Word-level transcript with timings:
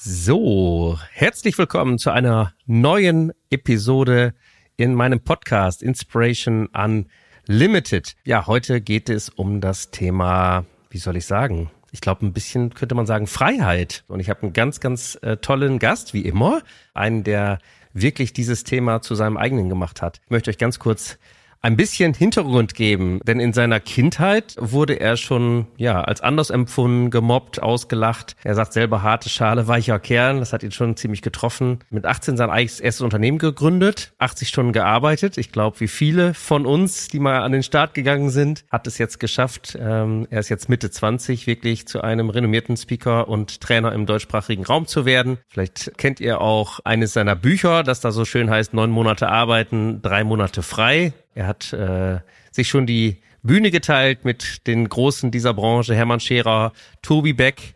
So, 0.00 0.96
herzlich 1.10 1.58
willkommen 1.58 1.98
zu 1.98 2.12
einer 2.12 2.54
neuen 2.66 3.32
Episode 3.50 4.32
in 4.76 4.94
meinem 4.94 5.18
Podcast 5.18 5.82
Inspiration 5.82 6.68
Unlimited. 6.68 8.14
Ja, 8.22 8.46
heute 8.46 8.80
geht 8.80 9.08
es 9.10 9.28
um 9.28 9.60
das 9.60 9.90
Thema, 9.90 10.64
wie 10.90 10.98
soll 10.98 11.16
ich 11.16 11.26
sagen? 11.26 11.72
Ich 11.90 12.00
glaube, 12.00 12.24
ein 12.24 12.32
bisschen 12.32 12.74
könnte 12.74 12.94
man 12.94 13.06
sagen 13.06 13.26
Freiheit. 13.26 14.04
Und 14.06 14.20
ich 14.20 14.30
habe 14.30 14.42
einen 14.42 14.52
ganz, 14.52 14.78
ganz 14.78 15.18
äh, 15.22 15.38
tollen 15.38 15.80
Gast, 15.80 16.14
wie 16.14 16.22
immer. 16.22 16.62
Einen, 16.94 17.24
der 17.24 17.58
wirklich 17.92 18.32
dieses 18.32 18.62
Thema 18.62 19.02
zu 19.02 19.16
seinem 19.16 19.36
eigenen 19.36 19.68
gemacht 19.68 20.00
hat. 20.00 20.20
Ich 20.24 20.30
möchte 20.30 20.50
euch 20.50 20.58
ganz 20.58 20.78
kurz 20.78 21.18
ein 21.60 21.76
bisschen 21.76 22.14
Hintergrund 22.14 22.74
geben, 22.74 23.20
denn 23.24 23.40
in 23.40 23.52
seiner 23.52 23.80
Kindheit 23.80 24.54
wurde 24.58 24.94
er 25.00 25.16
schon 25.16 25.66
ja 25.76 26.00
als 26.00 26.20
anders 26.20 26.50
empfunden, 26.50 27.10
gemobbt, 27.10 27.62
ausgelacht. 27.62 28.36
Er 28.44 28.54
sagt 28.54 28.72
selber 28.72 29.02
harte 29.02 29.28
Schale, 29.28 29.66
weicher 29.66 29.98
Kern, 29.98 30.38
das 30.38 30.52
hat 30.52 30.62
ihn 30.62 30.72
schon 30.72 30.96
ziemlich 30.96 31.22
getroffen. 31.22 31.80
Mit 31.90 32.06
18 32.06 32.36
sein 32.36 32.50
eigenes 32.50 32.80
erstes 32.80 33.02
Unternehmen 33.02 33.38
gegründet, 33.38 34.12
80 34.18 34.48
Stunden 34.48 34.72
gearbeitet. 34.72 35.36
Ich 35.38 35.52
glaube, 35.52 35.80
wie 35.80 35.88
viele 35.88 36.34
von 36.34 36.66
uns, 36.66 37.08
die 37.08 37.18
mal 37.18 37.42
an 37.42 37.52
den 37.52 37.62
Start 37.62 37.94
gegangen 37.94 38.30
sind, 38.30 38.64
hat 38.70 38.86
es 38.86 38.98
jetzt 38.98 39.18
geschafft. 39.18 39.76
Ähm, 39.80 40.26
er 40.30 40.40
ist 40.40 40.48
jetzt 40.48 40.68
Mitte 40.68 40.90
20, 40.90 41.46
wirklich 41.46 41.86
zu 41.86 42.00
einem 42.02 42.30
renommierten 42.30 42.76
Speaker 42.76 43.28
und 43.28 43.60
Trainer 43.60 43.92
im 43.92 44.06
deutschsprachigen 44.06 44.64
Raum 44.64 44.86
zu 44.86 45.04
werden. 45.04 45.38
Vielleicht 45.48 45.98
kennt 45.98 46.20
ihr 46.20 46.40
auch 46.40 46.80
eines 46.84 47.12
seiner 47.12 47.34
Bücher, 47.34 47.82
das 47.82 48.00
da 48.00 48.12
so 48.12 48.24
schön 48.24 48.50
heißt, 48.50 48.74
neun 48.74 48.90
Monate 48.90 49.28
arbeiten, 49.28 50.02
drei 50.02 50.24
Monate 50.24 50.62
frei. 50.62 51.12
Er 51.38 51.46
hat 51.46 51.72
äh, 51.72 52.18
sich 52.50 52.68
schon 52.68 52.84
die 52.84 53.18
Bühne 53.44 53.70
geteilt 53.70 54.24
mit 54.24 54.66
den 54.66 54.88
Großen 54.88 55.30
dieser 55.30 55.54
Branche, 55.54 55.94
Hermann 55.94 56.18
Scherer, 56.18 56.72
Tobi 57.00 57.32
Beck. 57.32 57.74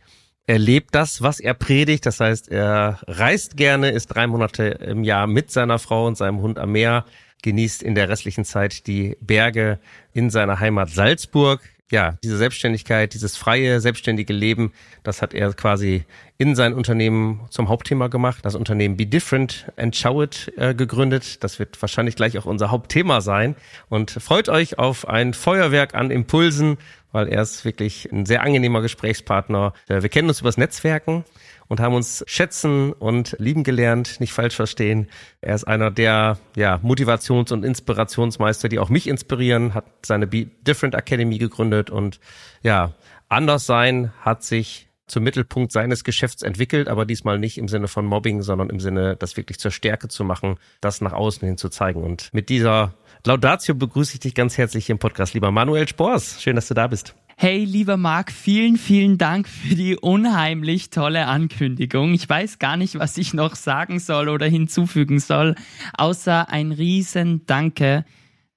Er 0.48 0.58
lebt 0.58 0.96
das, 0.96 1.22
was 1.22 1.38
er 1.38 1.54
predigt. 1.54 2.04
Das 2.04 2.18
heißt, 2.18 2.48
er 2.48 2.98
reist 3.06 3.56
gerne, 3.56 3.90
ist 3.90 4.08
drei 4.08 4.26
Monate 4.26 4.64
im 4.64 5.04
Jahr 5.04 5.28
mit 5.28 5.52
seiner 5.52 5.78
Frau 5.78 6.08
und 6.08 6.16
seinem 6.16 6.40
Hund 6.40 6.58
am 6.58 6.72
Meer, 6.72 7.04
genießt 7.44 7.84
in 7.84 7.94
der 7.94 8.08
restlichen 8.08 8.44
Zeit 8.44 8.88
die 8.88 9.16
Berge 9.20 9.78
in 10.12 10.28
seiner 10.28 10.58
Heimat 10.58 10.90
Salzburg 10.90 11.60
ja, 11.92 12.16
diese 12.24 12.38
Selbstständigkeit, 12.38 13.12
dieses 13.12 13.36
freie, 13.36 13.78
selbstständige 13.78 14.32
Leben, 14.32 14.72
das 15.02 15.20
hat 15.20 15.34
er 15.34 15.52
quasi 15.52 16.04
in 16.38 16.56
sein 16.56 16.72
Unternehmen 16.72 17.42
zum 17.50 17.68
Hauptthema 17.68 18.08
gemacht. 18.08 18.44
Das 18.46 18.54
Unternehmen 18.54 18.96
Be 18.96 19.06
Different 19.06 19.70
and 19.76 19.94
Show 19.94 20.22
It 20.22 20.50
äh, 20.56 20.74
gegründet. 20.74 21.44
Das 21.44 21.58
wird 21.58 21.80
wahrscheinlich 21.80 22.16
gleich 22.16 22.38
auch 22.38 22.46
unser 22.46 22.70
Hauptthema 22.70 23.20
sein. 23.20 23.56
Und 23.90 24.10
freut 24.10 24.48
euch 24.48 24.78
auf 24.78 25.06
ein 25.06 25.34
Feuerwerk 25.34 25.94
an 25.94 26.10
Impulsen, 26.10 26.78
weil 27.12 27.28
er 27.28 27.42
ist 27.42 27.64
wirklich 27.64 28.10
ein 28.10 28.26
sehr 28.26 28.42
angenehmer 28.42 28.80
Gesprächspartner. 28.80 29.72
Äh, 29.88 30.02
wir 30.02 30.08
kennen 30.08 30.28
uns 30.28 30.40
übers 30.40 30.56
Netzwerken 30.56 31.24
und 31.68 31.80
haben 31.80 31.94
uns 31.94 32.24
schätzen 32.26 32.92
und 32.92 33.36
lieben 33.38 33.64
gelernt, 33.64 34.20
nicht 34.20 34.32
falsch 34.32 34.56
verstehen. 34.56 35.08
Er 35.40 35.54
ist 35.54 35.64
einer 35.64 35.90
der 35.90 36.38
ja, 36.56 36.80
Motivations- 36.82 37.52
und 37.52 37.64
Inspirationsmeister, 37.64 38.68
die 38.68 38.78
auch 38.78 38.88
mich 38.88 39.06
inspirieren, 39.06 39.74
hat 39.74 39.84
seine 40.04 40.26
Be 40.26 40.46
Different 40.66 40.94
Academy 40.94 41.38
gegründet 41.38 41.90
und 41.90 42.20
ja, 42.62 42.92
anders 43.28 43.66
sein 43.66 44.12
hat 44.20 44.42
sich 44.42 44.88
zum 45.06 45.24
Mittelpunkt 45.24 45.72
seines 45.72 46.04
Geschäfts 46.04 46.42
entwickelt, 46.42 46.88
aber 46.88 47.04
diesmal 47.04 47.38
nicht 47.38 47.58
im 47.58 47.68
Sinne 47.68 47.86
von 47.86 48.06
Mobbing, 48.06 48.40
sondern 48.42 48.70
im 48.70 48.80
Sinne, 48.80 49.16
das 49.16 49.36
wirklich 49.36 49.58
zur 49.58 49.70
Stärke 49.70 50.08
zu 50.08 50.24
machen, 50.24 50.56
das 50.80 51.00
nach 51.02 51.12
außen 51.12 51.46
hin 51.46 51.58
zu 51.58 51.68
zeigen. 51.68 52.02
Und 52.02 52.30
mit 52.32 52.48
dieser 52.48 52.94
Laudatio 53.24 53.76
begrüße 53.76 54.14
ich 54.14 54.20
dich 54.20 54.34
ganz 54.34 54.58
herzlich 54.58 54.86
hier 54.86 54.94
im 54.94 54.98
Podcast, 54.98 55.32
lieber 55.32 55.52
Manuel 55.52 55.86
Spors. 55.86 56.42
Schön, 56.42 56.56
dass 56.56 56.66
du 56.66 56.74
da 56.74 56.88
bist. 56.88 57.14
Hey, 57.36 57.64
lieber 57.64 57.96
Marc, 57.96 58.32
vielen, 58.32 58.76
vielen 58.76 59.16
Dank 59.16 59.46
für 59.46 59.76
die 59.76 59.96
unheimlich 59.96 60.90
tolle 60.90 61.26
Ankündigung. 61.28 62.14
Ich 62.14 62.28
weiß 62.28 62.58
gar 62.58 62.76
nicht, 62.76 62.98
was 62.98 63.16
ich 63.18 63.32
noch 63.32 63.54
sagen 63.54 64.00
soll 64.00 64.28
oder 64.28 64.46
hinzufügen 64.46 65.20
soll, 65.20 65.54
außer 65.96 66.48
ein 66.50 66.72
riesen 66.72 67.46
Danke, 67.46 68.04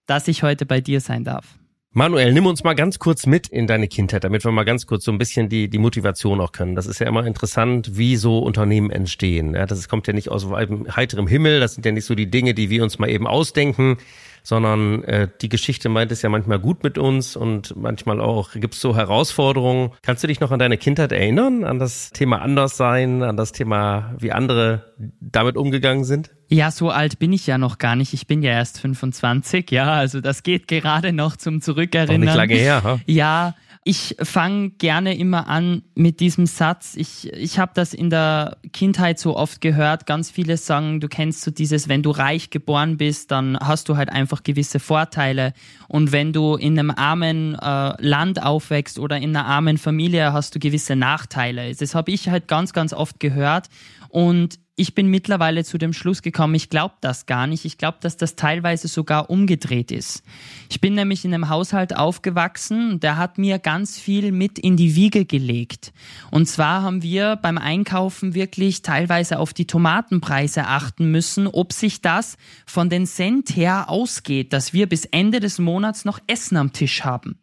dass 0.08 0.28
ich 0.28 0.42
heute 0.42 0.66
bei 0.66 0.82
dir 0.82 1.00
sein 1.00 1.24
darf. 1.24 1.60
Manuel, 1.92 2.34
nimm 2.34 2.46
uns 2.48 2.64
mal 2.64 2.74
ganz 2.74 3.00
kurz 3.00 3.26
mit 3.26 3.48
in 3.48 3.68
deine 3.68 3.88
Kindheit, 3.88 4.24
damit 4.24 4.44
wir 4.44 4.52
mal 4.52 4.66
ganz 4.66 4.86
kurz 4.86 5.06
so 5.06 5.12
ein 5.12 5.18
bisschen 5.18 5.48
die, 5.48 5.70
die 5.70 5.78
Motivation 5.78 6.42
auch 6.42 6.52
können. 6.52 6.76
Das 6.76 6.88
ist 6.88 7.00
ja 7.00 7.08
immer 7.08 7.26
interessant, 7.26 7.98
wie 7.98 8.18
so 8.18 8.40
Unternehmen 8.40 8.90
entstehen. 8.90 9.54
Ja, 9.54 9.66
das 9.66 9.88
kommt 9.88 10.06
ja 10.08 10.14
nicht 10.14 10.30
aus 10.30 10.46
heiterem 10.50 11.28
Himmel, 11.28 11.60
das 11.62 11.76
sind 11.76 11.86
ja 11.86 11.94
nicht 11.94 12.06
so 12.06 12.16
die 12.16 12.30
Dinge, 12.30 12.54
die 12.54 12.70
wir 12.70 12.84
uns 12.84 13.00
mal 13.00 13.10
eben 13.10 13.28
ausdenken, 13.28 13.98
sondern 14.46 15.04
äh, 15.06 15.28
die 15.42 15.50
Geschichte 15.50 15.90
meint 15.90 16.12
es 16.12 16.22
ja 16.22 16.30
manchmal 16.30 16.60
gut 16.60 16.84
mit 16.84 17.00
uns 17.00 17.36
und 17.36 17.76
manchmal 17.76 18.22
auch 18.22 18.52
gibt 18.52 18.76
es 18.76 18.80
so 18.80 18.96
Herausforderungen. 18.96 19.90
Kannst 20.04 20.24
du 20.24 20.28
dich 20.28 20.40
noch 20.40 20.52
an 20.52 20.60
deine 20.60 20.78
Kindheit 20.78 21.12
erinnern, 21.12 21.64
an 21.64 21.80
das 21.80 22.12
Thema 22.12 22.44
Anderssein, 22.44 23.24
an 23.24 23.38
das 23.38 23.54
Thema, 23.54 24.14
wie 24.20 24.32
andere 24.32 24.94
damit 25.20 25.58
umgegangen 25.58 26.04
sind? 26.04 26.30
Ja, 26.48 26.70
so 26.70 26.92
alt 26.92 27.18
bin 27.18 27.34
ich 27.34 27.48
ja 27.48 27.58
noch 27.58 27.80
gar 27.80 27.96
nicht. 27.96 28.14
Ich 28.14 28.28
bin 28.28 28.44
ja 28.44 28.52
erst 28.52 28.80
25, 28.80 29.72
ja, 29.72 29.94
also 29.94 30.22
das 30.22 30.44
geht 30.44 30.68
gerade 30.68 31.12
noch 31.12 31.38
zum 31.38 31.60
Zurückerinnern. 31.60 32.22
Auch 32.22 32.26
nicht 32.26 32.36
lange 32.36 32.54
her, 32.54 32.84
ha? 32.84 33.00
Ja, 33.08 33.56
ich 33.88 34.16
fange 34.20 34.72
gerne 34.72 35.16
immer 35.16 35.48
an 35.48 35.84
mit 35.94 36.20
diesem 36.20 36.48
Satz. 36.48 36.96
Ich, 36.98 37.32
ich 37.32 37.60
habe 37.60 37.72
das 37.76 37.94
in 37.94 38.10
der 38.10 38.58
Kindheit 38.74 39.20
so 39.20 39.38
oft 39.38 39.62
gehört. 39.62 40.08
Ganz 40.08 40.32
viele 40.32 40.58
sagen, 40.58 41.00
du 41.00 41.08
kennst 41.08 41.42
so 41.42 41.52
dieses, 41.52 41.88
wenn 41.88 42.02
du 42.02 42.10
reich 42.10 42.50
geboren 42.50 42.98
bist, 42.98 43.30
dann 43.30 43.60
hast 43.60 43.88
du 43.88 43.96
halt 43.96 44.10
einfach 44.10 44.42
gewisse 44.42 44.80
Vorteile. 44.80 45.54
Und 45.88 46.12
wenn 46.12 46.34
du 46.34 46.56
in 46.56 46.80
einem 46.80 46.90
armen 46.90 47.54
äh, 47.54 47.94
Land 48.00 48.42
aufwächst 48.42 48.98
oder 48.98 49.18
in 49.18 49.38
einer 49.38 49.46
armen 49.46 49.78
Familie, 49.78 50.34
hast 50.34 50.56
du 50.56 50.60
gewisse 50.60 50.96
Nachteile. 50.96 51.76
Das 51.76 51.94
habe 51.94 52.10
ich 52.10 52.28
halt 52.28 52.48
ganz, 52.48 52.74
ganz 52.74 52.92
oft 52.92 53.20
gehört. 53.20 53.68
Und 54.16 54.60
ich 54.78 54.96
bin 54.96 55.08
mittlerweile 55.08 55.66
zu 55.66 55.78
dem 55.78 55.92
Schluss 55.92 56.22
gekommen, 56.22 56.56
ich 56.56 56.70
glaube 56.70 56.96
das 57.02 57.26
gar 57.26 57.48
nicht. 57.48 57.66
Ich 57.66 57.78
glaube, 57.78 57.98
dass 58.00 58.16
das 58.16 58.38
teilweise 58.38 58.88
sogar 58.88 59.30
umgedreht 59.30 59.92
ist. 59.92 60.24
Ich 60.70 60.80
bin 60.80 60.94
nämlich 60.94 61.26
in 61.26 61.34
einem 61.34 61.50
Haushalt 61.50 61.94
aufgewachsen, 61.94 63.02
der 63.02 63.18
hat 63.18 63.38
mir 63.38 63.60
ganz 63.60 64.00
viel 64.00 64.32
mit 64.32 64.58
in 64.58 64.78
die 64.78 64.96
Wiege 64.96 65.26
gelegt. 65.26 65.92
Und 66.32 66.48
zwar 66.48 66.82
haben 66.82 67.04
wir 67.04 67.36
beim 67.36 67.58
Einkaufen 67.58 68.36
wirklich 68.36 68.84
teilweise 68.84 69.38
auf 69.38 69.54
die 69.54 69.68
Tomatenpreise 69.68 70.66
achten 70.66 71.12
müssen, 71.12 71.46
ob 71.48 71.74
sich 71.74 72.02
das 72.02 72.38
von 72.66 72.90
den 72.90 73.08
Cent 73.08 73.54
her 73.58 73.90
ausgeht, 73.90 74.54
dass 74.54 74.72
wir 74.72 74.88
bis 74.88 75.04
Ende 75.04 75.42
des 75.42 75.60
Monats 75.60 76.06
noch 76.06 76.20
Essen 76.28 76.56
am 76.56 76.72
Tisch 76.72 77.04
haben. 77.04 77.38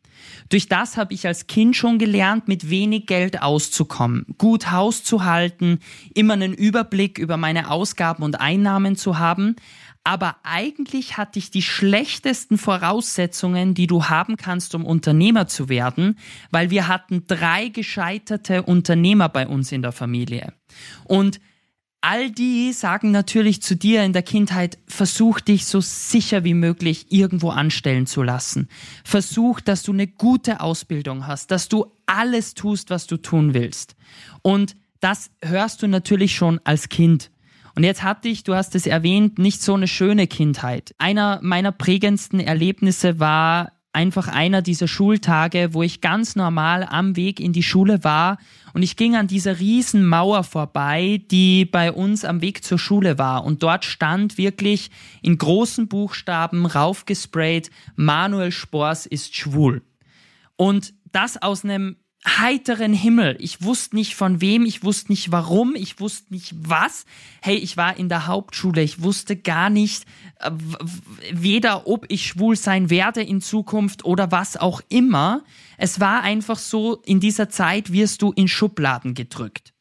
Durch 0.48 0.68
das 0.68 0.96
habe 0.96 1.14
ich 1.14 1.26
als 1.26 1.46
Kind 1.46 1.76
schon 1.76 1.98
gelernt, 1.98 2.48
mit 2.48 2.70
wenig 2.70 3.06
Geld 3.06 3.42
auszukommen, 3.42 4.26
gut 4.38 4.70
Haus 4.70 5.04
zu 5.04 5.24
halten, 5.24 5.78
immer 6.14 6.34
einen 6.34 6.54
Überblick 6.54 7.18
über 7.18 7.36
meine 7.36 7.70
Ausgaben 7.70 8.22
und 8.22 8.40
Einnahmen 8.40 8.96
zu 8.96 9.18
haben. 9.18 9.56
Aber 10.04 10.36
eigentlich 10.42 11.16
hatte 11.16 11.38
ich 11.38 11.52
die 11.52 11.62
schlechtesten 11.62 12.58
Voraussetzungen, 12.58 13.74
die 13.74 13.86
du 13.86 14.06
haben 14.06 14.36
kannst, 14.36 14.74
um 14.74 14.84
Unternehmer 14.84 15.46
zu 15.46 15.68
werden, 15.68 16.18
weil 16.50 16.70
wir 16.70 16.88
hatten 16.88 17.24
drei 17.28 17.68
gescheiterte 17.68 18.64
Unternehmer 18.64 19.28
bei 19.28 19.46
uns 19.46 19.70
in 19.70 19.82
der 19.82 19.92
Familie. 19.92 20.54
Und 21.04 21.40
all 22.02 22.30
die 22.30 22.72
sagen 22.72 23.12
natürlich 23.12 23.62
zu 23.62 23.76
dir 23.76 24.02
in 24.02 24.12
der 24.12 24.22
Kindheit, 24.22 24.76
versuch 24.86 25.40
dich 25.40 25.64
so 25.64 25.80
sicher 25.80 26.44
wie 26.44 26.54
möglich 26.54 27.06
irgendwo 27.10 27.50
anstellen 27.50 28.06
zu 28.06 28.22
lassen. 28.22 28.69
Versuch, 29.04 29.60
dass 29.60 29.82
du 29.82 29.93
eine 29.93 30.08
gute 30.08 30.60
Ausbildung 30.60 31.26
hast, 31.26 31.50
dass 31.50 31.69
du 31.69 31.87
alles 32.06 32.54
tust, 32.54 32.90
was 32.90 33.06
du 33.06 33.16
tun 33.16 33.54
willst. 33.54 33.94
Und 34.43 34.76
das 35.00 35.31
hörst 35.43 35.82
du 35.82 35.87
natürlich 35.87 36.34
schon 36.34 36.60
als 36.64 36.88
Kind. 36.88 37.31
Und 37.75 37.84
jetzt 37.84 38.02
hatte 38.02 38.28
ich, 38.28 38.44
du 38.44 38.54
hast 38.54 38.75
es 38.75 38.87
erwähnt, 38.87 39.38
nicht 39.38 39.62
so 39.62 39.75
eine 39.75 39.88
schöne 39.88 40.26
Kindheit. 40.26 40.94
Einer 40.99 41.38
meiner 41.43 41.72
prägendsten 41.72 42.40
Erlebnisse 42.40 43.19
war 43.19 43.72
einfach 43.92 44.28
einer 44.28 44.62
dieser 44.62 44.88
Schultage, 44.88 45.74
wo 45.74 45.82
ich 45.82 46.00
ganz 46.00 46.34
normal 46.34 46.86
am 46.88 47.16
Weg 47.16 47.40
in 47.40 47.52
die 47.52 47.62
Schule 47.62 48.04
war 48.04 48.38
und 48.72 48.82
ich 48.82 48.96
ging 48.96 49.16
an 49.16 49.26
dieser 49.26 49.58
riesen 49.58 50.06
Mauer 50.06 50.44
vorbei, 50.44 51.22
die 51.30 51.64
bei 51.64 51.92
uns 51.92 52.24
am 52.24 52.40
Weg 52.40 52.64
zur 52.64 52.78
Schule 52.78 53.18
war 53.18 53.44
und 53.44 53.62
dort 53.62 53.84
stand 53.84 54.38
wirklich 54.38 54.90
in 55.20 55.36
großen 55.36 55.88
Buchstaben 55.88 56.64
raufgesprayt, 56.64 57.70
Manuel 57.96 58.50
Spors 58.50 59.06
ist 59.06 59.36
schwul. 59.36 59.82
Und 60.56 60.94
das 61.12 61.40
aus 61.40 61.64
einem 61.64 61.96
heiteren 62.24 62.92
Himmel. 62.92 63.36
Ich 63.40 63.62
wusste 63.62 63.96
nicht 63.96 64.14
von 64.14 64.40
wem, 64.40 64.64
ich 64.64 64.84
wusste 64.84 65.10
nicht 65.10 65.32
warum, 65.32 65.74
ich 65.74 65.98
wusste 65.98 66.32
nicht 66.32 66.54
was. 66.56 67.04
Hey, 67.40 67.56
ich 67.56 67.76
war 67.76 67.96
in 67.96 68.08
der 68.08 68.26
Hauptschule, 68.26 68.82
ich 68.82 69.02
wusste 69.02 69.36
gar 69.36 69.70
nicht, 69.70 70.04
äh, 70.38 70.50
weder 71.32 71.88
ob 71.88 72.06
ich 72.08 72.26
schwul 72.26 72.54
sein 72.56 72.90
werde 72.90 73.22
in 73.22 73.40
Zukunft 73.40 74.04
oder 74.04 74.30
was 74.30 74.56
auch 74.56 74.80
immer. 74.88 75.42
Es 75.78 75.98
war 75.98 76.22
einfach 76.22 76.58
so, 76.58 77.02
in 77.04 77.19
dieser 77.19 77.48
Zeit 77.48 77.92
wirst 77.92 78.22
du 78.22 78.30
in 78.32 78.46
Schubladen 78.46 79.14
gedrückt. 79.14 79.72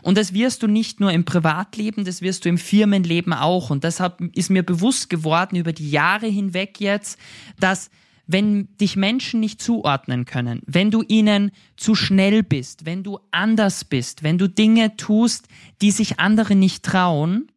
Und 0.00 0.16
das 0.16 0.32
wirst 0.32 0.62
du 0.62 0.68
nicht 0.68 1.00
nur 1.00 1.10
im 1.10 1.24
Privatleben, 1.24 2.04
das 2.04 2.22
wirst 2.22 2.44
du 2.44 2.48
im 2.48 2.58
Firmenleben 2.58 3.32
auch. 3.32 3.70
Und 3.70 3.82
deshalb 3.82 4.20
ist 4.36 4.50
mir 4.50 4.62
bewusst 4.62 5.10
geworden 5.10 5.56
über 5.56 5.72
die 5.72 5.90
Jahre 5.90 6.26
hinweg 6.26 6.80
jetzt, 6.80 7.18
dass 7.58 7.90
wenn 8.28 8.76
dich 8.76 8.94
Menschen 8.94 9.40
nicht 9.40 9.60
zuordnen 9.60 10.26
können, 10.26 10.60
wenn 10.66 10.90
du 10.90 11.02
ihnen 11.02 11.50
zu 11.76 11.94
schnell 11.94 12.42
bist, 12.42 12.84
wenn 12.84 13.02
du 13.02 13.18
anders 13.30 13.84
bist, 13.84 14.22
wenn 14.22 14.36
du 14.36 14.48
Dinge 14.48 14.96
tust, 14.96 15.48
die 15.80 15.90
sich 15.90 16.20
andere 16.20 16.54
nicht 16.54 16.84
trauen, 16.84 17.50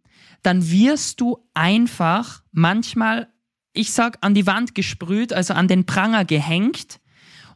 dann 0.44 0.72
wirst 0.72 1.20
du 1.20 1.38
einfach 1.54 2.42
manchmal, 2.54 3.28
ich 3.74 3.92
sag, 3.92 4.18
an 4.22 4.34
die 4.34 4.48
Wand 4.48 4.74
gesprüht, 4.74 5.34
also 5.34 5.54
an 5.54 5.68
den 5.68 5.86
Pranger 5.86 6.24
gehängt 6.24 7.02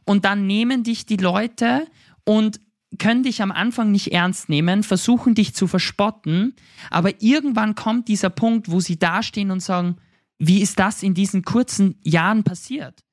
und 0.04 0.26
dann 0.26 0.46
nehmen 0.46 0.84
dich 0.84 1.06
die 1.06 1.16
Leute 1.16 1.86
und 2.24 2.60
können 2.98 3.22
dich 3.22 3.40
am 3.40 3.50
Anfang 3.50 3.92
nicht 3.92 4.12
ernst 4.12 4.50
nehmen, 4.50 4.82
versuchen 4.82 5.34
dich 5.34 5.54
zu 5.54 5.66
verspotten, 5.66 6.54
aber 6.90 7.22
irgendwann 7.22 7.74
kommt 7.74 8.08
dieser 8.08 8.30
Punkt, 8.30 8.70
wo 8.70 8.78
sie 8.80 8.98
dastehen 8.98 9.50
und 9.50 9.60
sagen, 9.60 9.96
wie 10.38 10.60
ist 10.60 10.78
das 10.78 11.02
in 11.02 11.14
diesen 11.14 11.42
kurzen 11.42 11.98
Jahren 12.04 12.44
passiert? 12.44 13.05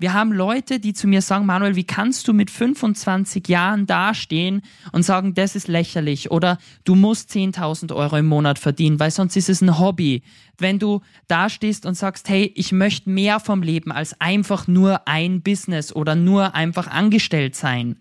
Wir 0.00 0.14
haben 0.14 0.32
Leute, 0.32 0.80
die 0.80 0.94
zu 0.94 1.06
mir 1.06 1.20
sagen, 1.20 1.44
Manuel, 1.44 1.76
wie 1.76 1.84
kannst 1.84 2.26
du 2.26 2.32
mit 2.32 2.50
25 2.50 3.46
Jahren 3.48 3.84
dastehen 3.84 4.62
und 4.92 5.02
sagen, 5.02 5.34
das 5.34 5.54
ist 5.54 5.68
lächerlich 5.68 6.30
oder 6.30 6.56
du 6.84 6.94
musst 6.94 7.30
10.000 7.32 7.94
Euro 7.94 8.16
im 8.16 8.24
Monat 8.24 8.58
verdienen, 8.58 8.98
weil 8.98 9.10
sonst 9.10 9.36
ist 9.36 9.50
es 9.50 9.60
ein 9.60 9.78
Hobby. 9.78 10.22
Wenn 10.56 10.78
du 10.78 11.02
dastehst 11.28 11.84
und 11.84 11.96
sagst, 11.96 12.30
hey, 12.30 12.50
ich 12.56 12.72
möchte 12.72 13.10
mehr 13.10 13.40
vom 13.40 13.62
Leben 13.62 13.92
als 13.92 14.18
einfach 14.22 14.66
nur 14.66 15.06
ein 15.06 15.42
Business 15.42 15.94
oder 15.94 16.14
nur 16.14 16.54
einfach 16.54 16.86
angestellt 16.86 17.54
sein. 17.54 18.00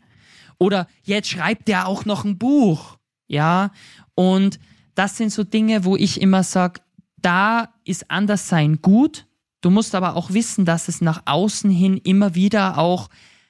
Oder 0.57 0.88
jetzt 1.04 1.28
schreibt 1.28 1.68
der 1.68 1.86
auch 1.86 2.06
noch 2.06 2.24
ein 2.24 2.38
Buch. 2.38 2.98
Ja, 3.28 3.72
und 4.16 4.57
das 4.96 5.18
sind 5.18 5.34
so 5.34 5.44
Dinge, 5.44 5.84
wo 5.84 5.98
ich 5.98 6.22
immer 6.22 6.44
sage, 6.44 6.80
da 7.18 7.74
ist 7.84 8.10
Anderssein 8.10 8.81
gut, 8.81 9.25
Du 9.62 9.70
musst 9.70 9.96
aber 9.96 10.16
auch 10.16 10.32
wissen, 10.32 10.66
dass 10.66 10.88
es 10.88 11.02
nach 11.02 11.24
außen 11.26 11.70
hin 11.70 11.98
immer 11.98 12.36
wieder 12.36 12.78
auch, 12.78 13.10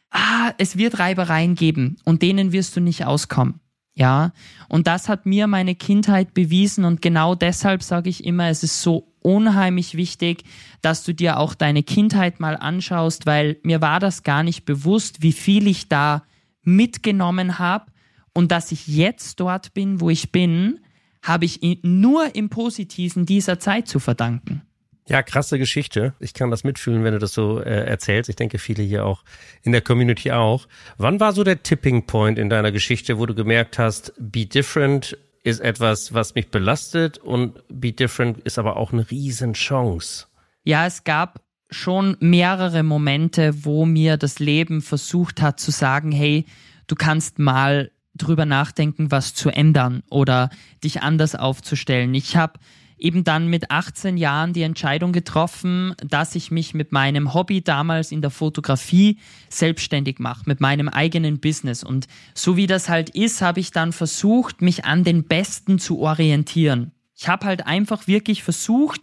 ah, 0.10 0.54
es 0.58 0.78
wird 0.78 1.00
Reibereien 1.00 1.56
geben 1.56 1.98
und 2.04 2.22
denen 2.22 2.52
wirst 2.52 2.76
du 2.76 2.82
nicht 2.82 3.06
auskommen. 3.06 3.60
Ja, 3.94 4.32
und 4.70 4.88
das 4.88 5.10
hat 5.10 5.26
mir 5.26 5.48
meine 5.48 5.76
Kindheit 5.76 6.34
bewiesen 6.34 6.86
und 6.86 7.02
genau 7.02 7.36
deshalb 7.36 7.84
sage 7.84 8.10
ich 8.10 8.24
immer, 8.24 8.48
es 8.48 8.64
ist 8.64 8.82
so 8.82 9.12
unheimlich 9.22 9.96
wichtig, 9.96 10.44
dass 10.82 11.04
du 11.04 11.14
dir 11.14 11.38
auch 11.38 11.54
deine 11.54 11.84
Kindheit 11.84 12.40
mal 12.40 12.56
anschaust, 12.56 13.26
weil 13.26 13.58
mir 13.64 13.82
war 13.82 14.00
das 14.00 14.24
gar 14.24 14.44
nicht 14.44 14.64
bewusst, 14.64 15.22
wie 15.22 15.34
viel 15.34 15.68
ich 15.68 15.90
da 15.90 16.24
mitgenommen 16.64 17.60
habe 17.60 17.92
und 18.34 18.52
dass 18.52 18.72
ich 18.72 18.88
jetzt 18.88 19.42
dort 19.42 19.74
bin, 19.74 20.00
wo 20.00 20.10
ich 20.10 20.32
bin, 20.32 20.80
habe 21.22 21.44
ich 21.44 21.60
nur 21.84 22.36
im 22.36 22.50
Positiven 22.50 23.26
dieser 23.26 23.60
Zeit 23.60 23.90
zu 23.90 24.00
verdanken. 24.00 24.62
Ja, 25.10 25.24
krasse 25.24 25.58
Geschichte. 25.58 26.14
Ich 26.20 26.36
kann 26.36 26.52
das 26.52 26.64
mitfühlen, 26.64 27.04
wenn 27.04 27.14
du 27.14 27.20
das 27.20 27.34
so 27.34 27.60
äh, 27.60 27.86
erzählst. 27.86 28.30
Ich 28.30 28.36
denke, 28.36 28.60
viele 28.60 28.84
hier 28.84 29.06
auch 29.06 29.24
in 29.64 29.72
der 29.72 29.82
Community 29.82 30.32
auch. 30.32 30.68
Wann 30.98 31.20
war 31.20 31.34
so 31.34 31.44
der 31.44 31.64
Tipping 31.64 32.06
Point 32.06 32.38
in 32.38 32.50
deiner 32.50 32.72
Geschichte, 32.72 33.18
wo 33.18 33.26
du 33.26 33.34
gemerkt 33.34 33.80
hast, 33.80 34.14
Be 34.20 34.46
Different 34.46 35.18
ist 35.44 35.62
etwas, 35.62 36.14
was 36.14 36.36
mich 36.36 36.50
belastet 36.52 37.18
und 37.18 37.64
Be 37.70 37.92
Different 37.92 38.40
ist 38.40 38.60
aber 38.60 38.78
auch 38.78 38.94
eine 38.94 39.10
Riesenchance? 39.10 40.28
Ja, 40.64 40.86
es 40.86 41.04
gab 41.04 41.42
schon 41.72 42.16
mehrere 42.20 42.84
Momente, 42.84 43.66
wo 43.66 43.86
mir 43.86 44.18
das 44.18 44.38
Leben 44.38 44.82
versucht 44.82 45.42
hat 45.42 45.60
zu 45.60 45.72
sagen, 45.72 46.12
hey, 46.12 46.46
du 46.88 46.96
kannst 46.96 47.40
mal 47.40 47.92
drüber 48.16 48.46
nachdenken, 48.46 49.12
was 49.12 49.34
zu 49.34 49.50
ändern 49.50 50.04
oder 50.10 50.50
dich 50.84 51.02
anders 51.02 51.36
aufzustellen. 51.36 52.14
Ich 52.14 52.36
habe 52.36 52.60
eben 53.00 53.24
dann 53.24 53.48
mit 53.48 53.72
18 53.72 54.18
Jahren 54.18 54.54
die 54.54 54.62
Entscheidung 54.62 55.12
getroffen, 55.12 55.96
dass 56.06 56.36
ich 56.36 56.52
mich 56.52 56.74
mit 56.74 56.92
meinem 56.92 57.34
Hobby 57.34 57.62
damals 57.62 58.12
in 58.12 58.22
der 58.22 58.30
Fotografie 58.30 59.18
selbstständig 59.50 60.20
mache, 60.20 60.44
mit 60.46 60.60
meinem 60.60 60.90
eigenen 60.90 61.40
Business. 61.40 61.84
Und 61.84 62.08
so 62.34 62.58
wie 62.58 62.68
das 62.68 62.90
halt 62.90 63.10
ist, 63.10 63.42
habe 63.42 63.60
ich 63.60 63.72
dann 63.72 63.92
versucht, 63.92 64.62
mich 64.62 64.86
an 64.86 65.04
den 65.04 65.24
Besten 65.24 65.80
zu 65.80 66.00
orientieren. 66.00 66.92
Ich 67.16 67.28
habe 67.28 67.46
halt 67.46 67.66
einfach 67.66 68.08
wirklich 68.08 68.44
versucht, 68.44 69.02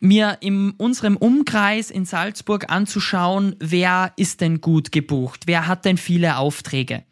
mir 0.00 0.38
in 0.40 0.70
unserem 0.72 1.16
Umkreis 1.16 1.90
in 1.90 2.04
Salzburg 2.04 2.70
anzuschauen, 2.70 3.56
wer 3.58 4.12
ist 4.16 4.40
denn 4.40 4.60
gut 4.60 4.92
gebucht, 4.92 5.42
wer 5.46 5.66
hat 5.66 5.84
denn 5.84 5.96
viele 5.96 6.36
Aufträge. 6.36 7.04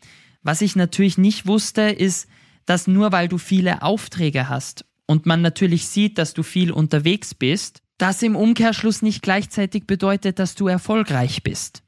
Was 0.43 0.61
ich 0.61 0.76
natürlich 0.76 1.19
nicht 1.19 1.47
wusste, 1.47 1.82
ist, 1.82 2.29
dass 2.64 2.87
nur 2.87 3.12
weil 3.12 3.29
du 3.29 3.38
viele 3.38 3.82
Aufträge 3.82 4.49
hast 4.49 4.86
und 5.06 5.26
man 5.26 5.43
natürlich 5.43 5.88
sieht, 5.88 6.19
dass 6.19 6.35
du 6.35 6.43
viel 6.43 6.73
unterwegs 6.73 7.35
bist, 7.35 7.82
das 7.99 8.23
im 8.23 8.37
Umkehrschluss 8.37 9.03
nicht 9.03 9.23
gleichzeitig 9.23 9.87
bedeutet, 9.87 10.38
dass 10.38 10.55
du 10.55 10.69
erfolgreich 10.69 11.43
bist, 11.43 11.82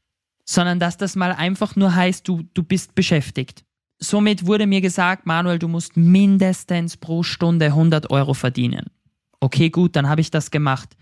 sondern 0.44 0.80
dass 0.80 0.96
das 0.96 1.16
mal 1.16 1.32
einfach 1.32 1.76
nur 1.76 1.94
heißt, 1.94 2.26
du, 2.26 2.44
du 2.54 2.62
bist 2.62 2.94
beschäftigt. 2.94 3.64
Somit 4.00 4.46
wurde 4.46 4.66
mir 4.66 4.80
gesagt, 4.80 5.26
Manuel, 5.26 5.58
du 5.58 5.68
musst 5.68 5.96
mindestens 5.96 6.96
pro 6.96 7.22
Stunde 7.22 7.66
100 7.66 8.10
Euro 8.10 8.32
verdienen. 8.32 8.86
Okay, 9.40 9.70
gut, 9.70 9.96
dann 9.96 10.08
habe 10.08 10.20
ich 10.20 10.30
das 10.30 10.50
gemacht. 10.50 10.96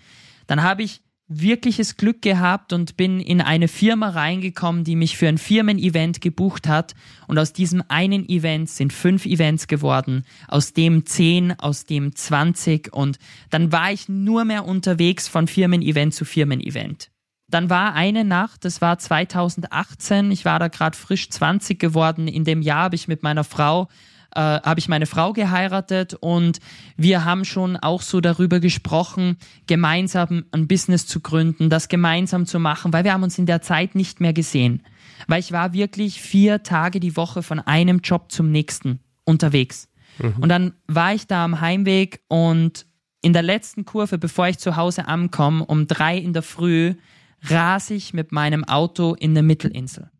Dann 0.47 0.63
habe 0.63 0.83
ich 0.83 1.03
wirkliches 1.29 1.97
Glück 1.97 2.23
gehabt 2.23 2.73
und 2.73 2.97
bin 2.97 3.21
in 3.21 3.41
eine 3.41 3.69
Firma 3.69 4.11
reingekommen, 4.11 4.85
die 4.85 4.97
mich 4.97 5.17
für 5.17 5.29
ein 5.29 5.39
Firmen-Event 5.39 6.21
gebucht 6.21 6.69
hat. 6.69 6.95
Und 7.27 7.39
aus 7.39 7.53
diesem 7.53 7.83
einen 7.89 8.29
Event 8.29 8.71
sind 8.71 8.93
fünf 8.93 9.27
Events 9.27 9.67
geworden, 9.67 10.25
aus 10.47 10.73
dem 10.73 11.05
zehn, 11.05 11.59
aus 11.59 11.85
dem 11.85 12.15
zwanzig. 12.15 12.93
Und 12.93 13.19
dann 13.51 13.73
war 13.73 13.91
ich 13.91 14.09
nur 14.09 14.45
mehr 14.45 14.65
unterwegs 14.65 15.27
von 15.27 15.49
Firmen-Event 15.49 16.15
zu 16.15 16.25
Firmen-Event. 16.25 17.11
Dann 17.49 17.71
war 17.71 17.95
eine 17.95 18.25
Nacht, 18.25 18.65
das 18.65 18.81
war 18.81 18.99
2018, 18.99 20.33
ich 20.33 20.45
war 20.45 20.59
da 20.59 20.67
gerade 20.67 20.97
frisch 20.97 21.31
20 21.31 21.79
geworden. 21.79 22.27
In 22.27 22.45
dem 22.45 22.61
Jahr 22.61 22.85
habe 22.85 22.97
ich 22.97 23.07
mit 23.07 23.23
meiner 23.23 23.45
Frau 23.45 23.89
äh, 24.37 24.61
habe 24.63 24.79
ich 24.79 24.89
meine 24.89 25.07
Frau 25.07 25.33
geheiratet 25.33 26.15
und 26.15 26.61
wir 26.97 27.25
haben 27.25 27.45
schon 27.45 27.77
auch 27.77 28.03
so 28.03 28.21
darüber 28.21 28.61
gesprochen, 28.61 29.39
gemeinsam 29.67 30.45
ein 30.53 30.69
Business 30.69 31.07
zu 31.07 31.21
gründen, 31.21 31.71
das 31.71 31.89
gemeinsam 31.89 32.45
zu 32.45 32.59
machen, 32.59 32.93
weil 32.93 33.05
wir 33.05 33.15
haben 33.15 33.23
uns 33.23 33.39
in 33.39 33.47
der 33.47 33.63
Zeit 33.63 33.95
nicht 33.95 34.21
mehr 34.21 34.35
gesehen. 34.35 34.83
Weil 35.27 35.41
ich 35.41 35.53
war 35.53 35.73
wirklich 35.73 36.21
vier 36.21 36.63
Tage 36.63 37.01
die 37.01 37.17
Woche 37.17 37.43
von 37.43 37.61
einem 37.61 38.01
Job 38.01 38.31
zum 38.31 38.51
nächsten 38.53 39.01
unterwegs. 39.25 39.89
Mhm. 40.19 40.35
Und 40.41 40.49
dann 40.51 40.75
war 40.87 41.15
ich 41.15 41.27
da 41.27 41.43
am 41.43 41.61
Heimweg 41.63 42.21
und 42.29 42.85
in 43.23 43.33
der 43.33 43.43
letzten 43.43 43.87
Kurve, 43.87 44.19
bevor 44.19 44.49
ich 44.49 44.59
zu 44.59 44.77
Hause 44.77 45.09
ankomme, 45.09 45.65
um 45.65 45.87
drei 45.87 46.19
in 46.19 46.35
der 46.35 46.43
Früh, 46.43 46.95
rase 47.43 47.95
ich 47.95 48.13
mit 48.13 48.33
meinem 48.33 48.65
Auto 48.65 49.15
in 49.15 49.33
der 49.33 49.43
Mittelinsel. 49.43 50.11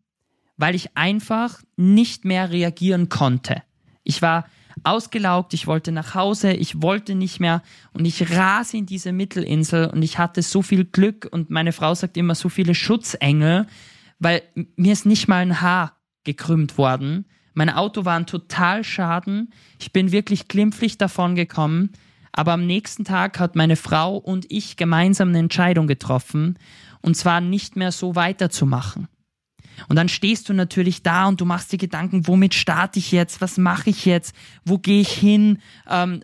Weil 0.57 0.73
ich 0.73 0.97
einfach 0.97 1.61
nicht 1.75 2.25
mehr 2.25 2.49
reagieren 2.49 3.09
konnte. 3.09 3.61
Ich 4.07 4.21
war 4.21 4.45
ausgelaugt, 4.83 5.53
ich 5.53 5.67
wollte 5.67 5.91
nach 5.91 6.15
Hause, 6.15 6.53
ich 6.53 6.81
wollte 6.81 7.13
nicht 7.13 7.41
mehr 7.41 7.61
und 7.91 8.05
ich 8.05 8.31
rase 8.31 8.77
in 8.77 8.85
diese 8.85 9.11
Mittelinsel 9.11 9.87
und 9.87 10.01
ich 10.01 10.17
hatte 10.17 10.41
so 10.41 10.61
viel 10.61 10.85
Glück 10.85 11.27
und 11.29 11.49
meine 11.49 11.73
Frau 11.73 11.93
sagt 11.93 12.15
immer 12.15 12.33
so 12.33 12.47
viele 12.47 12.73
Schutzengel, 12.73 13.67
weil 14.17 14.43
mir 14.77 14.93
ist 14.93 15.05
nicht 15.05 15.27
mal 15.27 15.41
ein 15.41 15.59
Haar 15.59 15.97
gekrümmt 16.23 16.77
worden. 16.77 17.25
Mein 17.53 17.69
Auto 17.69 18.05
war 18.05 18.15
ein 18.15 18.27
total 18.27 18.85
Schaden. 18.85 19.51
Ich 19.77 19.91
bin 19.91 20.13
wirklich 20.13 20.47
glimpflich 20.47 20.97
davon 20.97 21.35
gekommen. 21.35 21.91
Aber 22.31 22.53
am 22.53 22.65
nächsten 22.65 23.03
Tag 23.03 23.39
hat 23.39 23.55
meine 23.55 23.75
Frau 23.75 24.15
und 24.15 24.45
ich 24.49 24.77
gemeinsam 24.77 25.29
eine 25.29 25.39
Entscheidung 25.39 25.87
getroffen, 25.87 26.59
und 27.01 27.17
zwar 27.17 27.41
nicht 27.41 27.75
mehr 27.75 27.91
so 27.91 28.15
weiterzumachen. 28.15 29.07
Und 29.87 29.95
dann 29.95 30.09
stehst 30.09 30.49
du 30.49 30.53
natürlich 30.53 31.03
da 31.03 31.27
und 31.27 31.39
du 31.41 31.45
machst 31.45 31.71
dir 31.71 31.77
Gedanken, 31.77 32.27
womit 32.27 32.53
starte 32.53 32.99
ich 32.99 33.11
jetzt, 33.11 33.41
was 33.41 33.57
mache 33.57 33.89
ich 33.89 34.05
jetzt, 34.05 34.35
wo 34.65 34.77
gehe 34.77 35.01
ich 35.01 35.11
hin, 35.11 35.59
ähm, 35.89 36.21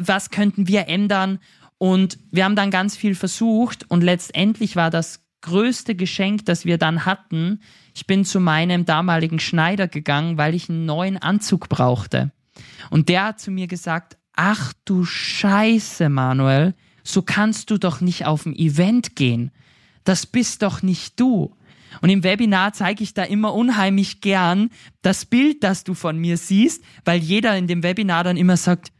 was 0.00 0.30
könnten 0.30 0.68
wir 0.68 0.88
ändern. 0.88 1.38
Und 1.78 2.18
wir 2.30 2.44
haben 2.44 2.56
dann 2.56 2.70
ganz 2.70 2.96
viel 2.96 3.14
versucht 3.14 3.90
und 3.90 4.02
letztendlich 4.02 4.76
war 4.76 4.90
das 4.90 5.20
größte 5.40 5.94
Geschenk, 5.96 6.46
das 6.46 6.64
wir 6.64 6.78
dann 6.78 7.04
hatten, 7.04 7.60
ich 7.94 8.06
bin 8.06 8.24
zu 8.24 8.40
meinem 8.40 8.84
damaligen 8.84 9.38
Schneider 9.38 9.88
gegangen, 9.88 10.38
weil 10.38 10.54
ich 10.54 10.70
einen 10.70 10.86
neuen 10.86 11.18
Anzug 11.18 11.68
brauchte. 11.68 12.30
Und 12.90 13.08
der 13.08 13.24
hat 13.24 13.40
zu 13.40 13.50
mir 13.50 13.66
gesagt, 13.66 14.16
ach 14.34 14.72
du 14.84 15.04
Scheiße, 15.04 16.08
Manuel, 16.08 16.74
so 17.02 17.22
kannst 17.22 17.70
du 17.70 17.78
doch 17.78 18.00
nicht 18.00 18.26
auf 18.26 18.46
ein 18.46 18.54
Event 18.54 19.16
gehen. 19.16 19.50
Das 20.04 20.26
bist 20.26 20.62
doch 20.62 20.82
nicht 20.82 21.18
du. 21.20 21.54
Und 22.00 22.08
im 22.08 22.24
Webinar 22.24 22.72
zeige 22.72 23.02
ich 23.02 23.14
da 23.14 23.24
immer 23.24 23.54
unheimlich 23.54 24.20
gern 24.20 24.70
das 25.02 25.24
Bild, 25.24 25.62
das 25.62 25.84
du 25.84 25.94
von 25.94 26.18
mir 26.18 26.36
siehst, 26.36 26.82
weil 27.04 27.20
jeder 27.20 27.56
in 27.56 27.66
dem 27.66 27.82
Webinar 27.82 28.24
dann 28.24 28.36
immer 28.36 28.56
sagt, 28.56 28.92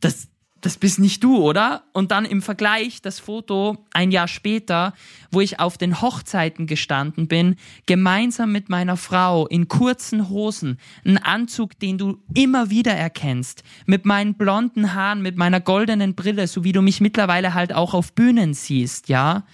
das, 0.00 0.28
das 0.60 0.78
bist 0.78 0.98
nicht 0.98 1.22
du, 1.22 1.36
oder? 1.36 1.84
Und 1.92 2.10
dann 2.10 2.24
im 2.24 2.40
Vergleich 2.40 3.02
das 3.02 3.20
Foto 3.20 3.84
ein 3.92 4.10
Jahr 4.10 4.28
später, 4.28 4.94
wo 5.30 5.40
ich 5.40 5.60
auf 5.60 5.76
den 5.76 6.00
Hochzeiten 6.00 6.66
gestanden 6.66 7.28
bin, 7.28 7.56
gemeinsam 7.84 8.50
mit 8.50 8.70
meiner 8.70 8.96
Frau 8.96 9.46
in 9.46 9.68
kurzen 9.68 10.30
Hosen, 10.30 10.78
ein 11.04 11.18
Anzug, 11.18 11.78
den 11.78 11.98
du 11.98 12.18
immer 12.34 12.70
wieder 12.70 12.92
erkennst, 12.92 13.62
mit 13.84 14.06
meinen 14.06 14.34
blonden 14.34 14.94
Haaren, 14.94 15.20
mit 15.20 15.36
meiner 15.36 15.60
goldenen 15.60 16.14
Brille, 16.14 16.46
so 16.46 16.64
wie 16.64 16.72
du 16.72 16.80
mich 16.80 17.00
mittlerweile 17.00 17.52
halt 17.52 17.74
auch 17.74 17.92
auf 17.92 18.14
Bühnen 18.14 18.54
siehst, 18.54 19.08
ja? 19.08 19.44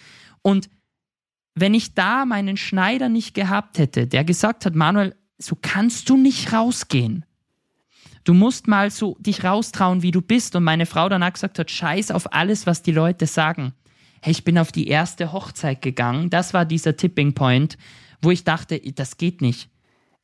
Und 0.42 0.70
wenn 1.60 1.74
ich 1.74 1.94
da 1.94 2.24
meinen 2.24 2.56
Schneider 2.56 3.08
nicht 3.08 3.34
gehabt 3.34 3.78
hätte, 3.78 4.06
der 4.06 4.24
gesagt 4.24 4.66
hat, 4.66 4.74
Manuel, 4.74 5.14
so 5.38 5.56
kannst 5.60 6.08
du 6.08 6.16
nicht 6.16 6.52
rausgehen 6.52 7.24
Du 8.24 8.34
musst 8.34 8.68
mal 8.68 8.90
so 8.90 9.16
dich 9.18 9.44
raustrauen, 9.44 10.02
wie 10.02 10.10
du 10.10 10.20
bist. 10.20 10.54
Und 10.54 10.64
meine 10.64 10.86
Frau 10.86 11.08
danach 11.08 11.32
gesagt 11.32 11.58
hat, 11.58 11.70
scheiß 11.70 12.10
auf 12.10 12.32
alles, 12.32 12.66
was 12.66 12.82
die 12.82 12.92
Leute 12.92 13.26
sagen. 13.26 13.72
Hey, 14.22 14.32
ich 14.32 14.44
bin 14.44 14.58
auf 14.58 14.72
die 14.72 14.88
erste 14.88 15.32
Hochzeit 15.32 15.80
gegangen. 15.80 16.28
Das 16.28 16.52
war 16.52 16.66
dieser 16.66 16.96
Tipping 16.96 17.34
Point, 17.34 17.78
wo 18.20 18.30
ich 18.30 18.44
dachte, 18.44 18.78
das 18.78 19.16
geht 19.16 19.40
nicht. 19.40 19.70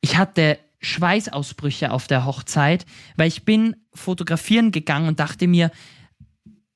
Ich 0.01 0.17
hatte 0.17 0.59
Schweißausbrüche 0.79 1.91
auf 1.91 2.05
der 2.05 2.25
Hochzeit, 2.25 2.85
weil 3.15 3.27
ich 3.27 3.45
bin 3.45 3.75
fotografieren 3.93 4.71
gegangen 4.71 5.07
und 5.07 5.19
dachte 5.19 5.47
mir, 5.47 5.71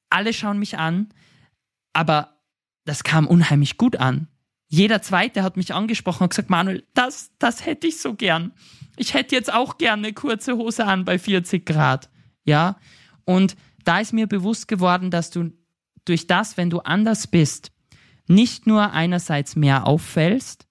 alle 0.09 0.33
schauen 0.33 0.57
mich 0.57 0.79
an, 0.79 1.09
aber 1.93 2.39
das 2.83 3.03
kam 3.03 3.27
unheimlich 3.27 3.77
gut 3.77 3.95
an. 3.97 4.27
Jeder 4.73 5.01
zweite 5.01 5.43
hat 5.43 5.57
mich 5.57 5.73
angesprochen 5.73 6.23
und 6.23 6.29
gesagt, 6.29 6.49
Manuel, 6.49 6.83
das, 6.93 7.31
das 7.39 7.65
hätte 7.65 7.87
ich 7.87 7.99
so 7.99 8.15
gern 8.15 8.53
ich 9.01 9.13
hätte 9.13 9.35
jetzt 9.35 9.51
auch 9.51 9.77
gerne 9.77 10.07
eine 10.07 10.13
kurze 10.13 10.57
Hose 10.57 10.85
an 10.85 11.05
bei 11.05 11.17
40 11.17 11.65
Grad. 11.65 12.09
Ja. 12.45 12.77
Und 13.25 13.55
da 13.83 13.99
ist 13.99 14.13
mir 14.13 14.27
bewusst 14.27 14.67
geworden, 14.67 15.11
dass 15.11 15.31
du 15.31 15.51
durch 16.05 16.27
das, 16.27 16.57
wenn 16.57 16.69
du 16.69 16.79
anders 16.79 17.27
bist, 17.27 17.71
nicht 18.27 18.67
nur 18.67 18.91
einerseits 18.91 19.55
mehr 19.55 19.87
auffällst, 19.87 20.67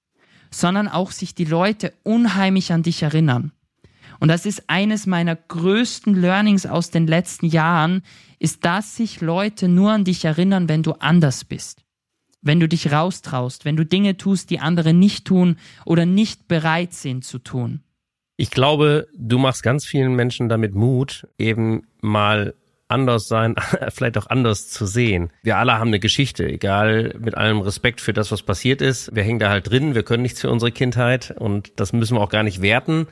sondern 0.50 0.88
auch 0.88 1.11
sich 1.11 1.35
die 1.35 1.45
Leute 1.45 1.92
unheimlich 2.02 2.73
an 2.73 2.83
dich 2.83 3.02
erinnern. 3.02 3.52
Und 4.19 4.28
das 4.28 4.47
ist 4.47 4.69
eines 4.69 5.07
meiner 5.07 5.35
größten 5.35 6.14
Learnings 6.14 6.66
aus 6.66 6.90
den 6.90 7.07
letzten 7.07 7.47
Jahren, 7.47 8.02
ist, 8.38 8.64
dass 8.64 8.97
sich 8.97 9.21
Leute 9.21 9.69
nur 9.69 9.92
an 9.92 10.04
dich 10.04 10.25
erinnern, 10.25 10.69
wenn 10.69 10.83
du 10.83 10.92
anders 10.92 11.45
bist. 11.45 11.85
Wenn 12.42 12.61
du 12.61 12.68
dich 12.68 12.92
raustraust, 12.92 13.64
wenn 13.64 13.76
du 13.76 13.85
Dinge 13.85 14.16
tust, 14.16 14.50
die 14.50 14.61
andere 14.61 14.94
nicht 14.94 15.26
tun 15.26 15.56
oder 15.85 16.06
nicht 16.06 16.49
bereit 16.49 16.94
sind 16.94 17.25
zu 17.25 17.38
tun. 17.38 17.80
Ich 18.37 18.50
glaube, 18.50 19.06
du 19.14 19.38
machst 19.38 19.62
ganz 19.62 19.85
vielen 19.85 20.14
Menschen 20.14 20.49
damit 20.49 20.75
Mut, 20.75 21.28
eben 21.37 21.82
mal 22.00 22.54
anders 22.88 23.28
sein, 23.28 23.54
vielleicht 23.90 24.16
auch 24.18 24.26
anders 24.26 24.68
zu 24.68 24.87
sehen. 24.87 25.30
Wir 25.42 25.59
alle 25.59 25.75
haben 25.78 25.88
eine 25.88 26.00
Geschichte, 26.00 26.47
egal 26.47 27.14
mit 27.18 27.37
allem 27.37 27.61
Respekt 27.61 28.00
für 28.00 28.12
das, 28.12 28.32
was 28.32 28.42
passiert 28.42 28.82
ist. 28.82 29.14
Wir 29.14 29.23
hängen 29.23 29.38
da 29.38 29.50
halt 29.50 29.70
drin, 29.70 29.94
wir 29.94 30.02
können 30.02 30.23
nichts 30.23 30.40
für 30.40 30.50
unsere 30.50 30.73
Kindheit 30.73 31.35
und 31.38 31.73
das 31.76 31.92
müssen 31.92 32.16
wir 32.16 32.23
auch 32.23 32.30
gar 32.30 32.42
nicht 32.42 32.62
werten 32.62 33.06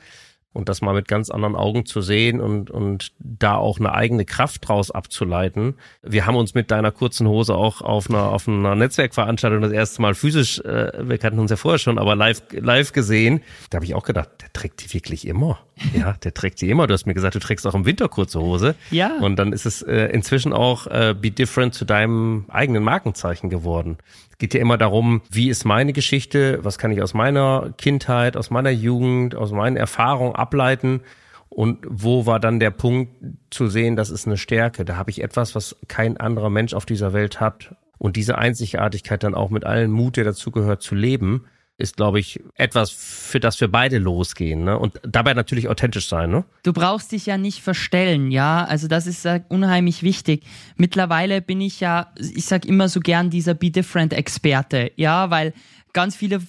und 0.51 0.67
das 0.67 0.81
mal 0.81 0.93
mit 0.93 1.07
ganz 1.07 1.29
anderen 1.29 1.55
Augen 1.55 1.85
zu 1.85 2.01
sehen 2.01 2.41
und, 2.41 2.71
und 2.71 3.11
da 3.19 3.55
auch 3.55 3.79
eine 3.79 3.93
eigene 3.93 4.25
Kraft 4.25 4.67
draus 4.67 4.89
abzuleiten. 4.89 5.75
Wir 6.01 6.25
haben 6.25 6.35
uns 6.35 6.55
mit 6.55 6.71
deiner 6.71 6.91
kurzen 6.91 7.27
Hose 7.27 7.55
auch 7.55 7.81
auf 7.81 8.09
einer, 8.09 8.31
auf 8.31 8.47
einer 8.47 8.75
Netzwerkveranstaltung 8.75 9.61
das 9.61 9.71
erste 9.71 10.01
Mal 10.01 10.15
physisch, 10.15 10.59
äh, 10.61 10.91
wir 11.07 11.17
kannten 11.19 11.39
uns 11.39 11.51
ja 11.51 11.57
vorher 11.57 11.77
schon, 11.77 11.99
aber 11.99 12.15
live, 12.15 12.41
live 12.51 12.93
gesehen. 12.93 13.41
Da 13.69 13.77
habe 13.77 13.85
ich 13.85 13.93
auch 13.93 14.03
gedacht, 14.03 14.29
der 14.41 14.51
trägt 14.51 14.83
die 14.83 14.93
wirklich 14.93 15.27
immer. 15.27 15.59
Ja, 15.93 16.13
der 16.23 16.33
trägt 16.33 16.59
die 16.59 16.69
immer. 16.69 16.87
Du 16.87 16.93
hast 16.93 17.05
mir 17.05 17.13
gesagt, 17.13 17.35
du 17.35 17.39
trägst 17.39 17.65
auch 17.65 17.73
im 17.73 17.85
Winter 17.85 18.09
kurze 18.09 18.41
Hose. 18.41 18.75
Ja. 18.91 19.17
Und 19.21 19.37
dann 19.37 19.53
ist 19.53 19.65
es 19.65 19.81
äh, 19.81 20.07
inzwischen 20.07 20.51
auch 20.51 20.87
äh, 20.87 21.15
Be 21.19 21.31
Different 21.31 21.73
zu 21.73 21.85
deinem 21.85 22.45
eigenen 22.49 22.83
Markenzeichen 22.83 23.49
geworden 23.49 23.97
geht 24.39 24.53
ja 24.53 24.61
immer 24.61 24.77
darum, 24.77 25.21
wie 25.29 25.49
ist 25.49 25.65
meine 25.65 25.93
Geschichte, 25.93 26.59
was 26.63 26.77
kann 26.77 26.91
ich 26.91 27.01
aus 27.01 27.13
meiner 27.13 27.73
Kindheit, 27.77 28.35
aus 28.35 28.49
meiner 28.49 28.71
Jugend, 28.71 29.35
aus 29.35 29.51
meinen 29.51 29.77
Erfahrungen 29.77 30.35
ableiten? 30.35 31.01
Und 31.49 31.85
wo 31.87 32.25
war 32.25 32.39
dann 32.39 32.59
der 32.59 32.71
Punkt 32.71 33.11
zu 33.49 33.67
sehen, 33.67 33.95
das 33.95 34.09
ist 34.09 34.27
eine 34.27 34.37
Stärke, 34.37 34.85
da 34.85 34.95
habe 34.95 35.11
ich 35.11 35.21
etwas, 35.21 35.55
was 35.55 35.75
kein 35.87 36.17
anderer 36.17 36.49
Mensch 36.49 36.73
auf 36.73 36.85
dieser 36.85 37.11
Welt 37.11 37.39
hat. 37.39 37.75
Und 37.97 38.15
diese 38.15 38.37
Einzigartigkeit 38.37 39.23
dann 39.23 39.35
auch 39.35 39.49
mit 39.49 39.65
allen 39.65 39.91
Mut, 39.91 40.15
der 40.15 40.23
dazugehört, 40.23 40.81
zu 40.81 40.95
leben 40.95 41.45
ist, 41.79 41.95
glaube 41.95 42.19
ich, 42.19 42.41
etwas, 42.55 42.91
für 42.91 43.39
das 43.39 43.59
wir 43.61 43.69
beide 43.69 43.97
losgehen. 43.99 44.65
Ne? 44.65 44.77
Und 44.77 44.99
dabei 45.03 45.33
natürlich 45.33 45.69
authentisch 45.69 46.09
sein. 46.09 46.29
Ne? 46.29 46.43
Du 46.63 46.73
brauchst 46.73 47.13
dich 47.13 47.25
ja 47.25 47.37
nicht 47.37 47.61
verstellen, 47.61 48.31
ja. 48.31 48.65
Also 48.65 48.87
das 48.87 49.07
ist 49.07 49.25
äh, 49.25 49.41
unheimlich 49.47 50.03
wichtig. 50.03 50.43
Mittlerweile 50.75 51.41
bin 51.41 51.61
ich 51.61 51.79
ja, 51.79 52.11
ich 52.17 52.45
sag 52.45 52.65
immer 52.65 52.89
so 52.89 52.99
gern 52.99 53.29
dieser 53.29 53.53
Be 53.53 53.71
Different-Experte, 53.71 54.91
ja, 54.97 55.29
weil 55.29 55.53
ganz 55.93 56.17
viele 56.17 56.41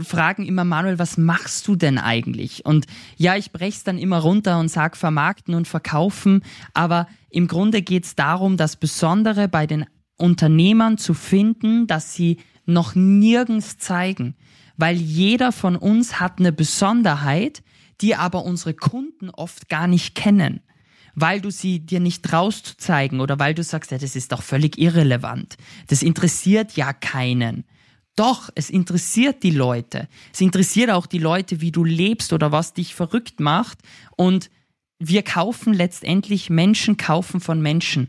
fragen 0.00 0.46
immer, 0.46 0.64
Manuel, 0.64 1.00
was 1.00 1.18
machst 1.18 1.66
du 1.66 1.74
denn 1.74 1.98
eigentlich? 1.98 2.64
Und 2.64 2.86
ja, 3.16 3.36
ich 3.36 3.50
brech's 3.50 3.82
dann 3.82 3.98
immer 3.98 4.18
runter 4.18 4.58
und 4.60 4.68
sag 4.68 4.96
vermarkten 4.96 5.54
und 5.54 5.66
verkaufen, 5.66 6.44
aber 6.74 7.08
im 7.28 7.48
Grunde 7.48 7.82
geht's 7.82 8.14
darum, 8.14 8.56
das 8.56 8.76
Besondere 8.76 9.48
bei 9.48 9.66
den 9.66 9.86
Unternehmern 10.16 10.96
zu 10.96 11.12
finden, 11.12 11.88
dass 11.88 12.14
sie 12.14 12.38
noch 12.66 12.94
nirgends 12.94 13.78
zeigen 13.78 14.36
weil 14.76 14.96
jeder 14.96 15.52
von 15.52 15.76
uns 15.76 16.20
hat 16.20 16.38
eine 16.38 16.52
Besonderheit, 16.52 17.62
die 18.00 18.14
aber 18.14 18.44
unsere 18.44 18.74
Kunden 18.74 19.30
oft 19.30 19.68
gar 19.68 19.86
nicht 19.86 20.14
kennen, 20.14 20.60
weil 21.14 21.40
du 21.40 21.50
sie 21.50 21.80
dir 21.80 22.00
nicht 22.00 22.22
traust 22.22 22.66
zu 22.66 22.76
zeigen 22.76 23.20
oder 23.20 23.38
weil 23.38 23.54
du 23.54 23.62
sagst, 23.62 23.90
ja, 23.90 23.98
das 23.98 24.16
ist 24.16 24.32
doch 24.32 24.42
völlig 24.42 24.78
irrelevant. 24.78 25.56
Das 25.88 26.02
interessiert 26.02 26.76
ja 26.76 26.92
keinen. 26.92 27.64
Doch, 28.16 28.50
es 28.54 28.70
interessiert 28.70 29.42
die 29.42 29.50
Leute. 29.50 30.08
Es 30.32 30.40
interessiert 30.40 30.90
auch 30.90 31.06
die 31.06 31.18
Leute, 31.18 31.60
wie 31.60 31.70
du 31.70 31.84
lebst 31.84 32.32
oder 32.32 32.50
was 32.50 32.72
dich 32.72 32.94
verrückt 32.94 33.40
macht. 33.40 33.78
Und 34.16 34.50
wir 34.98 35.22
kaufen 35.22 35.74
letztendlich, 35.74 36.48
Menschen 36.48 36.96
kaufen 36.96 37.40
von 37.40 37.60
Menschen. 37.60 38.08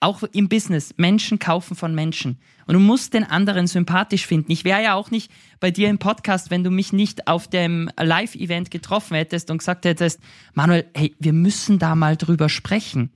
Auch 0.00 0.22
im 0.22 0.48
Business. 0.48 0.94
Menschen 0.96 1.38
kaufen 1.38 1.76
von 1.76 1.94
Menschen. 1.94 2.38
Und 2.66 2.74
du 2.74 2.80
musst 2.80 3.12
den 3.12 3.24
anderen 3.24 3.66
sympathisch 3.66 4.26
finden. 4.26 4.50
Ich 4.50 4.64
wäre 4.64 4.82
ja 4.82 4.94
auch 4.94 5.10
nicht 5.10 5.30
bei 5.60 5.70
dir 5.70 5.90
im 5.90 5.98
Podcast, 5.98 6.50
wenn 6.50 6.64
du 6.64 6.70
mich 6.70 6.92
nicht 6.92 7.26
auf 7.26 7.48
dem 7.48 7.90
Live-Event 8.00 8.70
getroffen 8.70 9.14
hättest 9.14 9.50
und 9.50 9.58
gesagt 9.58 9.84
hättest, 9.84 10.20
Manuel, 10.54 10.86
hey, 10.94 11.14
wir 11.18 11.34
müssen 11.34 11.78
da 11.78 11.94
mal 11.94 12.16
drüber 12.16 12.48
sprechen. 12.48 13.12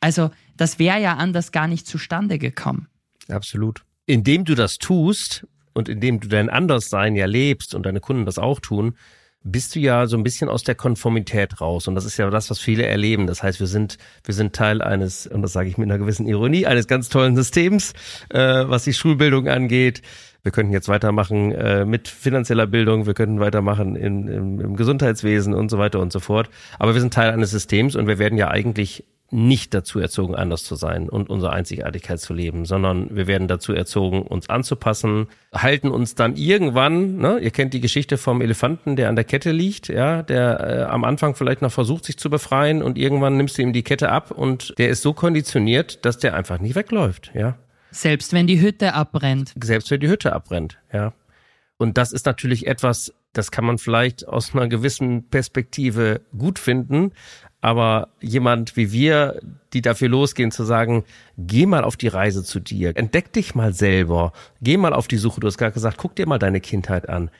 Also, 0.00 0.30
das 0.56 0.78
wäre 0.78 1.00
ja 1.00 1.16
anders 1.16 1.52
gar 1.52 1.68
nicht 1.68 1.86
zustande 1.86 2.38
gekommen. 2.38 2.88
Absolut. 3.28 3.84
Indem 4.06 4.44
du 4.44 4.54
das 4.54 4.78
tust 4.78 5.46
und 5.74 5.88
indem 5.88 6.20
du 6.20 6.28
dein 6.28 6.48
Anderssein 6.48 7.14
ja 7.14 7.26
lebst 7.26 7.74
und 7.74 7.84
deine 7.84 8.00
Kunden 8.00 8.24
das 8.24 8.38
auch 8.38 8.60
tun, 8.60 8.96
bist 9.44 9.74
du 9.74 9.80
ja 9.80 10.06
so 10.06 10.16
ein 10.16 10.22
bisschen 10.22 10.48
aus 10.48 10.62
der 10.62 10.74
Konformität 10.74 11.60
raus. 11.60 11.88
Und 11.88 11.94
das 11.94 12.04
ist 12.04 12.16
ja 12.16 12.28
das, 12.30 12.50
was 12.50 12.58
viele 12.58 12.86
erleben. 12.86 13.26
Das 13.26 13.42
heißt, 13.42 13.60
wir 13.60 13.66
sind, 13.66 13.98
wir 14.24 14.34
sind 14.34 14.54
Teil 14.54 14.82
eines, 14.82 15.26
und 15.26 15.42
das 15.42 15.52
sage 15.52 15.68
ich 15.68 15.78
mit 15.78 15.90
einer 15.90 15.98
gewissen 15.98 16.26
Ironie, 16.26 16.66
eines 16.66 16.86
ganz 16.86 17.08
tollen 17.08 17.36
Systems, 17.36 17.92
äh, 18.30 18.38
was 18.38 18.84
die 18.84 18.92
Schulbildung 18.92 19.48
angeht. 19.48 20.02
Wir 20.42 20.52
könnten 20.52 20.72
jetzt 20.72 20.88
weitermachen 20.88 21.52
äh, 21.52 21.84
mit 21.84 22.08
finanzieller 22.08 22.66
Bildung, 22.66 23.06
wir 23.06 23.14
könnten 23.14 23.38
weitermachen 23.38 23.94
in, 23.94 24.26
im, 24.26 24.60
im 24.60 24.76
Gesundheitswesen 24.76 25.54
und 25.54 25.70
so 25.70 25.78
weiter 25.78 26.00
und 26.00 26.12
so 26.12 26.18
fort. 26.20 26.50
Aber 26.78 26.94
wir 26.94 27.00
sind 27.00 27.14
Teil 27.14 27.30
eines 27.30 27.50
Systems 27.50 27.94
und 27.94 28.08
wir 28.08 28.18
werden 28.18 28.38
ja 28.38 28.48
eigentlich 28.48 29.04
nicht 29.32 29.72
dazu 29.72 29.98
erzogen, 29.98 30.34
anders 30.34 30.62
zu 30.62 30.74
sein 30.74 31.08
und 31.08 31.30
unsere 31.30 31.52
Einzigartigkeit 31.52 32.20
zu 32.20 32.34
leben, 32.34 32.66
sondern 32.66 33.16
wir 33.16 33.26
werden 33.26 33.48
dazu 33.48 33.72
erzogen, 33.72 34.22
uns 34.22 34.50
anzupassen, 34.50 35.26
halten 35.54 35.88
uns 35.88 36.14
dann 36.14 36.36
irgendwann, 36.36 37.16
ne, 37.16 37.38
ihr 37.38 37.50
kennt 37.50 37.72
die 37.72 37.80
Geschichte 37.80 38.18
vom 38.18 38.42
Elefanten, 38.42 38.94
der 38.94 39.08
an 39.08 39.16
der 39.16 39.24
Kette 39.24 39.50
liegt, 39.50 39.88
ja, 39.88 40.22
der 40.22 40.60
äh, 40.60 40.82
am 40.82 41.04
Anfang 41.04 41.34
vielleicht 41.34 41.62
noch 41.62 41.72
versucht, 41.72 42.04
sich 42.04 42.18
zu 42.18 42.28
befreien 42.28 42.82
und 42.82 42.98
irgendwann 42.98 43.38
nimmst 43.38 43.56
du 43.56 43.62
ihm 43.62 43.72
die 43.72 43.82
Kette 43.82 44.10
ab 44.10 44.32
und 44.32 44.74
der 44.76 44.90
ist 44.90 45.00
so 45.00 45.14
konditioniert, 45.14 46.04
dass 46.04 46.18
der 46.18 46.34
einfach 46.34 46.58
nicht 46.58 46.74
wegläuft, 46.74 47.32
ja. 47.34 47.56
Selbst 47.90 48.34
wenn 48.34 48.46
die 48.46 48.60
Hütte 48.60 48.94
abbrennt. 48.94 49.54
Selbst 49.62 49.90
wenn 49.90 50.00
die 50.00 50.08
Hütte 50.08 50.34
abbrennt, 50.34 50.78
ja. 50.92 51.14
Und 51.78 51.96
das 51.96 52.12
ist 52.12 52.26
natürlich 52.26 52.66
etwas, 52.66 53.14
das 53.32 53.50
kann 53.50 53.64
man 53.64 53.78
vielleicht 53.78 54.28
aus 54.28 54.54
einer 54.54 54.68
gewissen 54.68 55.28
Perspektive 55.30 56.20
gut 56.36 56.58
finden, 56.58 57.12
aber 57.62 58.08
jemand 58.20 58.76
wie 58.76 58.92
wir, 58.92 59.40
die 59.72 59.80
dafür 59.80 60.08
losgehen, 60.08 60.50
zu 60.50 60.64
sagen, 60.64 61.04
geh 61.38 61.64
mal 61.64 61.84
auf 61.84 61.96
die 61.96 62.08
Reise 62.08 62.44
zu 62.44 62.60
dir, 62.60 62.94
entdeck 62.96 63.32
dich 63.32 63.54
mal 63.54 63.72
selber, 63.72 64.32
geh 64.60 64.76
mal 64.76 64.92
auf 64.92 65.08
die 65.08 65.16
Suche. 65.16 65.40
Du 65.40 65.46
hast 65.46 65.56
gerade 65.56 65.72
gesagt, 65.72 65.96
guck 65.96 66.16
dir 66.16 66.26
mal 66.26 66.40
deine 66.40 66.60
Kindheit 66.60 67.08
an. 67.08 67.30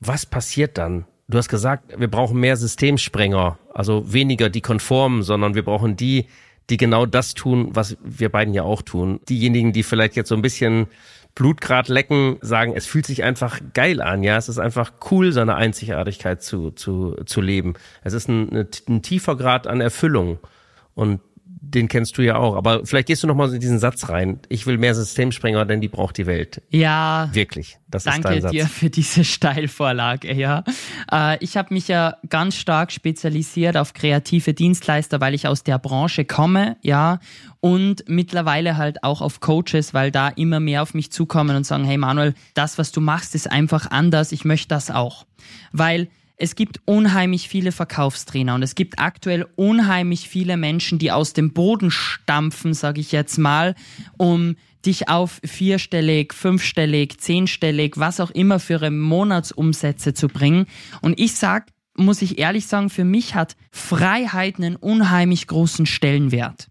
Was 0.00 0.26
passiert 0.26 0.76
dann? 0.76 1.06
Du 1.28 1.38
hast 1.38 1.48
gesagt, 1.48 1.98
wir 1.98 2.08
brauchen 2.08 2.38
mehr 2.38 2.56
Systemsprenger, 2.56 3.58
also 3.72 4.12
weniger 4.12 4.50
die 4.50 4.60
konformen, 4.60 5.22
sondern 5.22 5.54
wir 5.54 5.64
brauchen 5.64 5.96
die, 5.96 6.26
die 6.68 6.76
genau 6.76 7.06
das 7.06 7.34
tun, 7.34 7.68
was 7.70 7.96
wir 8.02 8.30
beiden 8.30 8.54
ja 8.54 8.64
auch 8.64 8.82
tun. 8.82 9.20
Diejenigen, 9.28 9.72
die 9.72 9.84
vielleicht 9.84 10.16
jetzt 10.16 10.28
so 10.28 10.34
ein 10.34 10.42
bisschen 10.42 10.88
Blutgrad 11.34 11.88
lecken, 11.88 12.36
sagen, 12.40 12.74
es 12.76 12.86
fühlt 12.86 13.06
sich 13.06 13.24
einfach 13.24 13.60
geil 13.72 14.00
an, 14.00 14.22
ja. 14.22 14.36
Es 14.36 14.48
ist 14.48 14.58
einfach 14.58 14.92
cool, 15.10 15.32
seine 15.32 15.56
Einzigartigkeit 15.56 16.42
zu, 16.42 16.70
zu, 16.70 17.16
zu 17.26 17.40
leben. 17.40 17.74
Es 18.04 18.12
ist 18.12 18.28
ein, 18.28 18.68
ein 18.88 19.02
tiefer 19.02 19.36
Grad 19.36 19.66
an 19.66 19.80
Erfüllung. 19.80 20.38
Und 20.94 21.20
den 21.70 21.88
kennst 21.88 22.18
du 22.18 22.22
ja 22.22 22.36
auch. 22.36 22.56
Aber 22.56 22.84
vielleicht 22.84 23.08
gehst 23.08 23.22
du 23.22 23.26
noch 23.26 23.34
mal 23.34 23.52
in 23.52 23.60
diesen 23.60 23.78
Satz 23.78 24.08
rein. 24.08 24.40
Ich 24.48 24.66
will 24.66 24.78
mehr 24.78 24.94
Systemsprenger, 24.94 25.64
denn 25.64 25.80
die 25.80 25.88
braucht 25.88 26.16
die 26.18 26.26
Welt. 26.26 26.62
Ja. 26.70 27.28
Wirklich. 27.32 27.78
Das 27.88 28.04
danke 28.04 28.18
ist 28.20 28.24
dein 28.26 28.42
Satz. 28.42 28.52
dir 28.52 28.66
für 28.66 28.90
diese 28.90 29.24
Steilvorlage, 29.24 30.32
ja. 30.34 30.64
Äh, 31.10 31.42
ich 31.42 31.56
habe 31.56 31.72
mich 31.72 31.88
ja 31.88 32.16
ganz 32.28 32.56
stark 32.56 32.92
spezialisiert 32.92 33.76
auf 33.76 33.94
kreative 33.94 34.54
Dienstleister, 34.54 35.20
weil 35.20 35.34
ich 35.34 35.46
aus 35.46 35.62
der 35.62 35.78
Branche 35.78 36.24
komme, 36.24 36.76
ja. 36.82 37.20
Und 37.60 38.04
mittlerweile 38.08 38.76
halt 38.76 39.02
auch 39.04 39.22
auf 39.22 39.40
Coaches, 39.40 39.94
weil 39.94 40.10
da 40.10 40.28
immer 40.28 40.60
mehr 40.60 40.82
auf 40.82 40.92
mich 40.92 41.10
zukommen 41.10 41.56
und 41.56 41.64
sagen, 41.64 41.84
hey 41.84 41.96
Manuel, 41.96 42.34
das, 42.54 42.78
was 42.78 42.92
du 42.92 43.00
machst, 43.00 43.34
ist 43.34 43.50
einfach 43.50 43.90
anders. 43.90 44.32
Ich 44.32 44.44
möchte 44.44 44.68
das 44.68 44.90
auch. 44.90 45.24
Weil 45.72 46.08
es 46.36 46.56
gibt 46.56 46.80
unheimlich 46.84 47.48
viele 47.48 47.72
Verkaufstrainer 47.72 48.54
und 48.54 48.62
es 48.62 48.74
gibt 48.74 48.98
aktuell 48.98 49.46
unheimlich 49.56 50.28
viele 50.28 50.56
Menschen, 50.56 50.98
die 50.98 51.12
aus 51.12 51.32
dem 51.32 51.52
Boden 51.52 51.90
stampfen, 51.90 52.74
sage 52.74 53.00
ich 53.00 53.12
jetzt 53.12 53.38
mal, 53.38 53.74
um 54.16 54.56
dich 54.84 55.08
auf 55.08 55.40
vierstellig, 55.44 56.34
fünfstellig, 56.34 57.18
zehnstellig, 57.20 57.98
was 57.98 58.20
auch 58.20 58.30
immer 58.30 58.58
für 58.58 58.74
ihre 58.74 58.90
Monatsumsätze 58.90 60.12
zu 60.12 60.28
bringen. 60.28 60.66
Und 61.00 61.18
ich 61.18 61.34
sag, 61.34 61.68
muss 61.96 62.20
ich 62.20 62.38
ehrlich 62.38 62.66
sagen, 62.66 62.90
für 62.90 63.04
mich 63.04 63.34
hat 63.34 63.56
Freiheit 63.70 64.56
einen 64.56 64.76
unheimlich 64.76 65.46
großen 65.46 65.86
Stellenwert. 65.86 66.68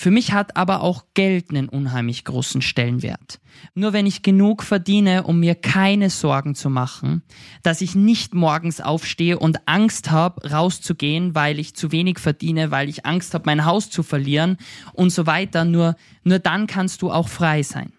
Für 0.00 0.10
mich 0.10 0.32
hat 0.32 0.56
aber 0.56 0.80
auch 0.80 1.04
Geld 1.12 1.50
einen 1.50 1.68
unheimlich 1.68 2.24
großen 2.24 2.62
Stellenwert. 2.62 3.38
Nur 3.74 3.92
wenn 3.92 4.06
ich 4.06 4.22
genug 4.22 4.62
verdiene, 4.62 5.24
um 5.24 5.40
mir 5.40 5.54
keine 5.54 6.08
Sorgen 6.08 6.54
zu 6.54 6.70
machen, 6.70 7.22
dass 7.62 7.82
ich 7.82 7.94
nicht 7.94 8.32
morgens 8.32 8.80
aufstehe 8.80 9.38
und 9.38 9.68
Angst 9.68 10.10
habe, 10.10 10.50
rauszugehen, 10.50 11.34
weil 11.34 11.58
ich 11.58 11.76
zu 11.76 11.92
wenig 11.92 12.18
verdiene, 12.18 12.70
weil 12.70 12.88
ich 12.88 13.04
Angst 13.04 13.34
habe, 13.34 13.42
mein 13.44 13.66
Haus 13.66 13.90
zu 13.90 14.02
verlieren 14.02 14.56
und 14.94 15.10
so 15.10 15.26
weiter, 15.26 15.66
nur, 15.66 15.96
nur 16.24 16.38
dann 16.38 16.66
kannst 16.66 17.02
du 17.02 17.12
auch 17.12 17.28
frei 17.28 17.62
sein. 17.62 17.92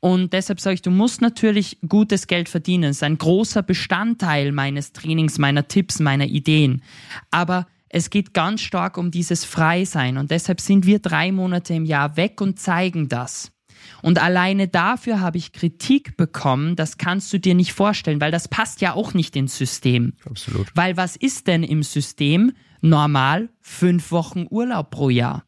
Und 0.00 0.32
deshalb 0.32 0.58
sage 0.58 0.74
ich, 0.74 0.82
du 0.82 0.90
musst 0.90 1.20
natürlich 1.20 1.78
gutes 1.88 2.26
Geld 2.26 2.48
verdienen. 2.48 2.90
Das 2.90 2.96
ist 2.96 3.02
ein 3.04 3.18
großer 3.18 3.62
Bestandteil 3.62 4.50
meines 4.50 4.92
Trainings, 4.94 5.38
meiner 5.38 5.68
Tipps, 5.68 6.00
meiner 6.00 6.26
Ideen. 6.26 6.82
Aber 7.30 7.68
es 7.90 8.08
geht 8.08 8.32
ganz 8.32 8.60
stark 8.60 8.96
um 8.96 9.10
dieses 9.10 9.44
Freisein 9.44 10.16
und 10.16 10.30
deshalb 10.30 10.60
sind 10.60 10.86
wir 10.86 11.00
drei 11.00 11.32
Monate 11.32 11.74
im 11.74 11.84
Jahr 11.84 12.16
weg 12.16 12.40
und 12.40 12.58
zeigen 12.58 13.08
das. 13.08 13.50
Und 14.02 14.22
alleine 14.22 14.68
dafür 14.68 15.20
habe 15.20 15.38
ich 15.38 15.52
Kritik 15.52 16.16
bekommen, 16.16 16.76
das 16.76 16.98
kannst 16.98 17.32
du 17.32 17.38
dir 17.38 17.54
nicht 17.54 17.72
vorstellen, 17.72 18.20
weil 18.20 18.30
das 18.30 18.46
passt 18.48 18.80
ja 18.80 18.94
auch 18.94 19.12
nicht 19.12 19.34
ins 19.36 19.58
System. 19.58 20.14
Absolut. 20.24 20.68
Weil 20.74 20.96
was 20.96 21.16
ist 21.16 21.48
denn 21.48 21.64
im 21.64 21.82
System? 21.82 22.52
Normal 22.80 23.50
fünf 23.60 24.12
Wochen 24.12 24.46
Urlaub 24.48 24.90
pro 24.90 25.10
Jahr. 25.10 25.44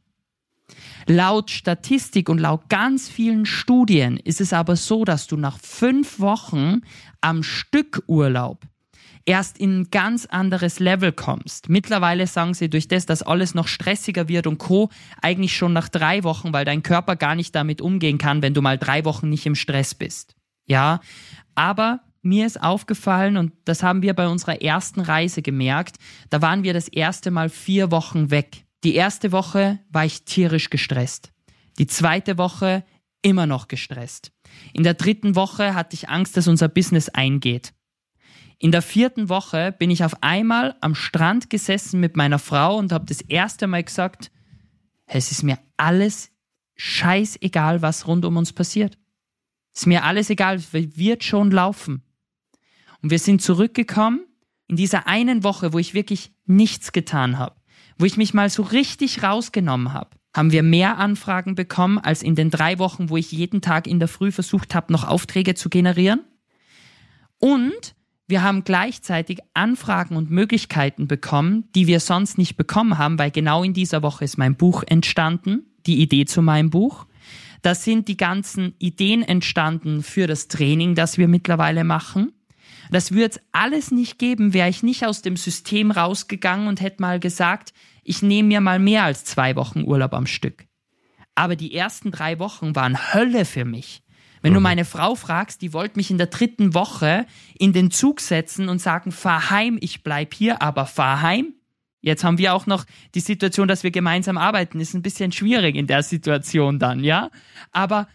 Laut 1.07 1.51
Statistik 1.51 2.29
und 2.29 2.39
laut 2.39 2.69
ganz 2.69 3.09
vielen 3.09 3.47
Studien 3.47 4.17
ist 4.17 4.41
es 4.41 4.53
aber 4.53 4.77
so, 4.77 5.05
dass 5.05 5.27
du 5.27 5.37
nach 5.37 5.59
fünf 5.59 6.21
Wochen 6.21 6.83
am 7.21 7.43
Stück 7.43 8.03
Urlaub 8.07 8.65
erst 9.25 9.59
in 9.59 9.81
ein 9.81 9.91
ganz 9.91 10.27
anderes 10.27 10.81
Level 10.81 11.13
kommst. 11.13 11.69
Mittlerweile 11.69 12.27
sagen 12.27 12.55
sie 12.55 12.69
durch 12.69 12.89
das, 12.89 13.07
dass 13.07 13.23
alles 13.23 13.55
noch 13.55 13.69
stressiger 13.69 14.29
wird 14.29 14.47
und 14.47 14.59
Co. 14.59 14.91
eigentlich 15.21 15.57
schon 15.57 15.73
nach 15.73 15.89
drei 15.89 16.25
Wochen, 16.25 16.53
weil 16.53 16.65
dein 16.65 16.83
Körper 16.83 17.17
gar 17.17 17.35
nicht 17.35 17.55
damit 17.55 17.81
umgehen 17.81 18.19
kann, 18.19 18.43
wenn 18.43 18.55
du 18.55 18.63
mal 18.63 18.79
drei 18.79 19.05
Wochen 19.05 19.29
nicht 19.29 19.47
im 19.47 19.55
Stress 19.55 19.95
bist. 19.95 20.35
Ja, 20.67 21.01
aber 21.55 22.01
mir 22.23 22.47
ist 22.47 22.63
aufgefallen, 22.63 23.37
und 23.37 23.53
das 23.65 23.83
haben 23.83 24.03
wir 24.03 24.15
bei 24.15 24.29
unserer 24.29 24.63
ersten 24.63 25.01
Reise 25.01 25.43
gemerkt, 25.43 25.97
da 26.31 26.41
waren 26.41 26.63
wir 26.63 26.73
das 26.73 26.89
erste 26.89 27.31
Mal 27.31 27.49
vier 27.49 27.91
Wochen 27.91 28.31
weg. 28.31 28.65
Die 28.85 28.95
erste 28.95 29.33
Woche 29.33 29.81
war 29.91 30.05
ich 30.05 30.25
tierisch 30.25 30.71
gestresst. 30.71 31.33
Die 31.79 31.87
zweite 31.87 32.39
Woche 32.39 32.85
immer 33.23 33.47
noch 33.47 33.69
gestresst. 33.69 34.33
In 34.73 34.83
der 34.83 34.95
dritten 34.95 35.37
Woche 35.37 35.75
hatte 35.75 35.95
ich 35.95 36.09
Angst, 36.09 36.37
dass 36.37 36.49
unser 36.49 36.69
Business 36.69 37.09
eingeht. 37.09 37.73
In 38.63 38.71
der 38.71 38.81
vierten 38.81 39.29
Woche 39.29 39.75
bin 39.77 39.91
ich 39.91 40.05
auf 40.05 40.23
einmal 40.23 40.77
am 40.81 40.95
Strand 40.95 41.51
gesessen 41.51 41.99
mit 41.99 42.17
meiner 42.17 42.39
Frau 42.39 42.77
und 42.79 42.93
habe 42.93 43.05
das 43.05 43.21
erste 43.21 43.67
Mal 43.67 43.83
gesagt, 43.83 44.31
es 45.05 45.33
ist 45.33 45.43
mir 45.43 45.59
alles 45.77 46.31
scheißegal, 46.77 47.83
was 47.83 48.07
rund 48.07 48.25
um 48.25 48.37
uns 48.37 48.53
passiert. 48.53 48.99
Es 49.75 49.81
ist 49.81 49.87
mir 49.87 50.05
alles 50.05 50.31
egal, 50.31 50.55
es 50.55 50.73
wird 50.73 51.25
schon 51.25 51.51
laufen. 51.51 52.05
Und 53.03 53.11
wir 53.11 53.19
sind 53.19 53.43
zurückgekommen 53.43 54.21
in 54.69 54.77
dieser 54.77 55.09
einen 55.09 55.43
Woche, 55.43 55.73
wo 55.73 55.81
ich 55.81 55.93
wirklich 55.93 56.33
nichts 56.47 56.93
getan 56.93 57.39
habe, 57.39 57.57
wo 57.99 58.05
ich 58.05 58.17
mich 58.17 58.33
mal 58.33 58.49
so 58.49 58.63
richtig 58.63 59.25
rausgenommen 59.25 59.93
habe, 59.93 60.11
haben 60.37 60.53
wir 60.53 60.63
mehr 60.63 60.99
Anfragen 60.99 61.57
bekommen 61.57 61.99
als 61.99 62.23
in 62.23 62.37
den 62.37 62.51
drei 62.51 62.79
Wochen, 62.79 63.11
wo 63.11 63.17
ich 63.17 63.33
jeden 63.33 63.61
Tag 63.61 63.89
in 63.89 63.99
der 63.99 64.07
Früh 64.07 64.31
versucht 64.31 64.77
habe, 64.77 64.93
noch 64.93 65.03
Aufträge 65.03 65.57
zu 65.57 65.69
generieren. 65.69 66.21
Und 67.39 67.97
wir 68.33 68.43
haben 68.43 68.65
gleichzeitig 68.65 69.41
Anfragen 69.53 70.17
und 70.17 70.31
Möglichkeiten 70.31 71.07
bekommen, 71.07 71.69
die 71.75 71.87
wir 71.87 72.01
sonst 72.01 72.39
nicht 72.39 72.57
bekommen 72.57 72.97
haben, 72.97 73.19
weil 73.19 73.31
genau 73.31 73.63
in 73.63 73.75
dieser 73.75 74.03
Woche 74.03 74.25
ist 74.25 74.39
mein 74.39 74.57
Buch 74.57 74.83
entstanden, 74.87 75.67
die 75.85 76.01
Idee 76.01 76.25
zu 76.25 76.41
meinem 76.41 76.71
Buch. 76.71 77.05
Da 77.61 77.75
sind 77.75 78.09
die 78.09 78.17
ganzen 78.17 78.75
Ideen 78.79 79.23
entstanden 79.23 80.03
für 80.03 80.27
das 80.27 80.49
Training, 80.49 80.95
das 80.95 81.19
wir 81.19 81.29
mittlerweile 81.29 81.85
machen. 81.85 82.33
Das 82.91 83.13
würde 83.13 83.35
es 83.35 83.41
alles 83.53 83.91
nicht 83.91 84.19
geben, 84.19 84.55
wäre 84.55 84.71
ich 84.71 84.83
nicht 84.83 85.05
aus 85.05 85.21
dem 85.21 85.37
System 85.37 85.91
rausgegangen 85.91 86.69
und 86.69 86.81
hätte 86.81 87.03
mal 87.03 87.21
gesagt, 87.21 87.75
ich 88.03 88.23
nehme 88.23 88.49
mir 88.49 88.63
mal 88.63 88.79
mehr 88.79 89.05
als 89.05 89.27
zwei 89.27 89.57
Wochen 89.57 89.83
Urlaub 89.83 90.15
am 90.15 90.27
Stück. 90.27 90.65
Aber 91.35 91.55
die 91.55 91.75
ersten 91.75 92.11
drei 92.11 92.39
Wochen 92.39 92.75
waren 92.75 93.13
Hölle 93.13 93.45
für 93.45 93.67
mich. 93.67 94.02
Wenn 94.43 94.53
mhm. 94.53 94.57
du 94.57 94.61
meine 94.61 94.85
Frau 94.85 95.15
fragst, 95.15 95.63
die 95.63 95.73
wollte 95.73 95.99
mich 95.99 96.11
in 96.11 96.19
der 96.19 96.27
dritten 96.27 96.75
Woche 96.75 97.27
in 97.59 97.73
den 97.73 97.91
Zug 97.91 98.21
setzen 98.21 98.69
und 98.69 98.81
sagen, 98.81 99.13
fahr 99.13 99.51
heim, 99.51 99.79
ich 99.81 100.03
bleib 100.03 100.35
hier, 100.35 100.61
aber 100.61 100.87
fahr 100.87 101.23
heim. 101.23 101.55
Jetzt 102.01 102.25
haben 102.25 102.39
wir 102.39 102.53
auch 102.53 102.67
noch 102.67 102.85
die 103.15 103.21
Situation, 103.21 103.69
dass 103.69 103.85
wir 103.85 103.93
gemeinsam 103.93 104.37
arbeiten. 104.37 104.81
Ist 104.81 104.95
ein 104.95 105.03
bisschen 105.03 105.31
schwierig 105.31 105.77
in 105.77 105.87
der 105.87 106.03
Situation 106.03 106.81
dann, 106.81 107.05
ja? 107.05 107.31
Aber 107.71 108.09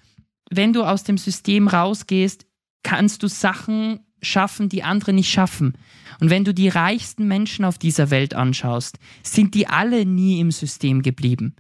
wenn 0.51 0.73
du 0.73 0.83
aus 0.83 1.03
dem 1.03 1.17
System 1.17 1.69
rausgehst, 1.69 2.45
kannst 2.83 3.23
du 3.23 3.27
Sachen 3.27 4.01
schaffen, 4.21 4.67
die 4.67 4.83
andere 4.83 5.13
nicht 5.13 5.31
schaffen. 5.31 5.77
Und 6.19 6.29
wenn 6.29 6.43
du 6.43 6.53
die 6.53 6.67
reichsten 6.67 7.27
Menschen 7.27 7.63
auf 7.63 7.77
dieser 7.77 8.09
Welt 8.09 8.33
anschaust, 8.33 8.99
sind 9.23 9.53
die 9.55 9.67
alle 9.67 10.05
nie 10.05 10.39
im 10.39 10.51
System 10.51 11.01
geblieben. 11.01 11.55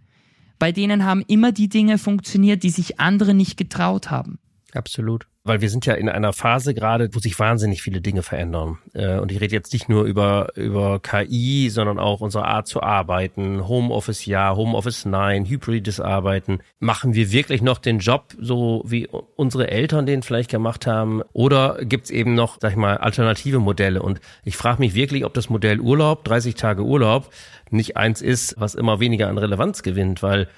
Bei 0.59 0.71
denen 0.71 1.05
haben 1.05 1.23
immer 1.27 1.51
die 1.51 1.69
Dinge 1.69 1.97
funktioniert, 1.97 2.63
die 2.63 2.71
sich 2.71 2.99
andere 2.99 3.33
nicht 3.33 3.57
getraut 3.57 4.09
haben. 4.09 4.39
Absolut. 4.73 5.27
Weil 5.45 5.61
wir 5.61 5.69
sind 5.69 5.85
ja 5.85 5.93
in 5.93 6.09
einer 6.09 6.33
Phase 6.33 6.73
gerade, 6.73 7.09
wo 7.13 7.19
sich 7.19 7.39
wahnsinnig 7.39 7.81
viele 7.81 8.01
Dinge 8.01 8.21
verändern. 8.21 8.79
Äh, 8.93 9.17
und 9.19 9.31
ich 9.31 9.39
rede 9.39 9.55
jetzt 9.55 9.71
nicht 9.71 9.87
nur 9.87 10.03
über, 10.03 10.49
über 10.55 10.99
KI, 10.99 11.69
sondern 11.69 11.99
auch 11.99 12.19
unsere 12.19 12.45
Art 12.45 12.67
zu 12.67 12.83
arbeiten. 12.83 13.65
Homeoffice 13.65 14.25
ja, 14.25 14.53
Homeoffice 14.55 15.05
nein, 15.05 15.45
hybrides 15.45 16.01
Arbeiten. 16.01 16.59
Machen 16.79 17.13
wir 17.13 17.31
wirklich 17.31 17.61
noch 17.61 17.77
den 17.77 17.99
Job 17.99 18.35
so, 18.37 18.83
wie 18.85 19.07
unsere 19.37 19.71
Eltern 19.71 20.05
den 20.05 20.21
vielleicht 20.21 20.51
gemacht 20.51 20.85
haben? 20.85 21.21
Oder 21.31 21.77
gibt's 21.81 22.09
eben 22.09 22.35
noch, 22.35 22.57
sag 22.59 22.71
ich 22.71 22.77
mal, 22.77 22.97
alternative 22.97 23.59
Modelle? 23.59 24.01
Und 24.01 24.19
ich 24.43 24.57
frage 24.57 24.79
mich 24.81 24.95
wirklich, 24.95 25.23
ob 25.23 25.33
das 25.33 25.49
Modell 25.49 25.79
Urlaub, 25.79 26.25
30 26.25 26.55
Tage 26.55 26.83
Urlaub, 26.83 27.29
nicht 27.69 27.95
eins 27.95 28.21
ist, 28.21 28.55
was 28.59 28.75
immer 28.75 28.99
weniger 28.99 29.29
an 29.29 29.37
Relevanz 29.37 29.81
gewinnt, 29.81 30.21
weil 30.21 30.49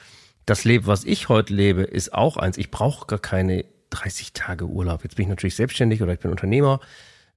das 0.47 0.63
Leben, 0.63 0.87
was 0.87 1.03
ich 1.03 1.29
heute 1.29 1.53
lebe, 1.53 1.83
ist 1.83 2.11
auch 2.11 2.37
eins. 2.37 2.57
Ich 2.57 2.71
brauche 2.71 3.05
gar 3.05 3.19
keine 3.19 3.65
30 3.89 4.33
Tage 4.33 4.65
Urlaub. 4.65 5.03
Jetzt 5.03 5.15
bin 5.15 5.23
ich 5.23 5.29
natürlich 5.29 5.55
selbstständig 5.55 6.01
oder 6.01 6.13
ich 6.13 6.19
bin 6.19 6.31
Unternehmer, 6.31 6.79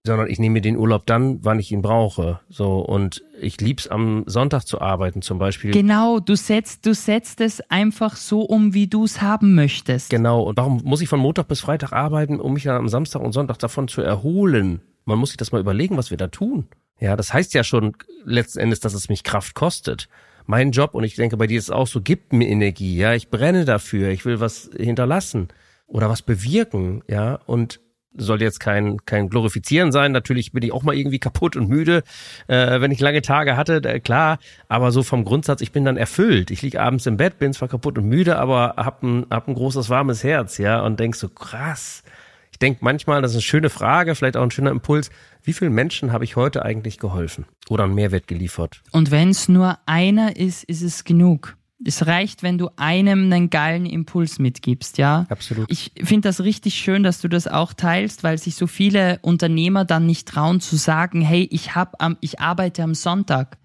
sondern 0.04 0.28
ich 0.28 0.38
nehme 0.38 0.54
mir 0.54 0.60
den 0.60 0.76
Urlaub 0.76 1.06
dann, 1.06 1.44
wann 1.44 1.60
ich 1.60 1.70
ihn 1.70 1.82
brauche. 1.82 2.40
So 2.48 2.80
und 2.80 3.22
ich 3.40 3.60
lieb's 3.60 3.86
am 3.86 4.24
Sonntag 4.26 4.64
zu 4.64 4.80
arbeiten 4.80 5.22
zum 5.22 5.38
Beispiel. 5.38 5.70
Genau, 5.70 6.18
du 6.18 6.34
setzt, 6.34 6.86
du 6.86 6.94
setzt 6.94 7.40
es 7.40 7.60
einfach 7.70 8.16
so 8.16 8.42
um, 8.42 8.74
wie 8.74 8.88
du 8.88 9.04
es 9.04 9.22
haben 9.22 9.54
möchtest. 9.54 10.10
Genau. 10.10 10.42
Und 10.42 10.56
warum 10.56 10.80
muss 10.84 11.02
ich 11.02 11.08
von 11.08 11.20
Montag 11.20 11.46
bis 11.48 11.60
Freitag 11.60 11.92
arbeiten, 11.92 12.40
um 12.40 12.54
mich 12.54 12.64
dann 12.64 12.76
am 12.76 12.88
Samstag 12.88 13.22
und 13.22 13.32
Sonntag 13.32 13.58
davon 13.58 13.86
zu 13.86 14.02
erholen? 14.02 14.80
Man 15.04 15.18
muss 15.18 15.30
sich 15.30 15.36
das 15.36 15.52
mal 15.52 15.60
überlegen, 15.60 15.96
was 15.96 16.10
wir 16.10 16.18
da 16.18 16.28
tun. 16.28 16.66
Ja, 16.98 17.16
das 17.16 17.32
heißt 17.32 17.54
ja 17.54 17.64
schon 17.64 17.96
letzten 18.24 18.60
Endes, 18.60 18.80
dass 18.80 18.94
es 18.94 19.08
mich 19.08 19.24
Kraft 19.24 19.54
kostet. 19.54 20.08
Mein 20.46 20.72
Job, 20.72 20.94
und 20.94 21.04
ich 21.04 21.14
denke, 21.14 21.36
bei 21.36 21.46
dir 21.46 21.58
ist 21.58 21.64
es 21.64 21.70
auch 21.70 21.86
so, 21.86 22.00
gibt 22.00 22.32
mir 22.32 22.48
Energie, 22.48 22.96
ja, 22.96 23.14
ich 23.14 23.28
brenne 23.28 23.64
dafür, 23.64 24.10
ich 24.10 24.24
will 24.24 24.40
was 24.40 24.70
hinterlassen 24.76 25.48
oder 25.92 26.08
was 26.08 26.22
bewirken, 26.22 27.02
ja, 27.06 27.38
und 27.46 27.80
soll 28.14 28.42
jetzt 28.42 28.60
kein, 28.60 28.98
kein 29.06 29.28
Glorifizieren 29.28 29.90
sein. 29.90 30.12
Natürlich 30.12 30.52
bin 30.52 30.62
ich 30.62 30.72
auch 30.72 30.82
mal 30.82 30.94
irgendwie 30.94 31.18
kaputt 31.18 31.56
und 31.56 31.68
müde, 31.68 32.02
äh, 32.46 32.80
wenn 32.80 32.90
ich 32.90 33.00
lange 33.00 33.22
Tage 33.22 33.56
hatte, 33.56 33.76
äh, 33.84 34.00
klar. 34.00 34.38
Aber 34.68 34.92
so 34.92 35.02
vom 35.02 35.24
Grundsatz, 35.24 35.60
ich 35.60 35.72
bin 35.72 35.84
dann 35.84 35.96
erfüllt. 35.96 36.50
Ich 36.50 36.62
liege 36.62 36.80
abends 36.80 37.06
im 37.06 37.16
Bett, 37.16 37.38
bin 37.38 37.52
zwar 37.52 37.68
kaputt 37.68 37.96
und 37.98 38.06
müde, 38.06 38.38
aber 38.38 38.74
hab 38.76 39.02
ein, 39.02 39.26
hab 39.30 39.48
ein 39.48 39.54
großes, 39.54 39.88
warmes 39.88 40.24
Herz, 40.24 40.58
ja, 40.58 40.80
und 40.80 41.00
denk 41.00 41.14
so, 41.14 41.28
krass. 41.28 42.02
Ich 42.50 42.58
denk 42.58 42.82
manchmal, 42.82 43.22
das 43.22 43.32
ist 43.32 43.36
eine 43.36 43.42
schöne 43.42 43.70
Frage, 43.70 44.14
vielleicht 44.14 44.36
auch 44.36 44.42
ein 44.42 44.50
schöner 44.50 44.70
Impuls. 44.70 45.10
Wie 45.42 45.54
vielen 45.54 45.72
Menschen 45.72 46.12
habe 46.12 46.24
ich 46.24 46.36
heute 46.36 46.64
eigentlich 46.64 46.98
geholfen 46.98 47.46
oder 47.70 47.84
einen 47.84 47.94
Mehrwert 47.94 48.28
geliefert? 48.28 48.82
Und 48.92 49.10
wenn 49.10 49.30
es 49.30 49.48
nur 49.48 49.78
einer 49.86 50.36
ist, 50.36 50.64
ist 50.64 50.82
es 50.82 51.04
genug. 51.04 51.56
Es 51.84 52.06
reicht, 52.06 52.42
wenn 52.42 52.58
du 52.58 52.70
einem 52.76 53.32
einen 53.32 53.50
geilen 53.50 53.86
Impuls 53.86 54.38
mitgibst, 54.38 54.98
ja. 54.98 55.26
Absolut. 55.28 55.70
Ich 55.70 55.92
finde 56.02 56.28
das 56.28 56.40
richtig 56.40 56.74
schön, 56.74 57.02
dass 57.02 57.20
du 57.20 57.28
das 57.28 57.48
auch 57.48 57.72
teilst, 57.72 58.22
weil 58.22 58.38
sich 58.38 58.54
so 58.54 58.66
viele 58.66 59.18
Unternehmer 59.22 59.84
dann 59.84 60.06
nicht 60.06 60.28
trauen 60.28 60.60
zu 60.60 60.76
sagen, 60.76 61.22
hey, 61.22 61.48
ich 61.50 61.74
hab 61.74 62.02
am, 62.02 62.16
ich 62.20 62.40
arbeite 62.40 62.82
am 62.82 62.94
Sonntag, 62.94 63.58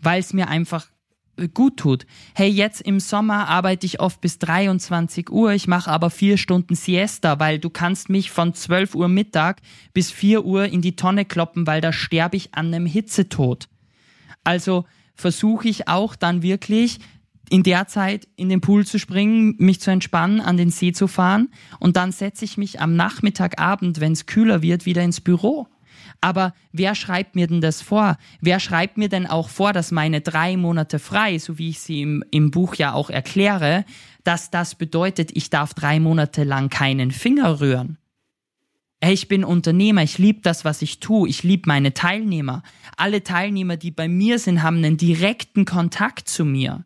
weil 0.00 0.20
es 0.20 0.32
mir 0.32 0.48
einfach 0.48 0.86
gut 1.52 1.78
tut. 1.78 2.06
Hey, 2.34 2.48
jetzt 2.48 2.80
im 2.80 3.00
Sommer 3.00 3.48
arbeite 3.48 3.86
ich 3.86 4.00
oft 4.00 4.20
bis 4.20 4.38
23 4.38 5.30
Uhr, 5.30 5.52
ich 5.52 5.66
mache 5.66 5.90
aber 5.90 6.10
vier 6.10 6.36
Stunden 6.36 6.74
Siesta, 6.74 7.38
weil 7.40 7.58
du 7.58 7.70
kannst 7.70 8.08
mich 8.08 8.30
von 8.30 8.54
12 8.54 8.94
Uhr 8.94 9.08
Mittag 9.08 9.60
bis 9.92 10.10
4 10.10 10.44
Uhr 10.44 10.66
in 10.66 10.80
die 10.80 10.96
Tonne 10.96 11.24
kloppen, 11.24 11.66
weil 11.66 11.80
da 11.80 11.92
sterbe 11.92 12.36
ich 12.36 12.54
an 12.54 12.66
einem 12.66 12.86
Hitzetod. 12.86 13.68
Also 14.44 14.84
versuche 15.14 15.68
ich 15.68 15.88
auch 15.88 16.16
dann 16.16 16.42
wirklich 16.42 16.98
in 17.50 17.62
der 17.62 17.86
Zeit 17.88 18.28
in 18.36 18.48
den 18.48 18.60
Pool 18.60 18.86
zu 18.86 18.98
springen, 18.98 19.54
mich 19.58 19.80
zu 19.80 19.90
entspannen, 19.90 20.40
an 20.40 20.56
den 20.56 20.70
See 20.70 20.92
zu 20.92 21.06
fahren 21.06 21.48
und 21.78 21.96
dann 21.96 22.12
setze 22.12 22.44
ich 22.44 22.56
mich 22.56 22.80
am 22.80 22.96
Nachmittagabend, 22.96 24.00
wenn 24.00 24.12
es 24.12 24.26
kühler 24.26 24.62
wird, 24.62 24.86
wieder 24.86 25.02
ins 25.02 25.20
Büro. 25.20 25.68
Aber 26.20 26.54
wer 26.72 26.94
schreibt 26.94 27.34
mir 27.34 27.46
denn 27.46 27.60
das 27.60 27.82
vor? 27.82 28.16
Wer 28.40 28.60
schreibt 28.60 28.96
mir 28.96 29.08
denn 29.08 29.26
auch 29.26 29.48
vor, 29.48 29.72
dass 29.72 29.90
meine 29.90 30.20
drei 30.20 30.56
Monate 30.56 30.98
frei, 30.98 31.38
so 31.38 31.58
wie 31.58 31.70
ich 31.70 31.80
sie 31.80 32.02
im, 32.02 32.24
im 32.30 32.50
Buch 32.50 32.76
ja 32.76 32.92
auch 32.94 33.10
erkläre, 33.10 33.84
dass 34.22 34.50
das 34.50 34.74
bedeutet, 34.74 35.30
ich 35.34 35.50
darf 35.50 35.74
drei 35.74 36.00
Monate 36.00 36.44
lang 36.44 36.70
keinen 36.70 37.10
Finger 37.10 37.60
rühren? 37.60 37.98
Ich 39.02 39.28
bin 39.28 39.44
Unternehmer, 39.44 40.02
ich 40.02 40.16
liebe 40.16 40.40
das, 40.40 40.64
was 40.64 40.80
ich 40.80 40.98
tue, 40.98 41.28
ich 41.28 41.42
liebe 41.42 41.64
meine 41.66 41.92
Teilnehmer. 41.92 42.62
Alle 42.96 43.22
Teilnehmer, 43.22 43.76
die 43.76 43.90
bei 43.90 44.08
mir 44.08 44.38
sind, 44.38 44.62
haben 44.62 44.78
einen 44.78 44.96
direkten 44.96 45.66
Kontakt 45.66 46.26
zu 46.26 46.46
mir. 46.46 46.84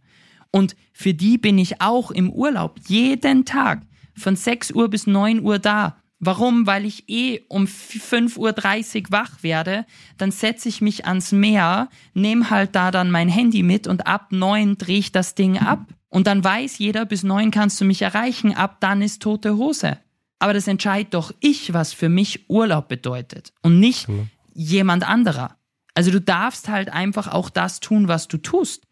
Und 0.51 0.77
für 0.93 1.15
die 1.15 1.39
bin 1.39 1.59
ich 1.59 1.81
auch 1.81 2.11
im 2.11 2.31
Urlaub 2.31 2.79
jeden 2.87 3.45
Tag 3.45 3.83
von 4.17 4.37
6 4.37 4.73
Uhr 4.73 4.89
bis 4.89 5.07
9 5.07 5.41
Uhr 5.43 5.59
da. 5.59 5.97
Warum? 6.21 6.67
Weil 6.67 6.85
ich 6.85 7.09
eh 7.09 7.43
um 7.49 7.65
5.30 7.67 8.39
Uhr 8.39 9.03
wach 9.11 9.43
werde, 9.43 9.87
dann 10.17 10.33
setze 10.33 10.69
ich 10.69 10.81
mich 10.81 11.07
ans 11.07 11.31
Meer, 11.31 11.89
nehme 12.15 12.51
halt 12.51 12.75
da 12.75 12.91
dann 12.91 13.11
mein 13.11 13.29
Handy 13.29 13.63
mit 13.63 13.87
und 13.87 14.07
ab 14.07 14.29
9 14.31 14.79
drehe 14.79 14.99
ich 14.99 15.13
das 15.13 15.35
Ding 15.35 15.59
ab. 15.59 15.87
Und 16.09 16.27
dann 16.27 16.43
weiß 16.43 16.79
jeder, 16.79 17.05
bis 17.05 17.23
9 17.23 17.51
kannst 17.51 17.81
du 17.81 17.85
mich 17.85 18.03
erreichen, 18.03 18.55
ab 18.55 18.79
dann 18.81 19.03
ist 19.03 19.23
tote 19.23 19.57
Hose. 19.57 19.99
Aber 20.41 20.55
das 20.55 20.67
entscheidet 20.67 21.15
doch 21.15 21.33
ich, 21.41 21.73
was 21.73 21.93
für 21.93 22.09
mich 22.09 22.49
Urlaub 22.49 22.89
bedeutet 22.89 23.53
und 23.63 23.79
nicht 23.79 24.09
mhm. 24.09 24.31
jemand 24.55 25.07
anderer. 25.09 25.57
Also 25.95 26.11
du 26.11 26.21
darfst 26.21 26.69
halt 26.69 26.93
einfach 26.93 27.29
auch 27.29 27.51
das 27.51 27.81
tun, 27.81 28.09
was 28.09 28.29
du 28.29 28.39
tust. 28.39 28.88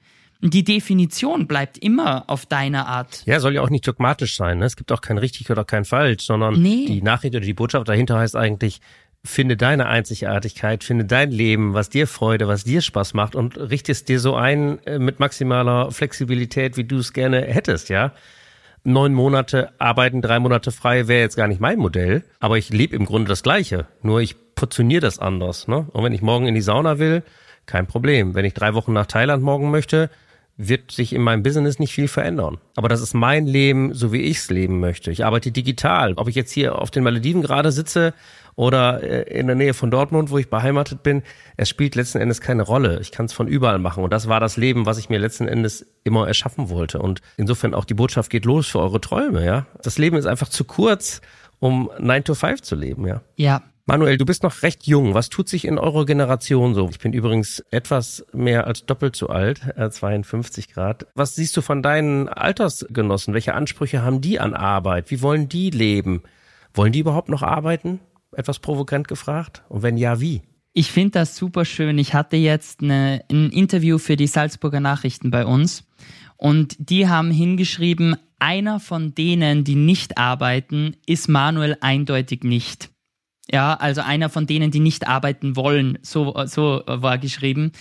Die 0.51 0.65
Definition 0.65 1.47
bleibt 1.47 1.79
immer 1.79 2.25
auf 2.29 2.47
deiner 2.47 2.87
Art. 2.87 3.23
Ja, 3.27 3.41
soll 3.41 3.55
ja 3.55 3.63
auch 3.63 3.71
nicht 3.71 3.87
dogmatisch 3.87 4.37
sein. 4.37 4.59
Ne? 4.59 4.67
Es 4.67 4.77
gibt 4.77 4.93
auch 4.93 5.01
kein 5.01 5.19
richtig 5.19 5.51
oder 5.51 5.65
kein 5.65 5.85
falsch, 5.85 6.25
sondern 6.25 6.61
nee. 6.61 6.87
die 6.87 7.03
Nachricht 7.03 7.35
oder 7.35 7.45
die 7.45 7.55
Botschaft 7.55 7.89
dahinter 7.89 8.19
heißt 8.19 8.37
eigentlich, 8.37 8.81
finde 9.25 9.57
deine 9.57 9.87
Einzigartigkeit, 9.87 10.85
finde 10.85 11.05
dein 11.05 11.31
Leben, 11.31 11.75
was 11.75 11.91
dir 11.91 12.07
Freude, 12.07 12.49
was 12.49 12.65
dir 12.65 12.81
Spaß 12.81 13.15
macht 13.15 13.35
und 13.35 13.57
richte 13.59 13.93
es 13.93 14.05
dir 14.05 14.21
so 14.21 14.37
ein 14.37 14.79
äh, 14.87 14.99
mit 14.99 15.21
maximaler 15.21 15.91
Flexibilität, 15.91 16.77
wie 16.77 16.85
du 16.85 16.99
es 16.99 17.13
gerne 17.13 17.43
hättest, 17.43 17.89
ja. 17.89 18.13
Neun 18.85 19.15
Monate 19.15 19.73
arbeiten, 19.79 20.23
drei 20.23 20.39
Monate 20.39 20.71
frei 20.71 21.09
wäre 21.09 21.21
jetzt 21.21 21.37
gar 21.37 21.49
nicht 21.49 21.61
mein 21.61 21.79
Modell, 21.81 22.23
aber 22.39 22.57
ich 22.57 22.71
lebe 22.71 22.95
im 22.95 23.05
Grunde 23.05 23.29
das 23.29 23.43
Gleiche. 23.43 23.87
Nur 24.01 24.21
ich 24.21 24.37
portioniere 24.55 25.01
das 25.01 25.19
anders. 25.19 25.67
Ne? 25.67 25.89
Und 25.93 26.05
wenn 26.05 26.13
ich 26.13 26.23
morgen 26.23 26.47
in 26.47 26.55
die 26.55 26.61
Sauna 26.61 27.01
will, 27.01 27.25
kein 27.67 27.89
Problem. 27.89 28.37
Wenn 28.37 28.45
ich 28.45 28.55
drei 28.55 28.75
Wochen 28.75 28.93
nach 28.93 29.07
Thailand 29.07 29.43
morgen 29.43 29.73
möchte, 29.73 30.09
wird 30.57 30.91
sich 30.91 31.13
in 31.13 31.23
meinem 31.23 31.43
Business 31.43 31.79
nicht 31.79 31.93
viel 31.93 32.09
verändern. 32.09 32.59
Aber 32.77 32.89
das 32.89 33.03
ist 33.03 33.15
mein 33.15 33.47
Leben, 33.47 33.93
so 33.93 34.13
wie 34.13 34.23
ich 34.23 34.39
es 34.39 34.51
leben 34.51 34.81
möchte. 34.81 35.11
Ich 35.11 35.25
arbeite 35.25 35.53
digital. 35.53 36.15
Ob 36.15 36.29
ich 36.29 36.35
jetzt 36.35 36.51
hier 36.51 36.79
auf 36.81 36.91
den 36.91 37.05
Malediven 37.05 37.43
gerade 37.43 37.73
sitze 37.73 38.15
oder 38.55 39.03
äh, 39.03 39.39
in 39.39 39.49
der 39.49 39.57
Nähe 39.57 39.75
von 39.75 39.91
Dortmund, 39.91 40.31
wo 40.31 40.39
ich 40.39 40.49
beheimatet 40.49 41.03
bin, 41.03 41.23
es 41.59 41.69
spielt 41.69 41.95
letzten 41.95 42.19
Endes 42.19 42.41
keine 42.41 42.63
Rolle. 42.63 43.01
Ich 43.01 43.13
kann 43.13 43.27
es 43.27 43.35
von 43.35 43.49
überall 43.49 43.79
machen. 43.79 44.03
Und 44.03 44.13
das 44.13 44.29
war 44.29 44.41
das 44.41 44.57
Leben, 44.57 44.87
was 44.87 44.97
ich 44.97 45.11
mir 45.11 45.19
letzten 45.19 45.47
Endes 45.47 45.87
immer 46.05 46.27
erschaffen 46.27 46.71
wollte. 46.71 47.01
Und 47.01 47.21
insofern 47.37 47.75
auch 47.75 47.85
die 47.85 47.95
Botschaft 47.95 48.31
geht 48.31 48.47
los 48.47 48.67
für 48.67 48.81
eure 48.81 49.01
Träume, 49.01 49.45
ja. 49.45 49.67
Das 49.83 49.99
Leben 49.99 50.17
ist 50.17 50.27
einfach 50.27 50.49
zu 50.49 50.65
kurz, 50.65 51.21
um 51.59 51.91
9 51.99 52.25
to 52.25 52.35
5 52.35 52.63
zu 52.63 52.77
leben, 52.77 53.07
ja. 53.07 53.21
Ja, 53.37 53.63
Manuel, 53.89 54.19
du 54.19 54.25
bist 54.25 54.43
noch 54.43 54.63
recht 54.63 54.89
jung. 54.89 55.15
Was 55.15 55.29
tut 55.29 55.49
sich 55.49 55.65
in 55.65 55.79
eurer 55.79 56.07
Generation 56.07 56.75
so? 56.75 56.89
Ich 56.91 56.99
bin 56.99 57.13
übrigens 57.13 57.61
etwas 57.71 58.27
mehr 58.33 58.67
als 58.67 58.85
doppelt 58.85 59.15
so 59.15 59.29
alt, 59.29 59.61
äh, 59.77 59.89
52 59.89 60.73
Grad. 60.73 61.07
Was 61.15 61.37
siehst 61.37 61.57
du 61.57 61.63
von 61.63 61.85
deinen 61.85 62.29
Altersgenossen? 62.29 63.33
Welche 63.33 63.55
Ansprüche 63.55 64.03
haben 64.03 64.21
die 64.21 64.41
an 64.41 64.55
Arbeit? 64.55 65.13
Wie 65.13 65.23
wollen 65.23 65.49
die 65.49 65.71
leben? 65.71 66.25
Wollen 66.75 66.91
die 66.91 66.99
überhaupt 66.99 67.29
noch 67.29 67.45
arbeiten? 67.45 68.01
Etwas 68.33 68.59
provokant 68.59 69.07
gefragt. 69.07 69.63
Und 69.69 69.85
wenn 69.85 69.97
ja, 69.97 70.21
wie? 70.21 70.43
Ich 70.73 70.91
finde 70.91 71.21
das 71.21 71.37
super 71.37 71.65
schön. 71.65 71.97
Ich 71.99 72.13
hatte 72.13 72.37
jetzt 72.37 72.83
eine, 72.83 73.23
ein 73.31 73.51
Interview 73.51 73.99
für 73.99 74.17
die 74.17 74.27
Salzburger 74.27 74.81
Nachrichten 74.81 75.31
bei 75.31 75.47
uns 75.47 75.85
und 76.37 76.75
die 76.81 77.09
haben 77.09 77.31
hingeschrieben, 77.31 78.17
einer 78.41 78.81
von 78.81 79.15
denen, 79.15 79.63
die 79.63 79.77
nicht 79.77 80.19
arbeiten, 80.19 80.97
ist 81.07 81.29
Manuel 81.29 81.77
eindeutig 81.81 82.43
nicht. 82.43 82.91
Ja, 83.51 83.75
also 83.75 84.01
einer 84.01 84.29
von 84.29 84.47
denen, 84.47 84.71
die 84.71 84.81
nicht 84.81 85.07
arbeiten 85.07 85.55
wollen, 85.55 85.99
so, 86.03 86.35
so 86.47 86.83
war 86.87 87.19
geschrieben. 87.19 87.73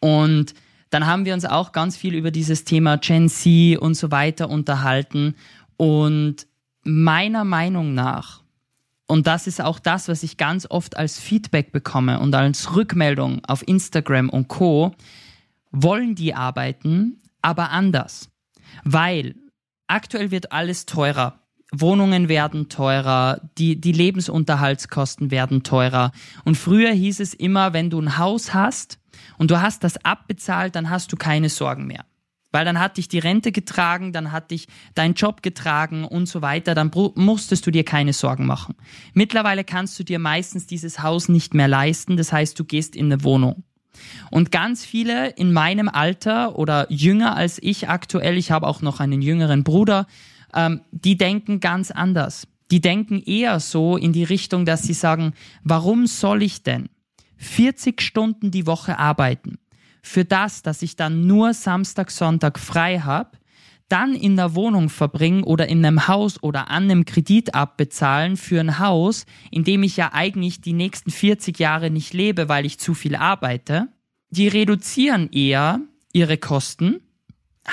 Und 0.00 0.54
dann 0.88 1.06
haben 1.06 1.24
wir 1.24 1.34
uns 1.34 1.44
auch 1.44 1.72
ganz 1.72 1.96
viel 1.96 2.14
über 2.14 2.30
dieses 2.30 2.64
Thema 2.64 2.96
Gen 2.96 3.28
Z 3.28 3.78
und 3.78 3.94
so 3.94 4.10
weiter 4.10 4.48
unterhalten. 4.48 5.34
Und 5.76 6.46
meiner 6.82 7.44
Meinung 7.44 7.94
nach, 7.94 8.42
und 9.06 9.26
das 9.26 9.46
ist 9.46 9.60
auch 9.60 9.78
das, 9.78 10.08
was 10.08 10.22
ich 10.22 10.36
ganz 10.36 10.66
oft 10.70 10.96
als 10.96 11.18
Feedback 11.18 11.72
bekomme 11.72 12.20
und 12.20 12.34
als 12.34 12.74
Rückmeldung 12.76 13.44
auf 13.44 13.66
Instagram 13.66 14.28
und 14.30 14.48
Co, 14.48 14.94
wollen 15.70 16.14
die 16.14 16.34
arbeiten, 16.34 17.20
aber 17.42 17.70
anders. 17.70 18.30
Weil 18.84 19.34
aktuell 19.86 20.30
wird 20.30 20.52
alles 20.52 20.86
teurer. 20.86 21.40
Wohnungen 21.72 22.28
werden 22.28 22.68
teurer, 22.68 23.40
die, 23.58 23.80
die 23.80 23.92
Lebensunterhaltskosten 23.92 25.30
werden 25.30 25.62
teurer. 25.62 26.12
Und 26.44 26.56
früher 26.56 26.90
hieß 26.90 27.20
es 27.20 27.34
immer, 27.34 27.72
wenn 27.72 27.90
du 27.90 28.00
ein 28.00 28.18
Haus 28.18 28.54
hast 28.54 28.98
und 29.38 29.50
du 29.50 29.60
hast 29.60 29.84
das 29.84 30.04
abbezahlt, 30.04 30.74
dann 30.74 30.90
hast 30.90 31.12
du 31.12 31.16
keine 31.16 31.48
Sorgen 31.48 31.86
mehr. 31.86 32.04
Weil 32.52 32.64
dann 32.64 32.80
hat 32.80 32.96
dich 32.96 33.06
die 33.06 33.20
Rente 33.20 33.52
getragen, 33.52 34.12
dann 34.12 34.32
hat 34.32 34.50
dich 34.50 34.66
dein 34.94 35.14
Job 35.14 35.42
getragen 35.42 36.04
und 36.04 36.26
so 36.26 36.42
weiter, 36.42 36.74
dann 36.74 36.90
musstest 37.14 37.64
du 37.64 37.70
dir 37.70 37.84
keine 37.84 38.12
Sorgen 38.12 38.44
machen. 38.44 38.74
Mittlerweile 39.14 39.62
kannst 39.62 39.98
du 40.00 40.04
dir 40.04 40.18
meistens 40.18 40.66
dieses 40.66 41.00
Haus 41.00 41.28
nicht 41.28 41.54
mehr 41.54 41.68
leisten, 41.68 42.16
das 42.16 42.32
heißt, 42.32 42.58
du 42.58 42.64
gehst 42.64 42.96
in 42.96 43.06
eine 43.06 43.22
Wohnung. 43.22 43.62
Und 44.30 44.50
ganz 44.50 44.84
viele 44.84 45.28
in 45.30 45.52
meinem 45.52 45.88
Alter 45.88 46.58
oder 46.58 46.90
jünger 46.90 47.36
als 47.36 47.58
ich 47.62 47.88
aktuell, 47.88 48.36
ich 48.36 48.50
habe 48.50 48.66
auch 48.66 48.82
noch 48.82 48.98
einen 48.98 49.22
jüngeren 49.22 49.62
Bruder, 49.62 50.06
ähm, 50.54 50.80
die 50.90 51.16
denken 51.16 51.60
ganz 51.60 51.90
anders. 51.90 52.46
Die 52.70 52.80
denken 52.80 53.20
eher 53.22 53.58
so 53.60 53.96
in 53.96 54.12
die 54.12 54.24
Richtung, 54.24 54.64
dass 54.64 54.82
sie 54.82 54.92
sagen, 54.92 55.34
warum 55.64 56.06
soll 56.06 56.42
ich 56.42 56.62
denn 56.62 56.88
40 57.36 58.00
Stunden 58.00 58.50
die 58.50 58.66
Woche 58.66 58.98
arbeiten 58.98 59.58
für 60.02 60.24
das, 60.24 60.62
dass 60.62 60.82
ich 60.82 60.96
dann 60.96 61.26
nur 61.26 61.54
Samstag, 61.54 62.10
Sonntag 62.10 62.58
frei 62.58 63.00
habe, 63.00 63.30
dann 63.88 64.14
in 64.14 64.36
der 64.36 64.54
Wohnung 64.54 64.88
verbringen 64.88 65.42
oder 65.42 65.68
in 65.68 65.84
einem 65.84 66.06
Haus 66.06 66.42
oder 66.42 66.70
an 66.70 66.84
einem 66.84 67.04
Kredit 67.04 67.54
abbezahlen 67.54 68.36
für 68.36 68.60
ein 68.60 68.78
Haus, 68.78 69.26
in 69.50 69.64
dem 69.64 69.82
ich 69.82 69.96
ja 69.96 70.12
eigentlich 70.12 70.60
die 70.60 70.72
nächsten 70.72 71.10
40 71.10 71.58
Jahre 71.58 71.90
nicht 71.90 72.14
lebe, 72.14 72.48
weil 72.48 72.64
ich 72.64 72.78
zu 72.78 72.94
viel 72.94 73.16
arbeite. 73.16 73.88
Die 74.30 74.46
reduzieren 74.46 75.28
eher 75.32 75.80
ihre 76.12 76.38
Kosten 76.38 77.00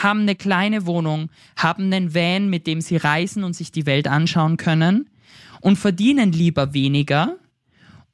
haben 0.03 0.21
eine 0.21 0.35
kleine 0.35 0.85
Wohnung, 0.85 1.29
haben 1.55 1.85
einen 1.85 2.13
Van, 2.13 2.49
mit 2.49 2.67
dem 2.67 2.81
sie 2.81 2.97
reisen 2.97 3.43
und 3.43 3.53
sich 3.53 3.71
die 3.71 3.85
Welt 3.85 4.07
anschauen 4.07 4.57
können 4.57 5.09
und 5.61 5.77
verdienen 5.77 6.31
lieber 6.31 6.73
weniger, 6.73 7.37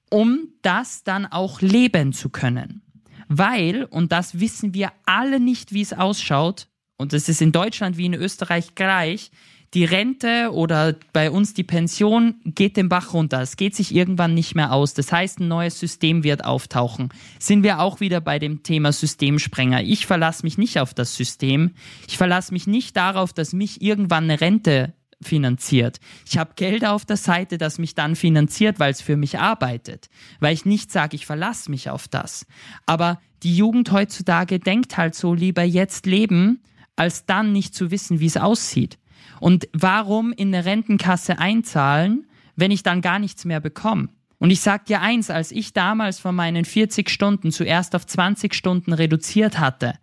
um 0.09 0.49
das 0.61 1.03
dann 1.03 1.25
auch 1.25 1.61
leben 1.61 2.13
zu 2.13 2.29
können. 2.29 2.81
Weil, 3.27 3.85
und 3.85 4.11
das 4.11 4.39
wissen 4.39 4.73
wir 4.73 4.91
alle 5.05 5.39
nicht, 5.39 5.73
wie 5.73 5.81
es 5.81 5.93
ausschaut, 5.93 6.67
und 6.97 7.13
das 7.13 7.27
ist 7.29 7.41
in 7.41 7.51
Deutschland 7.51 7.97
wie 7.97 8.05
in 8.05 8.13
Österreich 8.13 8.75
gleich, 8.75 9.31
die 9.73 9.85
Rente 9.85 10.51
oder 10.51 10.95
bei 11.13 11.31
uns 11.31 11.53
die 11.53 11.63
Pension 11.63 12.35
geht 12.45 12.77
den 12.77 12.89
Bach 12.89 13.13
runter. 13.13 13.41
Es 13.41 13.57
geht 13.57 13.75
sich 13.75 13.93
irgendwann 13.93 14.33
nicht 14.33 14.53
mehr 14.53 14.71
aus. 14.71 14.93
Das 14.93 15.11
heißt, 15.11 15.39
ein 15.39 15.47
neues 15.47 15.79
System 15.79 16.23
wird 16.23 16.45
auftauchen. 16.45 17.09
Sind 17.39 17.63
wir 17.63 17.79
auch 17.79 17.99
wieder 17.99 18.21
bei 18.21 18.37
dem 18.37 18.61
Thema 18.61 18.91
Systemsprenger. 18.91 19.81
Ich 19.81 20.05
verlasse 20.05 20.43
mich 20.43 20.57
nicht 20.57 20.79
auf 20.79 20.93
das 20.93 21.15
System. 21.15 21.71
Ich 22.07 22.17
verlasse 22.17 22.53
mich 22.53 22.67
nicht 22.67 22.95
darauf, 22.95 23.33
dass 23.33 23.53
mich 23.53 23.81
irgendwann 23.81 24.25
eine 24.25 24.41
Rente 24.41 24.93
finanziert. 25.21 25.99
Ich 26.27 26.37
habe 26.37 26.51
Geld 26.55 26.85
auf 26.85 27.05
der 27.05 27.17
Seite, 27.17 27.57
das 27.57 27.79
mich 27.79 27.95
dann 27.95 28.15
finanziert, 28.15 28.79
weil 28.79 28.91
es 28.91 29.01
für 29.01 29.17
mich 29.17 29.39
arbeitet. 29.39 30.09
Weil 30.39 30.53
ich 30.53 30.65
nicht 30.65 30.91
sage, 30.91 31.15
ich 31.15 31.25
verlasse 31.25 31.71
mich 31.71 31.89
auf 31.89 32.07
das. 32.07 32.45
Aber 32.85 33.19
die 33.41 33.55
Jugend 33.55 33.91
heutzutage 33.91 34.59
denkt 34.59 34.97
halt 34.97 35.15
so, 35.15 35.33
lieber 35.33 35.63
jetzt 35.63 36.05
leben, 36.05 36.61
als 36.95 37.25
dann 37.25 37.51
nicht 37.51 37.73
zu 37.73 37.89
wissen, 37.89 38.19
wie 38.19 38.27
es 38.27 38.37
aussieht. 38.37 38.99
Und 39.43 39.67
warum 39.73 40.31
in 40.31 40.55
eine 40.55 40.63
Rentenkasse 40.63 41.37
einzahlen, 41.37 42.25
wenn 42.55 42.71
ich 42.71 42.81
dann 42.81 43.01
gar 43.01 43.19
nichts 43.19 43.43
mehr 43.43 43.59
bekomme? 43.59 44.07
Und 44.39 44.51
ich 44.51 44.61
sag 44.61 44.85
dir 44.85 45.01
eins, 45.01 45.29
als 45.29 45.51
ich 45.51 45.73
damals 45.73 46.17
von 46.17 46.33
meinen 46.33 46.63
40 46.63 47.09
Stunden 47.09 47.51
zuerst 47.51 47.93
auf 47.93 48.05
20 48.05 48.53
Stunden 48.53 48.93
reduziert 48.93 49.59
hatte, 49.59 49.95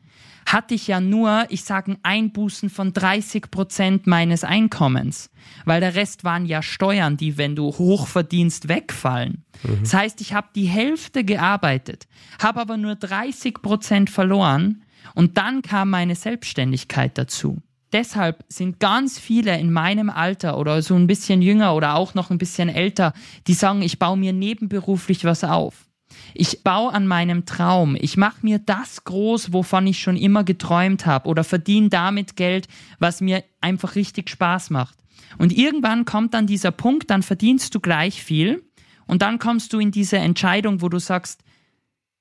hatte 0.44 0.74
ich 0.74 0.88
ja 0.88 1.00
nur, 1.00 1.46
ich 1.48 1.64
sage, 1.64 1.96
Einbußen 2.02 2.68
von 2.68 2.92
30 2.92 3.50
Prozent 3.50 4.06
meines 4.06 4.44
Einkommens, 4.44 5.30
weil 5.64 5.80
der 5.80 5.94
Rest 5.94 6.22
waren 6.22 6.44
ja 6.44 6.60
Steuern, 6.60 7.16
die, 7.16 7.38
wenn 7.38 7.56
du 7.56 7.64
hoch 7.68 8.08
verdienst, 8.08 8.68
wegfallen. 8.68 9.46
Mhm. 9.62 9.78
Das 9.80 9.94
heißt, 9.94 10.20
ich 10.20 10.34
habe 10.34 10.48
die 10.54 10.66
Hälfte 10.66 11.24
gearbeitet, 11.24 12.08
habe 12.42 12.60
aber 12.60 12.76
nur 12.76 12.94
30 12.94 13.62
Prozent 13.62 14.10
verloren 14.10 14.82
und 15.14 15.38
dann 15.38 15.62
kam 15.62 15.88
meine 15.88 16.14
Selbstständigkeit 16.14 17.16
dazu. 17.16 17.62
Deshalb 17.92 18.44
sind 18.48 18.78
ganz 18.78 19.18
viele 19.18 19.58
in 19.58 19.72
meinem 19.72 20.10
Alter 20.10 20.58
oder 20.58 20.80
so 20.82 20.94
ein 20.94 21.06
bisschen 21.06 21.42
jünger 21.42 21.74
oder 21.74 21.96
auch 21.96 22.14
noch 22.14 22.30
ein 22.30 22.38
bisschen 22.38 22.68
älter, 22.68 23.12
die 23.46 23.54
sagen, 23.54 23.82
ich 23.82 23.98
baue 23.98 24.16
mir 24.16 24.32
nebenberuflich 24.32 25.24
was 25.24 25.42
auf. 25.42 25.88
Ich 26.34 26.62
baue 26.62 26.92
an 26.92 27.06
meinem 27.06 27.46
Traum. 27.46 27.96
Ich 27.98 28.16
mache 28.16 28.38
mir 28.42 28.58
das 28.58 29.04
groß, 29.04 29.52
wovon 29.52 29.86
ich 29.86 30.00
schon 30.00 30.16
immer 30.16 30.44
geträumt 30.44 31.06
habe 31.06 31.28
oder 31.28 31.44
verdiene 31.44 31.88
damit 31.88 32.36
Geld, 32.36 32.68
was 32.98 33.20
mir 33.20 33.44
einfach 33.60 33.94
richtig 33.94 34.30
Spaß 34.30 34.70
macht. 34.70 34.96
Und 35.38 35.56
irgendwann 35.56 36.04
kommt 36.04 36.34
dann 36.34 36.46
dieser 36.46 36.70
Punkt, 36.70 37.10
dann 37.10 37.22
verdienst 37.22 37.74
du 37.74 37.80
gleich 37.80 38.22
viel 38.22 38.64
und 39.06 39.22
dann 39.22 39.38
kommst 39.38 39.72
du 39.72 39.78
in 39.78 39.90
diese 39.90 40.18
Entscheidung, 40.18 40.82
wo 40.82 40.88
du 40.88 40.98
sagst, 40.98 41.42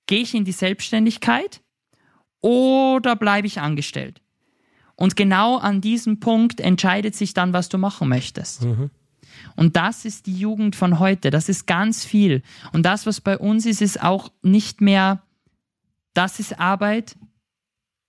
gehe 0.08 0.22
ich 0.22 0.34
in 0.34 0.46
die 0.46 0.52
Selbstständigkeit 0.52 1.62
oder 2.42 3.16
bleibe 3.16 3.48
ich 3.48 3.60
angestellt? 3.60 4.22
Und 5.00 5.16
genau 5.16 5.56
an 5.56 5.80
diesem 5.80 6.20
Punkt 6.20 6.60
entscheidet 6.60 7.16
sich 7.16 7.34
dann, 7.34 7.54
was 7.54 7.70
du 7.70 7.78
machen 7.78 8.10
möchtest. 8.10 8.64
Mhm. 8.64 8.90
Und 9.56 9.78
das 9.78 10.04
ist 10.04 10.26
die 10.26 10.38
Jugend 10.38 10.76
von 10.76 11.00
heute. 11.00 11.30
Das 11.30 11.48
ist 11.48 11.68
ganz 11.68 12.04
viel. 12.04 12.44
Und 12.74 12.84
das, 12.84 13.06
was 13.06 13.22
bei 13.22 13.38
uns 13.38 13.66
ist, 13.66 13.82
ist 13.82 14.04
auch 14.04 14.30
nicht 14.42 14.82
mehr, 14.82 15.22
das 16.14 16.42
ist 16.42 16.60
Arbeit, 16.60 17.16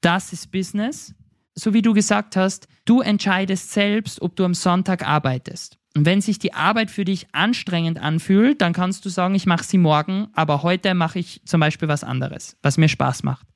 das 0.00 0.32
ist 0.32 0.50
Business. 0.50 1.14
So 1.54 1.72
wie 1.74 1.82
du 1.82 1.94
gesagt 1.94 2.34
hast, 2.34 2.66
du 2.86 3.02
entscheidest 3.02 3.70
selbst, 3.70 4.20
ob 4.20 4.34
du 4.34 4.44
am 4.44 4.54
Sonntag 4.54 5.06
arbeitest. 5.06 5.78
Und 5.96 6.06
wenn 6.06 6.20
sich 6.20 6.40
die 6.40 6.54
Arbeit 6.54 6.90
für 6.90 7.04
dich 7.04 7.28
anstrengend 7.32 8.00
anfühlt, 8.00 8.60
dann 8.60 8.72
kannst 8.72 9.04
du 9.04 9.10
sagen, 9.10 9.36
ich 9.36 9.46
mache 9.46 9.62
sie 9.62 9.78
morgen, 9.78 10.26
aber 10.32 10.64
heute 10.64 10.94
mache 10.94 11.20
ich 11.20 11.40
zum 11.44 11.60
Beispiel 11.60 11.86
was 11.86 12.02
anderes, 12.02 12.56
was 12.62 12.78
mir 12.78 12.88
Spaß 12.88 13.22
macht. 13.22 13.46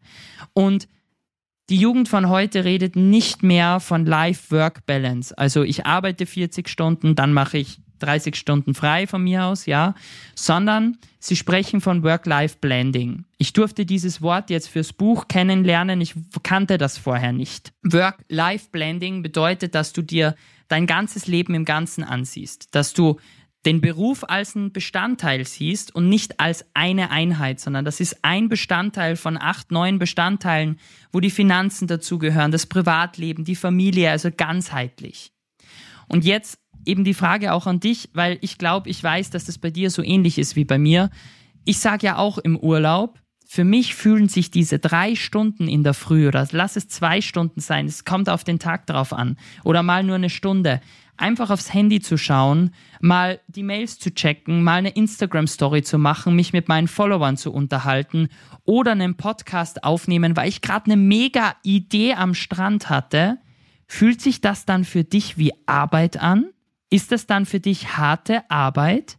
Und 0.53 0.87
die 1.71 1.77
Jugend 1.77 2.09
von 2.09 2.29
heute 2.29 2.65
redet 2.65 2.95
nicht 2.97 3.43
mehr 3.43 3.81
von 3.81 4.05
Life-Work-Balance. 4.05 5.37
Also 5.39 5.63
ich 5.63 5.87
arbeite 5.87 6.27
40 6.27 6.69
Stunden, 6.69 7.15
dann 7.15 7.33
mache 7.33 7.59
ich 7.59 7.79
30 8.01 8.37
Stunden 8.37 8.75
frei 8.75 9.07
von 9.07 9.23
mir 9.23 9.45
aus, 9.45 9.67
ja, 9.67 9.95
sondern 10.35 10.99
sie 11.21 11.37
sprechen 11.37 11.81
von 11.81 12.03
Work-Life-Blending. 12.03 13.25
Ich 13.39 13.53
durfte 13.53 13.87
dieses 13.87 14.21
Wort 14.21 14.51
jetzt 14.51 14.69
fürs 14.69 14.93
Buch 14.93 15.29
kennenlernen, 15.29 16.01
ich 16.01 16.15
kannte 16.43 16.77
das 16.77 16.99
vorher 16.99 17.33
nicht. 17.33 17.73
Work-Life-Blending 17.83 19.23
bedeutet, 19.23 19.75
dass 19.75 19.93
du 19.93 20.03
dir 20.03 20.35
dein 20.69 20.87
ganzes 20.87 21.27
Leben 21.27 21.55
im 21.55 21.65
Ganzen 21.65 22.05
ansiehst, 22.05 22.75
dass 22.75 22.93
du 22.93 23.19
den 23.67 23.81
Beruf 23.81 24.25
als 24.29 24.55
ein 24.55 24.73
Bestandteil 24.73 25.47
siehst 25.47 25.95
und 25.95 26.09
nicht 26.09 26.41
als 26.41 26.67
eine 26.75 27.11
Einheit, 27.11 27.61
sondern 27.61 27.85
das 27.85 28.01
ist 28.01 28.19
ein 28.23 28.49
Bestandteil 28.49 29.17
von 29.17 29.39
acht, 29.41 29.71
neun 29.71 29.99
Bestandteilen, 29.99 30.79
wo 31.13 31.21
die 31.21 31.31
Finanzen 31.31 31.87
dazugehören, 31.87 32.51
das 32.51 32.67
Privatleben, 32.67 33.45
die 33.45 33.57
Familie, 33.57 34.11
also 34.11 34.31
ganzheitlich. 34.35 35.33
Und 36.09 36.25
jetzt 36.25 36.59
eben 36.85 37.05
die 37.05 37.15
Frage 37.15 37.53
auch 37.53 37.67
an 37.67 37.81
dich, 37.81 38.11
weil 38.13 38.39
ich 38.43 38.59
glaube, 38.59 38.91
ich 38.91 39.03
weiß, 39.03 39.31
dass 39.31 39.45
das 39.45 39.59
bei 39.59 39.71
dir 39.71 39.91
so 39.91 40.03
ähnlich 40.03 40.39
ist 40.39 40.57
wie 40.57 40.65
bei 40.65 40.79
mir. 40.79 41.11
Ich 41.65 41.79
sage 41.79 42.07
ja 42.07 42.19
auch 42.19 42.37
im 42.39 42.59
Urlaub, 42.59 43.19
für 43.47 43.65
mich 43.65 43.95
fühlen 43.95 44.29
sich 44.29 44.51
diese 44.51 44.79
drei 44.79 45.15
Stunden 45.15 45.69
in 45.69 45.85
der 45.85 45.95
Früh 45.95 46.29
oder 46.29 46.47
lass 46.51 46.77
es 46.77 46.89
zwei 46.89 47.21
Stunden 47.21 47.61
sein, 47.61 47.87
es 47.87 48.05
kommt 48.05 48.29
auf 48.29 48.43
den 48.43 48.59
Tag 48.59 48.87
drauf 48.87 49.13
an 49.13 49.37
oder 49.63 49.83
mal 49.83 50.03
nur 50.03 50.17
eine 50.17 50.31
Stunde, 50.31 50.81
einfach 51.17 51.51
aufs 51.51 51.73
Handy 51.73 52.01
zu 52.01 52.17
schauen, 52.17 52.75
mal 53.01 53.41
die 53.47 53.63
Mails 53.63 53.99
zu 53.99 54.13
checken, 54.13 54.63
mal 54.63 54.77
eine 54.77 54.91
Instagram-Story 54.91 55.83
zu 55.83 55.99
machen, 55.99 56.37
mich 56.37 56.53
mit 56.53 56.69
meinen 56.69 56.89
Followern 56.89 57.37
zu 57.37 57.53
unterhalten 57.53 58.29
oder 58.65 58.93
einen 58.93 59.17
Podcast 59.17 59.85
aufnehmen, 59.85 60.37
weil 60.37 60.49
ich 60.49 60.63
gerade 60.63 60.87
eine 60.87 60.97
mega 60.97 61.55
Idee 61.63 62.15
am 62.15 62.35
Strand 62.35 62.91
hatte, 62.91 63.39
fühlt 63.87 64.21
sich 64.21 64.41
das 64.41 64.65
dann 64.65 64.85
für 64.85 65.05
dich 65.05 65.39
wie 65.39 65.53
Arbeit 65.67 66.17
an? 66.21 66.51
Ist 66.91 67.13
das 67.13 67.27
dann 67.27 67.47
für 67.47 67.61
dich 67.61 67.97
harte 67.97 68.49
Arbeit? 68.51 69.19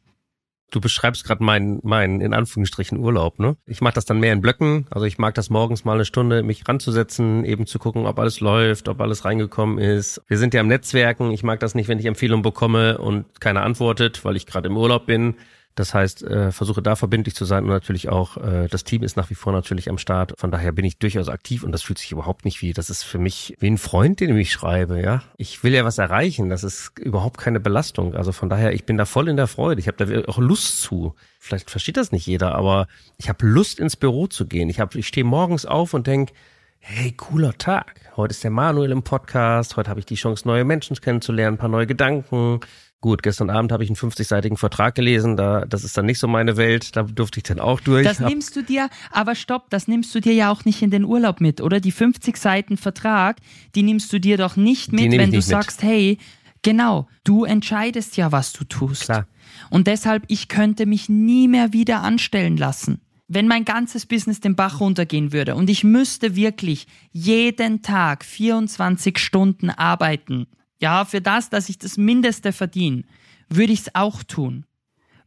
Du 0.71 0.81
beschreibst 0.81 1.23
gerade 1.23 1.43
meinen, 1.43 1.79
meinen 1.83 2.21
in 2.21 2.33
Anführungsstrichen 2.33 2.97
Urlaub, 2.97 3.39
ne? 3.39 3.55
Ich 3.65 3.81
mache 3.81 3.93
das 3.93 4.05
dann 4.05 4.19
mehr 4.19 4.33
in 4.33 4.41
Blöcken. 4.41 4.87
Also 4.89 5.05
ich 5.05 5.17
mag 5.17 5.33
das 5.35 5.49
morgens 5.49 5.85
mal 5.85 5.93
eine 5.93 6.05
Stunde, 6.05 6.43
mich 6.43 6.67
ranzusetzen, 6.67 7.45
eben 7.45 7.65
zu 7.65 7.79
gucken, 7.79 8.05
ob 8.05 8.19
alles 8.19 8.39
läuft, 8.39 8.89
ob 8.89 8.99
alles 8.99 9.25
reingekommen 9.25 9.77
ist. 9.77 10.21
Wir 10.27 10.37
sind 10.37 10.53
ja 10.53 10.61
im 10.61 10.67
Netzwerken. 10.67 11.31
Ich 11.31 11.43
mag 11.43 11.59
das 11.59 11.75
nicht, 11.75 11.87
wenn 11.87 11.99
ich 11.99 12.05
Empfehlungen 12.05 12.43
bekomme 12.43 12.97
und 12.97 13.39
keiner 13.39 13.63
antwortet, 13.63 14.25
weil 14.25 14.35
ich 14.35 14.45
gerade 14.45 14.67
im 14.67 14.77
Urlaub 14.77 15.05
bin. 15.05 15.35
Das 15.75 15.93
heißt, 15.93 16.23
äh, 16.23 16.51
versuche 16.53 16.81
da 16.81 16.95
verbindlich 16.95 17.35
zu 17.35 17.43
sein 17.43 17.65
und 17.65 17.69
natürlich 17.69 18.07
auch, 18.07 18.37
äh, 18.37 18.67
das 18.69 18.85
Team 18.85 19.03
ist 19.03 19.17
nach 19.17 19.29
wie 19.29 19.35
vor 19.35 19.51
natürlich 19.51 19.89
am 19.89 19.97
Start. 19.97 20.33
Von 20.37 20.49
daher 20.49 20.71
bin 20.71 20.85
ich 20.85 20.99
durchaus 20.99 21.27
aktiv 21.27 21.63
und 21.63 21.73
das 21.73 21.83
fühlt 21.83 21.99
sich 21.99 22.13
überhaupt 22.13 22.45
nicht 22.45 22.61
wie, 22.61 22.71
das 22.71 22.89
ist 22.89 23.03
für 23.03 23.19
mich 23.19 23.55
wie 23.59 23.67
ein 23.67 23.77
Freund, 23.77 24.21
den 24.21 24.37
ich 24.37 24.53
schreibe, 24.53 25.01
ja. 25.01 25.21
Ich 25.37 25.63
will 25.63 25.73
ja 25.73 25.83
was 25.83 25.97
erreichen, 25.97 26.47
das 26.47 26.63
ist 26.63 26.97
überhaupt 26.97 27.37
keine 27.37 27.59
Belastung. 27.59 28.15
Also 28.15 28.31
von 28.31 28.49
daher, 28.49 28.73
ich 28.73 28.85
bin 28.85 28.95
da 28.95 29.03
voll 29.03 29.27
in 29.27 29.35
der 29.35 29.47
Freude. 29.47 29.81
Ich 29.81 29.87
habe 29.87 30.05
da 30.05 30.31
auch 30.31 30.37
Lust 30.37 30.81
zu. 30.81 31.13
Vielleicht 31.39 31.69
versteht 31.69 31.97
das 31.97 32.13
nicht 32.13 32.25
jeder, 32.25 32.55
aber 32.55 32.87
ich 33.17 33.27
habe 33.27 33.45
Lust 33.45 33.79
ins 33.79 33.97
Büro 33.97 34.27
zu 34.27 34.47
gehen. 34.47 34.69
Ich, 34.69 34.79
hab, 34.79 34.95
ich 34.95 35.07
stehe 35.07 35.25
morgens 35.25 35.65
auf 35.65 35.93
und 35.93 36.07
denk, 36.07 36.31
hey, 36.79 37.11
cooler 37.11 37.57
Tag. 37.57 37.99
Heute 38.15 38.31
ist 38.31 38.43
der 38.43 38.51
Manuel 38.51 38.91
im 38.91 39.03
Podcast, 39.03 39.75
heute 39.75 39.89
habe 39.89 39.99
ich 39.99 40.05
die 40.05 40.15
Chance, 40.15 40.47
neue 40.47 40.63
Menschen 40.63 40.95
kennenzulernen, 40.95 41.55
ein 41.55 41.59
paar 41.59 41.67
neue 41.67 41.87
Gedanken. 41.87 42.61
Gut, 43.01 43.21
gestern 43.21 43.51
Abend 43.51 43.71
habe 43.71 43.83
ich 43.83 43.89
einen 43.89 43.97
50-seitigen 43.97 44.57
Vertrag 44.57 44.95
gelesen, 44.95 45.37
da, 45.37 45.65
das 45.65 45.83
ist 45.83 45.95
dann 45.95 46.07
nicht 46.07 46.17
so 46.17 46.27
meine 46.27 46.57
Welt, 46.57 46.95
da 46.95 47.03
durfte 47.03 47.39
ich 47.39 47.43
dann 47.43 47.59
auch 47.59 47.79
durch. 47.79 48.03
Das 48.03 48.19
nimmst 48.19 48.55
du 48.55 48.63
dir, 48.63 48.89
aber 49.11 49.35
stopp, 49.35 49.69
das 49.69 49.87
nimmst 49.87 50.15
du 50.15 50.21
dir 50.21 50.33
ja 50.33 50.51
auch 50.51 50.65
nicht 50.65 50.81
in 50.81 50.89
den 50.89 51.05
Urlaub 51.05 51.39
mit, 51.39 51.61
oder? 51.61 51.79
Die 51.79 51.91
50 51.91 52.35
Seiten 52.37 52.77
Vertrag, 52.77 53.37
die 53.75 53.83
nimmst 53.83 54.11
du 54.11 54.19
dir 54.19 54.37
doch 54.37 54.55
nicht 54.55 54.91
mit, 54.91 55.11
wenn 55.11 55.31
du 55.31 55.41
sagst, 55.41 55.83
mit. 55.83 55.91
hey, 55.91 56.17
genau, 56.63 57.07
du 57.23 57.43
entscheidest 57.43 58.17
ja, 58.17 58.31
was 58.31 58.53
du 58.53 58.63
tust. 58.63 59.03
Klar. 59.03 59.27
Und 59.69 59.87
deshalb, 59.87 60.23
ich 60.27 60.47
könnte 60.47 60.85
mich 60.85 61.07
nie 61.09 61.47
mehr 61.47 61.73
wieder 61.73 62.01
anstellen 62.01 62.57
lassen. 62.57 63.01
Wenn 63.27 63.47
mein 63.47 63.65
ganzes 63.65 64.05
Business 64.05 64.39
den 64.39 64.55
Bach 64.55 64.79
runtergehen 64.79 65.33
würde 65.33 65.55
und 65.55 65.69
ich 65.69 65.83
müsste 65.83 66.35
wirklich 66.35 66.87
jeden 67.11 67.81
Tag 67.81 68.23
24 68.23 69.17
Stunden 69.17 69.69
arbeiten, 69.69 70.47
ja, 70.85 71.03
für 71.03 71.19
das, 71.19 71.49
dass 71.49 71.67
ich 71.67 71.79
das 71.79 71.97
Mindeste 71.97 72.53
verdiene, 72.53 73.05
würde 73.49 73.73
ich 73.73 73.79
es 73.79 73.95
auch 73.95 74.21
tun. 74.21 74.67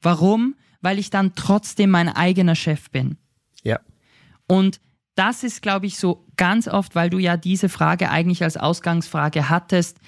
Warum? 0.00 0.54
Weil 0.80 1.00
ich 1.00 1.10
dann 1.10 1.34
trotzdem 1.34 1.90
mein 1.90 2.08
eigener 2.08 2.54
Chef 2.54 2.90
bin. 2.90 3.16
Ja. 3.64 3.80
Und 4.46 4.80
das 5.16 5.42
ist, 5.42 5.60
glaube 5.60 5.86
ich, 5.86 5.98
so 5.98 6.24
ganz 6.36 6.68
oft, 6.68 6.94
weil 6.94 7.10
du 7.10 7.18
ja 7.18 7.36
diese 7.36 7.68
Frage 7.68 8.08
eigentlich 8.08 8.44
als 8.44 8.56
Ausgangsfrage 8.56 9.48
hattest, 9.48 9.98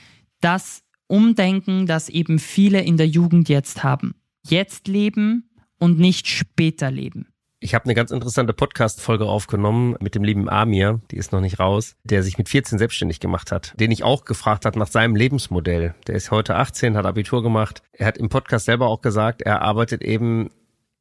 das 0.40 0.84
Umdenken, 1.08 1.86
das 1.86 2.08
eben 2.08 2.38
viele 2.38 2.80
in 2.82 2.96
der 2.96 3.08
Jugend 3.08 3.48
jetzt 3.48 3.82
haben. 3.82 4.14
Jetzt 4.46 4.86
leben 4.86 5.50
und 5.80 5.98
nicht 5.98 6.28
später 6.28 6.92
leben. 6.92 7.26
Ich 7.62 7.74
habe 7.74 7.84
eine 7.84 7.94
ganz 7.94 8.10
interessante 8.10 8.54
Podcast-Folge 8.54 9.26
aufgenommen 9.26 9.94
mit 10.00 10.14
dem 10.14 10.24
lieben 10.24 10.48
Amir, 10.48 11.02
die 11.10 11.18
ist 11.18 11.30
noch 11.30 11.42
nicht 11.42 11.60
raus, 11.60 11.94
der 12.04 12.22
sich 12.22 12.38
mit 12.38 12.48
14 12.48 12.78
selbstständig 12.78 13.20
gemacht 13.20 13.52
hat, 13.52 13.74
den 13.78 13.90
ich 13.90 14.02
auch 14.02 14.24
gefragt 14.24 14.64
hat 14.64 14.76
nach 14.76 14.86
seinem 14.86 15.14
Lebensmodell. 15.14 15.94
Der 16.06 16.14
ist 16.14 16.30
heute 16.30 16.56
18, 16.56 16.96
hat 16.96 17.04
Abitur 17.04 17.42
gemacht. 17.42 17.82
Er 17.92 18.06
hat 18.06 18.16
im 18.16 18.30
Podcast 18.30 18.64
selber 18.64 18.86
auch 18.86 19.02
gesagt, 19.02 19.42
er 19.42 19.60
arbeitet 19.60 20.00
eben, 20.00 20.48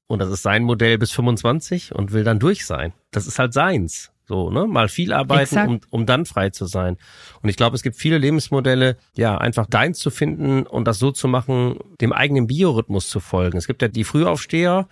und 0.08 0.20
das 0.20 0.30
ist 0.32 0.44
sein 0.44 0.64
Modell 0.64 0.98
bis 0.98 1.14
25 1.14 1.96
und 1.96 2.12
will 2.12 2.26
dann 2.26 2.40
durch 2.40 2.66
sein. 2.66 2.92
Das 3.12 3.26
ist 3.26 3.40
halt 3.40 3.54
seins. 3.54 4.12
So, 4.26 4.50
ne? 4.50 4.68
Mal 4.68 4.90
viel 4.90 5.14
arbeiten, 5.14 5.58
um, 5.60 5.80
um 5.90 6.06
dann 6.06 6.26
frei 6.26 6.50
zu 6.50 6.66
sein. 6.66 6.98
Und 7.42 7.48
ich 7.48 7.56
glaube, 7.56 7.78
es 7.78 7.84
gibt 7.84 7.96
viele 7.96 8.18
Lebensmodelle, 8.18 8.98
ja, 9.16 9.38
einfach 9.38 9.66
deins 9.66 9.98
zu 9.98 10.12
finden 10.12 10.64
und 10.64 10.90
das 10.90 11.00
so 11.00 11.12
zu 11.12 11.30
machen, 11.30 11.80
dem 12.02 12.12
eigenen 12.12 12.48
Biorhythmus 12.48 13.08
zu 13.08 13.22
folgen. 13.22 13.58
Es 13.58 13.66
gibt 13.66 13.82
ja 13.82 13.88
die 13.88 14.04
Frühaufsteher, 14.04 14.90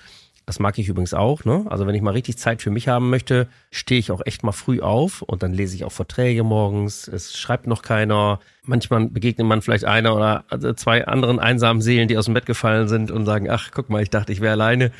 das 0.47 0.59
mag 0.59 0.79
ich 0.79 0.87
übrigens 0.87 1.13
auch. 1.13 1.43
Ne? 1.43 1.65
Also 1.69 1.85
wenn 1.85 1.93
ich 1.93 2.01
mal 2.01 2.11
richtig 2.11 2.37
Zeit 2.37 2.61
für 2.61 2.71
mich 2.71 2.87
haben 2.87 3.09
möchte, 3.09 3.49
stehe 3.69 3.99
ich 3.99 4.11
auch 4.11 4.21
echt 4.25 4.43
mal 4.43 4.53
früh 4.53 4.79
auf 4.79 5.21
und 5.21 5.43
dann 5.43 5.53
lese 5.53 5.75
ich 5.75 5.83
auch 5.83 5.91
Verträge 5.91 6.43
morgens. 6.43 7.07
Es 7.09 7.37
schreibt 7.37 7.67
noch 7.67 7.81
keiner. 7.81 8.39
Manchmal 8.67 9.07
begegnet 9.07 9.47
man 9.47 9.61
vielleicht 9.61 9.85
einer 9.85 10.15
oder 10.15 10.43
also 10.49 10.73
zwei 10.73 11.07
anderen 11.07 11.39
einsamen 11.39 11.81
Seelen, 11.81 12.07
die 12.07 12.17
aus 12.17 12.25
dem 12.25 12.33
Bett 12.33 12.45
gefallen 12.45 12.87
sind 12.87 13.11
und 13.11 13.25
sagen, 13.25 13.49
ach, 13.49 13.71
guck 13.71 13.89
mal, 13.89 14.01
ich 14.01 14.09
dachte, 14.09 14.31
ich 14.31 14.41
wäre 14.41 14.53
alleine. 14.53 14.91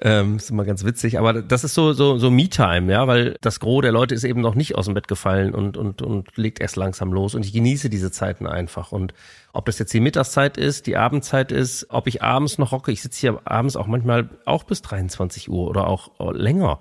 Ähm, 0.00 0.36
ist 0.36 0.50
immer 0.50 0.64
ganz 0.64 0.84
witzig. 0.84 1.18
Aber 1.18 1.34
das 1.42 1.64
ist 1.64 1.74
so, 1.74 1.92
so, 1.92 2.18
so 2.18 2.30
Me-Time, 2.30 2.92
ja, 2.92 3.06
weil 3.06 3.36
das 3.40 3.60
Gros 3.60 3.82
der 3.82 3.92
Leute 3.92 4.14
ist 4.14 4.24
eben 4.24 4.40
noch 4.40 4.54
nicht 4.54 4.76
aus 4.76 4.84
dem 4.84 4.94
Bett 4.94 5.08
gefallen 5.08 5.54
und, 5.54 5.76
und, 5.76 6.00
und 6.02 6.36
legt 6.36 6.60
erst 6.60 6.76
langsam 6.76 7.12
los. 7.12 7.34
Und 7.34 7.44
ich 7.44 7.52
genieße 7.52 7.90
diese 7.90 8.10
Zeiten 8.10 8.46
einfach. 8.46 8.92
Und 8.92 9.12
ob 9.52 9.66
das 9.66 9.78
jetzt 9.78 9.92
die 9.92 10.00
Mittagszeit 10.00 10.56
ist, 10.56 10.86
die 10.86 10.96
Abendzeit 10.96 11.52
ist, 11.52 11.86
ob 11.90 12.06
ich 12.06 12.22
abends 12.22 12.58
noch 12.58 12.72
rocke. 12.72 12.92
Ich 12.92 13.02
sitze 13.02 13.20
hier 13.20 13.40
abends 13.44 13.76
auch 13.76 13.86
manchmal 13.86 14.28
auch 14.44 14.64
bis 14.64 14.82
23 14.82 15.50
Uhr 15.50 15.68
oder 15.68 15.88
auch 15.88 16.10
länger. 16.32 16.80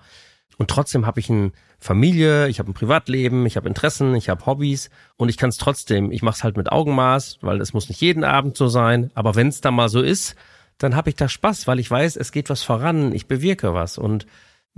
Und 0.57 0.69
trotzdem 0.69 1.05
habe 1.05 1.19
ich 1.19 1.29
eine 1.29 1.51
Familie, 1.79 2.47
ich 2.47 2.59
habe 2.59 2.71
ein 2.71 2.73
Privatleben, 2.73 3.45
ich 3.45 3.57
habe 3.57 3.67
Interessen, 3.67 4.15
ich 4.15 4.29
habe 4.29 4.45
Hobbys 4.45 4.89
und 5.15 5.29
ich 5.29 5.37
kann 5.37 5.49
es 5.49 5.57
trotzdem, 5.57 6.11
ich 6.11 6.23
mache 6.23 6.37
es 6.37 6.43
halt 6.43 6.57
mit 6.57 6.71
Augenmaß, 6.71 7.39
weil 7.41 7.61
es 7.61 7.73
muss 7.73 7.89
nicht 7.89 8.01
jeden 8.01 8.23
Abend 8.23 8.57
so 8.57 8.67
sein, 8.67 9.11
aber 9.13 9.35
wenn 9.35 9.49
es 9.49 9.61
da 9.61 9.69
mal 9.69 9.89
so 9.89 10.01
ist, 10.01 10.35
dann 10.79 10.95
habe 10.95 11.09
ich 11.09 11.15
da 11.15 11.29
Spaß, 11.29 11.67
weil 11.67 11.79
ich 11.79 11.89
weiß, 11.89 12.15
es 12.15 12.31
geht 12.31 12.49
was 12.49 12.63
voran, 12.63 13.13
ich 13.13 13.27
bewirke 13.27 13.73
was 13.73 13.97
und 13.97 14.25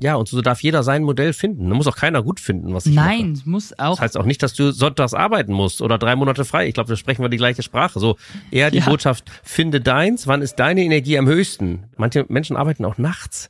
ja, 0.02 0.16
und 0.16 0.30
so 0.30 0.42
darf 0.42 0.64
jeder 0.64 0.82
sein 0.82 1.04
Modell 1.04 1.34
finden. 1.34 1.70
Da 1.70 1.76
muss 1.76 1.86
auch 1.86 1.98
keiner 1.98 2.24
gut 2.24 2.40
finden, 2.40 2.74
was 2.74 2.86
ich 2.86 2.96
Nein, 2.96 3.34
mache. 3.34 3.50
muss 3.50 3.78
auch. 3.78 3.96
Das 3.96 4.00
heißt 4.00 4.18
auch 4.18 4.24
nicht, 4.24 4.42
dass 4.42 4.54
du 4.54 4.72
sonntags 4.72 5.14
arbeiten 5.14 5.52
musst 5.52 5.82
oder 5.82 5.98
drei 5.98 6.16
Monate 6.16 6.46
frei. 6.46 6.68
Ich 6.68 6.74
glaube, 6.74 6.88
da 6.88 6.96
sprechen 6.96 7.22
wir 7.22 7.28
die 7.28 7.36
gleiche 7.36 7.64
Sprache. 7.64 8.00
So 8.00 8.16
eher 8.50 8.72
die 8.72 8.78
ja. 8.78 8.86
Botschaft, 8.86 9.30
finde 9.44 9.82
deins, 9.82 10.26
wann 10.26 10.42
ist 10.42 10.56
deine 10.56 10.84
Energie 10.84 11.18
am 11.18 11.28
höchsten? 11.28 11.90
Manche 11.98 12.26
Menschen 12.30 12.56
arbeiten 12.56 12.86
auch 12.86 12.98
nachts. 12.98 13.50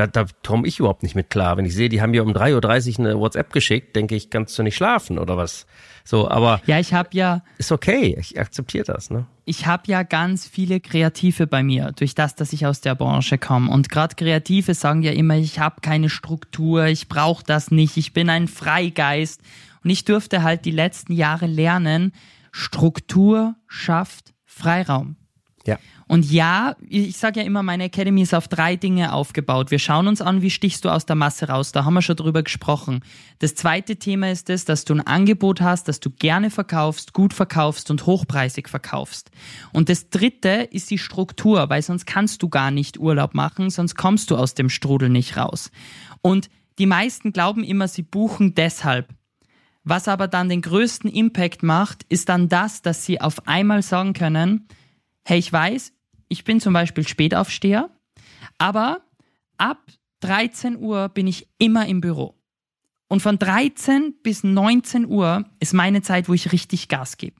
Da, 0.00 0.06
da 0.06 0.24
komme 0.46 0.66
ich 0.66 0.78
überhaupt 0.78 1.02
nicht 1.02 1.14
mit 1.14 1.28
klar. 1.28 1.58
Wenn 1.58 1.66
ich 1.66 1.74
sehe, 1.74 1.90
die 1.90 2.00
haben 2.00 2.12
mir 2.12 2.24
um 2.24 2.32
3.30 2.32 2.98
Uhr 2.98 3.04
eine 3.04 3.18
WhatsApp 3.18 3.52
geschickt, 3.52 3.94
denke 3.96 4.14
ich, 4.14 4.30
kannst 4.30 4.58
du 4.58 4.62
nicht 4.62 4.74
schlafen 4.74 5.18
oder 5.18 5.36
was? 5.36 5.66
So, 6.04 6.30
aber 6.30 6.62
ja, 6.64 6.80
ich 6.80 6.94
habe 6.94 7.10
ja 7.12 7.42
ist 7.58 7.70
okay, 7.70 8.16
ich 8.18 8.40
akzeptiere 8.40 8.84
das, 8.84 9.10
ne? 9.10 9.26
Ich 9.44 9.66
habe 9.66 9.82
ja 9.86 10.02
ganz 10.02 10.46
viele 10.46 10.80
Kreative 10.80 11.46
bei 11.46 11.62
mir, 11.62 11.92
durch 11.92 12.14
das, 12.14 12.34
dass 12.34 12.54
ich 12.54 12.64
aus 12.64 12.80
der 12.80 12.94
Branche 12.94 13.36
komme 13.36 13.70
und 13.70 13.90
gerade 13.90 14.14
Kreative 14.14 14.72
sagen 14.72 15.02
ja 15.02 15.12
immer, 15.12 15.36
ich 15.36 15.58
habe 15.58 15.82
keine 15.82 16.08
Struktur, 16.08 16.86
ich 16.86 17.08
brauche 17.08 17.44
das 17.44 17.70
nicht, 17.70 17.98
ich 17.98 18.14
bin 18.14 18.30
ein 18.30 18.48
Freigeist 18.48 19.42
und 19.84 19.90
ich 19.90 20.06
durfte 20.06 20.42
halt 20.42 20.64
die 20.64 20.70
letzten 20.70 21.12
Jahre 21.12 21.46
lernen, 21.46 22.12
Struktur 22.52 23.54
schafft 23.66 24.32
Freiraum. 24.46 25.16
Ja. 25.66 25.78
Und 26.10 26.28
ja, 26.28 26.74
ich 26.88 27.18
sage 27.18 27.38
ja 27.38 27.46
immer, 27.46 27.62
meine 27.62 27.84
Academy 27.84 28.22
ist 28.22 28.34
auf 28.34 28.48
drei 28.48 28.74
Dinge 28.74 29.12
aufgebaut. 29.12 29.70
Wir 29.70 29.78
schauen 29.78 30.08
uns 30.08 30.20
an, 30.20 30.42
wie 30.42 30.50
stichst 30.50 30.84
du 30.84 30.88
aus 30.88 31.06
der 31.06 31.14
Masse 31.14 31.46
raus. 31.46 31.70
Da 31.70 31.84
haben 31.84 31.94
wir 31.94 32.02
schon 32.02 32.16
drüber 32.16 32.42
gesprochen. 32.42 33.04
Das 33.38 33.54
zweite 33.54 33.94
Thema 33.94 34.28
ist 34.28 34.50
es, 34.50 34.64
dass 34.64 34.84
du 34.84 34.92
ein 34.94 35.06
Angebot 35.06 35.60
hast, 35.60 35.86
das 35.86 36.00
du 36.00 36.10
gerne 36.10 36.50
verkaufst, 36.50 37.12
gut 37.12 37.32
verkaufst 37.32 37.92
und 37.92 38.06
hochpreisig 38.06 38.68
verkaufst. 38.68 39.30
Und 39.72 39.88
das 39.88 40.10
dritte 40.10 40.66
ist 40.72 40.90
die 40.90 40.98
Struktur, 40.98 41.70
weil 41.70 41.80
sonst 41.80 42.06
kannst 42.06 42.42
du 42.42 42.48
gar 42.48 42.72
nicht 42.72 42.98
Urlaub 42.98 43.32
machen, 43.32 43.70
sonst 43.70 43.94
kommst 43.94 44.32
du 44.32 44.36
aus 44.36 44.54
dem 44.54 44.68
Strudel 44.68 45.10
nicht 45.10 45.36
raus. 45.36 45.70
Und 46.22 46.50
die 46.80 46.86
meisten 46.86 47.32
glauben 47.32 47.62
immer, 47.62 47.86
sie 47.86 48.02
buchen 48.02 48.56
deshalb. 48.56 49.08
Was 49.84 50.08
aber 50.08 50.26
dann 50.26 50.48
den 50.48 50.62
größten 50.62 51.08
Impact 51.08 51.62
macht, 51.62 52.02
ist 52.08 52.28
dann 52.28 52.48
das, 52.48 52.82
dass 52.82 53.04
sie 53.04 53.20
auf 53.20 53.46
einmal 53.46 53.82
sagen 53.82 54.12
können, 54.12 54.66
hey, 55.24 55.38
ich 55.38 55.52
weiß, 55.52 55.92
ich 56.30 56.44
bin 56.44 56.60
zum 56.60 56.72
Beispiel 56.72 57.06
Spätaufsteher, 57.06 57.90
aber 58.56 59.02
ab 59.58 59.82
13 60.20 60.78
Uhr 60.78 61.10
bin 61.10 61.26
ich 61.26 61.48
immer 61.58 61.86
im 61.86 62.00
Büro. 62.00 62.38
Und 63.08 63.20
von 63.20 63.38
13 63.38 64.14
bis 64.22 64.44
19 64.44 65.06
Uhr 65.06 65.44
ist 65.58 65.74
meine 65.74 66.00
Zeit, 66.00 66.28
wo 66.28 66.34
ich 66.34 66.52
richtig 66.52 66.88
Gas 66.88 67.16
gebe. 67.16 67.36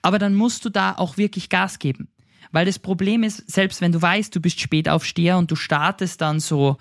Aber 0.00 0.18
dann 0.18 0.34
musst 0.34 0.64
du 0.64 0.70
da 0.70 0.94
auch 0.94 1.18
wirklich 1.18 1.50
Gas 1.50 1.78
geben. 1.78 2.08
Weil 2.50 2.64
das 2.64 2.78
Problem 2.78 3.22
ist, 3.22 3.50
selbst 3.50 3.82
wenn 3.82 3.92
du 3.92 4.00
weißt, 4.00 4.34
du 4.34 4.40
bist 4.40 4.58
Spätaufsteher 4.58 5.36
und 5.36 5.50
du 5.50 5.56
startest 5.56 6.22
dann 6.22 6.40
so 6.40 6.78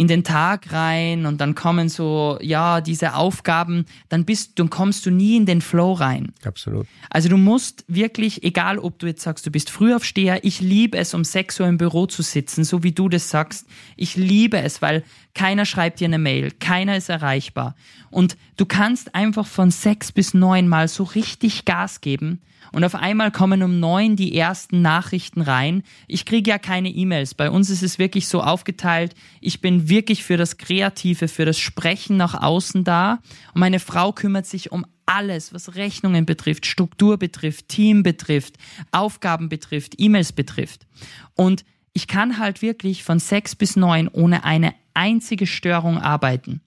in 0.00 0.08
den 0.08 0.24
Tag 0.24 0.72
rein 0.72 1.26
und 1.26 1.42
dann 1.42 1.54
kommen 1.54 1.90
so, 1.90 2.38
ja, 2.40 2.80
diese 2.80 3.16
Aufgaben, 3.16 3.84
dann 4.08 4.24
bist, 4.24 4.58
dann 4.58 4.70
kommst 4.70 5.04
du 5.04 5.10
nie 5.10 5.36
in 5.36 5.44
den 5.44 5.60
Flow 5.60 5.92
rein. 5.92 6.32
Absolut. 6.42 6.86
Also 7.10 7.28
du 7.28 7.36
musst 7.36 7.84
wirklich, 7.86 8.42
egal 8.42 8.78
ob 8.78 8.98
du 8.98 9.06
jetzt 9.06 9.20
sagst, 9.20 9.44
du 9.44 9.50
bist 9.50 9.68
Frühaufsteher, 9.68 10.42
ich 10.42 10.62
liebe 10.62 10.96
es, 10.96 11.12
um 11.12 11.22
6 11.22 11.60
Uhr 11.60 11.66
im 11.66 11.76
Büro 11.76 12.06
zu 12.06 12.22
sitzen, 12.22 12.64
so 12.64 12.82
wie 12.82 12.92
du 12.92 13.10
das 13.10 13.28
sagst. 13.28 13.66
Ich 13.94 14.16
liebe 14.16 14.58
es, 14.62 14.80
weil 14.80 15.04
keiner 15.34 15.64
schreibt 15.64 16.00
dir 16.00 16.06
eine 16.06 16.18
Mail, 16.18 16.50
keiner 16.50 16.96
ist 16.96 17.08
erreichbar. 17.08 17.74
Und 18.10 18.36
du 18.56 18.66
kannst 18.66 19.14
einfach 19.14 19.46
von 19.46 19.70
6 19.70 20.12
bis 20.12 20.34
9 20.34 20.68
mal 20.68 20.88
so 20.88 21.04
richtig 21.04 21.64
Gas 21.64 22.00
geben 22.00 22.40
und 22.72 22.84
auf 22.84 22.94
einmal 22.94 23.30
kommen 23.30 23.62
um 23.62 23.80
neun 23.80 24.16
die 24.16 24.36
ersten 24.36 24.82
Nachrichten 24.82 25.40
rein. 25.40 25.82
Ich 26.06 26.24
kriege 26.24 26.50
ja 26.50 26.58
keine 26.58 26.88
E-Mails. 26.88 27.34
Bei 27.34 27.50
uns 27.50 27.68
ist 27.70 27.82
es 27.82 27.98
wirklich 27.98 28.28
so 28.28 28.42
aufgeteilt. 28.42 29.14
Ich 29.40 29.60
bin 29.60 29.88
wirklich 29.88 30.22
für 30.22 30.36
das 30.36 30.56
Kreative, 30.56 31.28
für 31.28 31.44
das 31.44 31.58
Sprechen 31.58 32.16
nach 32.16 32.40
außen 32.40 32.84
da. 32.84 33.18
Und 33.54 33.60
meine 33.60 33.80
Frau 33.80 34.12
kümmert 34.12 34.46
sich 34.46 34.70
um 34.70 34.86
alles, 35.06 35.52
was 35.52 35.74
Rechnungen 35.74 36.26
betrifft, 36.26 36.66
Struktur 36.66 37.18
betrifft, 37.18 37.68
Team 37.68 38.04
betrifft, 38.04 38.54
Aufgaben 38.92 39.48
betrifft, 39.48 39.94
E-Mails 39.98 40.32
betrifft. 40.32 40.86
Und 41.34 41.64
ich 41.92 42.06
kann 42.06 42.38
halt 42.38 42.62
wirklich 42.62 43.02
von 43.02 43.18
sechs 43.18 43.56
bis 43.56 43.74
neun 43.74 44.06
ohne 44.06 44.44
eine 44.44 44.72
einzige 44.94 45.46
Störung 45.46 45.98
arbeiten. 45.98 46.60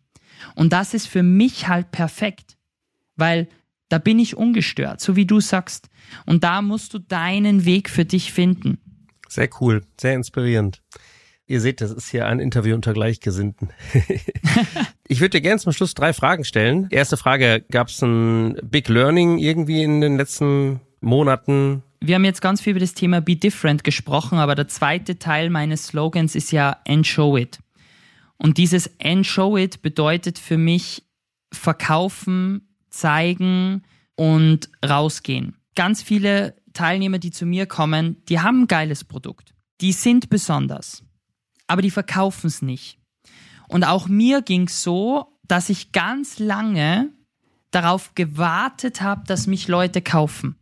Und 0.55 0.73
das 0.73 0.93
ist 0.93 1.07
für 1.07 1.23
mich 1.23 1.67
halt 1.67 1.91
perfekt, 1.91 2.57
weil 3.15 3.47
da 3.89 3.97
bin 3.97 4.19
ich 4.19 4.36
ungestört, 4.36 5.01
so 5.01 5.15
wie 5.15 5.25
du 5.25 5.39
sagst. 5.39 5.89
Und 6.25 6.43
da 6.43 6.62
musst 6.62 6.93
du 6.93 6.99
deinen 6.99 7.65
Weg 7.65 7.89
für 7.89 8.05
dich 8.05 8.33
finden. 8.33 8.79
Sehr 9.29 9.49
cool, 9.62 9.83
sehr 9.99 10.15
inspirierend. 10.15 10.81
Ihr 11.45 11.59
seht, 11.59 11.81
das 11.81 11.91
ist 11.91 12.09
hier 12.09 12.25
ein 12.25 12.39
Interview 12.39 12.73
unter 12.73 12.93
Gleichgesinnten. 12.93 13.69
ich 15.07 15.19
würde 15.19 15.38
dir 15.38 15.41
gerne 15.41 15.59
zum 15.59 15.73
Schluss 15.73 15.93
drei 15.93 16.13
Fragen 16.13 16.45
stellen. 16.45 16.88
Erste 16.89 17.17
Frage, 17.17 17.63
gab 17.69 17.89
es 17.89 18.01
ein 18.01 18.57
Big 18.63 18.89
Learning 18.89 19.38
irgendwie 19.38 19.83
in 19.83 20.01
den 20.01 20.17
letzten 20.17 20.79
Monaten? 21.01 21.83
Wir 21.99 22.15
haben 22.15 22.25
jetzt 22.25 22.41
ganz 22.41 22.62
viel 22.62 22.71
über 22.71 22.79
das 22.79 22.93
Thema 22.93 23.21
Be 23.21 23.36
Different 23.36 23.83
gesprochen, 23.83 24.38
aber 24.38 24.55
der 24.55 24.67
zweite 24.67 25.19
Teil 25.19 25.49
meines 25.49 25.88
Slogans 25.88 26.36
ist 26.36 26.51
ja 26.51 26.77
And 26.88 27.05
Show 27.05 27.38
It. 27.38 27.59
Und 28.43 28.58
dieses 28.58 28.89
And 29.01 29.25
Show 29.25 29.56
It 29.56 29.82
bedeutet 29.82 30.38
für 30.38 30.58
mich 30.58 31.03
verkaufen, 31.53 32.75
zeigen 32.89 33.84
und 34.15 34.69
rausgehen. 34.86 35.56
Ganz 35.75 36.01
viele 36.03 36.53
Teilnehmer, 36.73 37.19
die 37.19 37.32
zu 37.32 37.45
mir 37.45 37.67
kommen, 37.67 38.17
die 38.27 38.41
haben 38.41 38.63
ein 38.63 38.67
geiles 38.67 39.06
Produkt. 39.06 39.56
Die 39.79 39.93
sind 39.93 40.29
besonders, 40.29 41.03
aber 41.67 41.82
die 41.82 41.89
verkaufen 41.89 42.47
es 42.47 42.62
nicht. 42.62 42.99
Und 43.69 43.86
auch 43.86 44.10
mir 44.10 44.41
ging 44.41 44.67
es 44.67 44.84
so, 44.84 45.39
dass 45.47 45.69
ich 45.69 45.93
ganz 45.93 46.38
lange 46.38 47.13
darauf 47.71 48.13
gewartet 48.13 49.01
habe, 49.01 49.23
dass 49.25 49.47
mich 49.47 49.69
Leute 49.69 50.01
kaufen. 50.01 50.58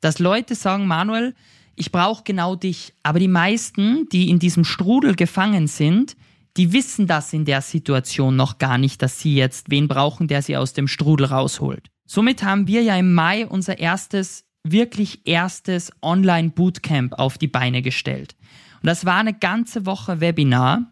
Dass 0.00 0.18
Leute 0.18 0.54
sagen, 0.54 0.86
Manuel, 0.86 1.34
ich 1.76 1.92
brauche 1.92 2.24
genau 2.24 2.56
dich. 2.56 2.94
Aber 3.02 3.18
die 3.18 3.28
meisten, 3.28 4.08
die 4.08 4.30
in 4.30 4.38
diesem 4.38 4.64
Strudel 4.64 5.14
gefangen 5.14 5.66
sind, 5.66 6.16
die 6.58 6.72
wissen 6.72 7.06
das 7.06 7.32
in 7.32 7.44
der 7.44 7.62
Situation 7.62 8.34
noch 8.34 8.58
gar 8.58 8.78
nicht, 8.78 9.00
dass 9.00 9.20
sie 9.20 9.34
jetzt 9.36 9.70
wen 9.70 9.86
brauchen, 9.86 10.26
der 10.26 10.42
sie 10.42 10.56
aus 10.56 10.72
dem 10.72 10.88
Strudel 10.88 11.26
rausholt. 11.26 11.88
Somit 12.04 12.42
haben 12.42 12.66
wir 12.66 12.82
ja 12.82 12.96
im 12.96 13.14
Mai 13.14 13.46
unser 13.46 13.78
erstes, 13.78 14.44
wirklich 14.64 15.26
erstes 15.26 15.92
Online-Bootcamp 16.02 17.14
auf 17.14 17.38
die 17.38 17.46
Beine 17.46 17.80
gestellt. 17.80 18.34
Und 18.82 18.88
das 18.88 19.04
war 19.04 19.18
eine 19.18 19.34
ganze 19.34 19.86
Woche 19.86 20.20
Webinar, 20.20 20.90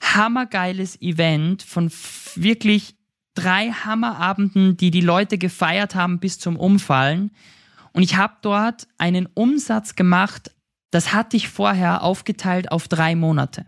hammergeiles 0.00 1.00
Event 1.00 1.62
von 1.62 1.92
wirklich 2.34 2.96
drei 3.34 3.70
Hammerabenden, 3.70 4.76
die 4.76 4.90
die 4.90 5.00
Leute 5.00 5.38
gefeiert 5.38 5.94
haben 5.94 6.18
bis 6.18 6.40
zum 6.40 6.56
Umfallen. 6.56 7.30
Und 7.92 8.02
ich 8.02 8.16
habe 8.16 8.34
dort 8.42 8.88
einen 8.98 9.28
Umsatz 9.32 9.94
gemacht, 9.94 10.50
das 10.90 11.12
hatte 11.12 11.36
ich 11.36 11.48
vorher 11.48 12.02
aufgeteilt 12.02 12.72
auf 12.72 12.88
drei 12.88 13.14
Monate 13.14 13.66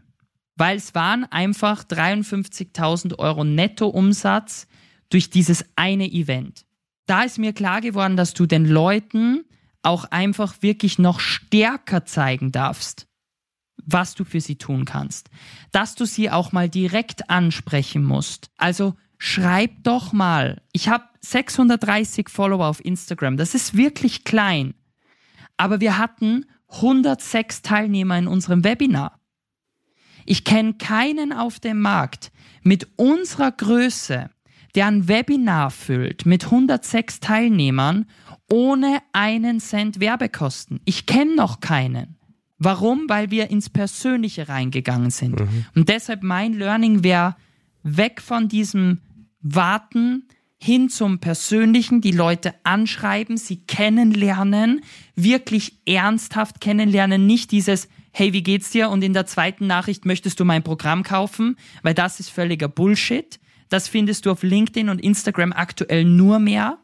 weil 0.57 0.79
es 0.79 0.95
waren 0.95 1.25
einfach 1.25 1.85
53.000 1.85 3.19
Euro 3.19 3.45
Nettoumsatz 3.45 4.67
durch 5.11 5.31
dieses 5.31 5.65
eine 5.77 6.11
Event. 6.11 6.65
Da 7.07 7.23
ist 7.23 7.39
mir 7.39 7.53
klar 7.53 7.81
geworden, 7.81 8.17
dass 8.17 8.35
du 8.35 8.47
den 8.47 8.67
Leuten 8.67 9.45
auch 9.83 10.05
einfach 10.07 10.57
wirklich 10.63 10.99
noch 10.99 11.21
stärker 11.21 12.05
zeigen 12.05 12.51
darfst, 12.51 13.07
was 13.85 14.17
du 14.17 14.25
für 14.25 14.41
sie 14.41 14.57
tun 14.57 14.85
kannst. 14.85 15.31
Dass 15.71 15.95
du 15.95 16.05
sie 16.05 16.31
auch 16.31 16.51
mal 16.51 16.69
direkt 16.69 17.31
ansprechen 17.31 18.03
musst. 18.03 18.51
Also 18.57 18.95
schreib 19.19 19.85
doch 19.85 20.13
mal. 20.13 20.63
Ich 20.73 20.89
habe 20.89 21.05
630 21.21 22.29
Follower 22.29 22.67
auf 22.67 22.85
Instagram. 22.85 23.37
Das 23.37 23.55
ist 23.55 23.77
wirklich 23.77 24.25
klein. 24.25 24.75
Aber 25.57 25.81
wir 25.81 25.99
hatten 25.99 26.47
106 26.69 27.63
Teilnehmer 27.63 28.19
in 28.19 28.27
unserem 28.27 28.65
Webinar. 28.65 29.21
Ich 30.27 30.45
kenne 30.45 30.75
keinen 30.75 31.33
auf 31.33 31.61
dem 31.61 31.81
Markt 31.81 32.33
mit 32.63 32.89
unserer 32.97 33.53
Größe, 33.53 34.29
der 34.75 34.87
ein 34.87 35.09
Webinar 35.09 35.71
füllt 35.71 36.27
mit 36.27 36.45
106 36.45 37.21
Teilnehmern 37.21 38.07
ohne 38.51 38.99
einen 39.13 39.61
Cent 39.61 40.01
Werbekosten. 40.01 40.81
Ich 40.85 41.07
kenne 41.07 41.35
noch 41.35 41.61
keinen. 41.61 42.17
Warum? 42.59 43.09
Weil 43.09 43.31
wir 43.31 43.51
ins 43.51 43.71
Persönliche 43.71 44.49
reingegangen 44.49 45.11
sind. 45.11 45.41
Mhm. 45.41 45.67
Und 45.75 45.89
deshalb 45.89 46.23
mein 46.23 46.55
Learning 46.55 47.03
wäre 47.03 47.37
weg 47.83 48.21
von 48.21 48.49
diesem 48.49 49.01
Warten 49.41 50.27
hin 50.59 50.89
zum 50.89 51.19
Persönlichen, 51.19 52.01
die 52.01 52.13
Leute 52.13 52.55
anschreiben, 52.65 53.37
sie 53.37 53.59
kennenlernen, 53.67 54.83
wirklich 55.15 55.75
ernsthaft 55.87 56.61
kennenlernen, 56.61 57.27
nicht 57.27 57.51
dieses, 57.53 57.89
hey, 58.13 58.33
wie 58.33 58.43
geht's 58.43 58.71
dir? 58.71 58.89
Und 58.89 59.05
in 59.05 59.13
der 59.13 59.27
zweiten 59.27 59.67
Nachricht 59.67 60.07
möchtest 60.07 60.41
du 60.41 60.45
mein 60.45 60.63
Programm 60.63 61.03
kaufen, 61.03 61.57
weil 61.83 61.95
das 61.95 62.21
ist 62.21 62.31
völliger 62.31 62.69
Bullshit. 62.69 63.39
Das 63.69 63.89
findest 63.89 64.25
du 64.25 64.31
auf 64.31 64.43
LinkedIn 64.43 64.89
und 64.89 65.01
Instagram 65.01 65.53
aktuell 65.53 66.05
nur 66.05 66.39
mehr, 66.39 66.79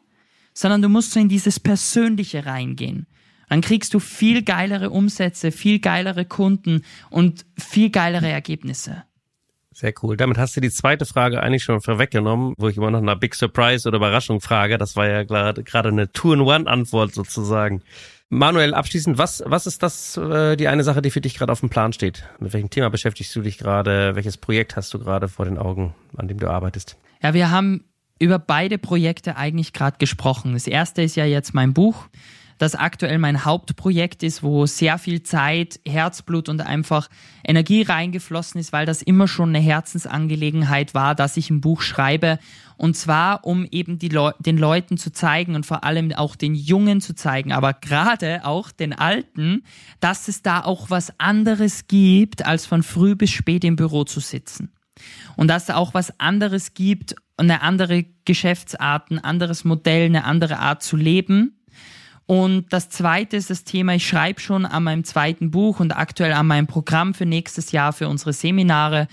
sondern 0.53 0.81
du 0.81 0.89
musst 0.89 1.11
so 1.11 1.19
in 1.19 1.29
dieses 1.29 1.59
Persönliche 1.59 2.45
reingehen. 2.45 3.07
Dann 3.49 3.61
kriegst 3.61 3.93
du 3.93 3.99
viel 3.99 4.41
geilere 4.41 4.89
Umsätze, 4.89 5.51
viel 5.51 5.79
geilere 5.79 6.25
Kunden 6.25 6.83
und 7.09 7.45
viel 7.57 7.89
geilere 7.89 8.27
Ergebnisse. 8.27 9.03
Sehr 9.73 9.93
cool. 10.01 10.17
Damit 10.17 10.37
hast 10.37 10.55
du 10.55 10.61
die 10.61 10.69
zweite 10.69 11.05
Frage 11.05 11.41
eigentlich 11.41 11.63
schon 11.63 11.81
vorweggenommen, 11.81 12.53
wo 12.57 12.69
ich 12.69 12.77
immer 12.77 12.91
noch 12.91 13.01
nach 13.01 13.19
Big 13.19 13.35
Surprise 13.35 13.87
oder 13.87 13.97
Überraschung 13.97 14.39
frage. 14.39 14.77
Das 14.77 14.95
war 14.95 15.07
ja 15.07 15.23
gerade 15.23 15.89
eine 15.89 16.11
Two-in-One-Antwort 16.11 17.13
sozusagen. 17.13 17.81
Manuel, 18.29 18.73
abschließend, 18.73 19.17
was, 19.17 19.43
was 19.45 19.67
ist 19.67 19.83
das, 19.83 20.17
äh, 20.17 20.55
die 20.55 20.67
eine 20.67 20.83
Sache, 20.83 21.01
die 21.01 21.11
für 21.11 21.21
dich 21.21 21.35
gerade 21.35 21.51
auf 21.51 21.59
dem 21.59 21.69
Plan 21.69 21.93
steht? 21.93 22.23
Mit 22.39 22.53
welchem 22.53 22.69
Thema 22.69 22.89
beschäftigst 22.89 23.35
du 23.35 23.41
dich 23.41 23.57
gerade? 23.57 24.15
Welches 24.15 24.37
Projekt 24.37 24.75
hast 24.75 24.93
du 24.93 24.99
gerade 24.99 25.27
vor 25.27 25.45
den 25.45 25.57
Augen, 25.57 25.93
an 26.17 26.27
dem 26.27 26.39
du 26.39 26.49
arbeitest? 26.49 26.97
Ja, 27.21 27.33
wir 27.33 27.51
haben 27.51 27.83
über 28.19 28.39
beide 28.39 28.77
Projekte 28.77 29.37
eigentlich 29.37 29.73
gerade 29.73 29.97
gesprochen. 29.97 30.53
Das 30.53 30.67
erste 30.67 31.01
ist 31.01 31.15
ja 31.15 31.25
jetzt 31.25 31.53
mein 31.53 31.73
Buch 31.73 32.07
das 32.57 32.75
aktuell 32.75 33.17
mein 33.17 33.45
Hauptprojekt 33.45 34.23
ist, 34.23 34.43
wo 34.43 34.65
sehr 34.65 34.97
viel 34.97 35.23
Zeit, 35.23 35.79
Herzblut 35.85 36.49
und 36.49 36.61
einfach 36.61 37.09
Energie 37.45 37.81
reingeflossen 37.81 38.59
ist, 38.59 38.73
weil 38.73 38.85
das 38.85 39.01
immer 39.01 39.27
schon 39.27 39.49
eine 39.49 39.59
Herzensangelegenheit 39.59 40.93
war, 40.93 41.15
dass 41.15 41.37
ich 41.37 41.49
ein 41.49 41.61
Buch 41.61 41.81
schreibe. 41.81 42.39
Und 42.77 42.95
zwar, 42.95 43.45
um 43.45 43.65
eben 43.71 43.99
Le 44.01 44.35
den 44.39 44.57
Leuten 44.57 44.97
zu 44.97 45.11
zeigen 45.11 45.55
und 45.55 45.65
vor 45.65 45.83
allem 45.83 46.11
auch 46.13 46.35
den 46.35 46.55
Jungen 46.55 47.01
zu 47.01 47.15
zeigen, 47.15 47.51
aber 47.51 47.73
gerade 47.73 48.45
auch 48.45 48.71
den 48.71 48.93
Alten, 48.93 49.63
dass 49.99 50.27
es 50.27 50.41
da 50.41 50.63
auch 50.63 50.89
was 50.89 51.19
anderes 51.19 51.87
gibt, 51.87 52.45
als 52.45 52.65
von 52.65 52.83
früh 52.83 53.15
bis 53.15 53.31
spät 53.31 53.63
im 53.63 53.75
Büro 53.75 54.03
zu 54.03 54.19
sitzen. 54.19 54.71
Und 55.35 55.47
dass 55.47 55.63
es 55.63 55.75
auch 55.75 55.93
was 55.93 56.19
anderes 56.19 56.73
gibt, 56.73 57.15
eine 57.37 57.61
andere 57.61 58.05
Geschäftsart, 58.25 59.11
ein 59.11 59.19
anderes 59.19 59.63
Modell, 59.63 60.05
eine 60.05 60.25
andere 60.25 60.59
Art 60.59 60.83
zu 60.83 60.95
leben 60.95 61.57
und 62.25 62.71
das 62.71 62.89
zweite 62.89 63.35
ist 63.35 63.49
das 63.49 63.63
Thema, 63.63 63.95
ich 63.95 64.07
schreibe 64.07 64.39
schon 64.39 64.65
an 64.65 64.83
meinem 64.83 65.03
zweiten 65.03 65.51
Buch 65.51 65.79
und 65.79 65.95
aktuell 65.95 66.33
an 66.33 66.47
meinem 66.47 66.67
Programm 66.67 67.13
für 67.13 67.25
nächstes 67.25 67.71
Jahr 67.71 67.91
für 67.91 68.07
unsere 68.07 68.33
Seminare, 68.33 69.07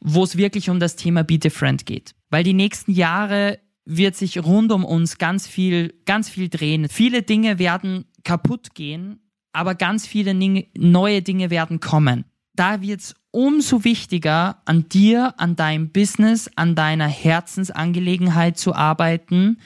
wo 0.00 0.24
es 0.24 0.36
wirklich 0.36 0.68
um 0.68 0.80
das 0.80 0.96
Thema 0.96 1.22
Be 1.22 1.38
Different 1.38 1.86
geht. 1.86 2.14
Weil 2.28 2.42
die 2.42 2.54
nächsten 2.54 2.90
Jahre 2.90 3.60
wird 3.84 4.16
sich 4.16 4.42
rund 4.42 4.72
um 4.72 4.84
uns 4.84 5.18
ganz 5.18 5.46
viel, 5.46 5.94
ganz 6.06 6.28
viel 6.28 6.48
drehen. 6.48 6.88
Viele 6.88 7.22
Dinge 7.22 7.60
werden 7.60 8.04
kaputt 8.24 8.74
gehen, 8.74 9.20
aber 9.52 9.76
ganz 9.76 10.06
viele 10.06 10.34
neue 10.76 11.22
Dinge 11.22 11.50
werden 11.50 11.78
kommen. 11.78 12.24
Da 12.54 12.82
wird 12.82 13.00
es 13.00 13.14
umso 13.30 13.84
wichtiger, 13.84 14.60
an 14.64 14.88
dir, 14.88 15.34
an 15.38 15.54
deinem 15.54 15.92
Business, 15.92 16.50
an 16.56 16.74
deiner 16.74 17.06
Herzensangelegenheit 17.06 18.58
zu 18.58 18.74
arbeiten, 18.74 19.58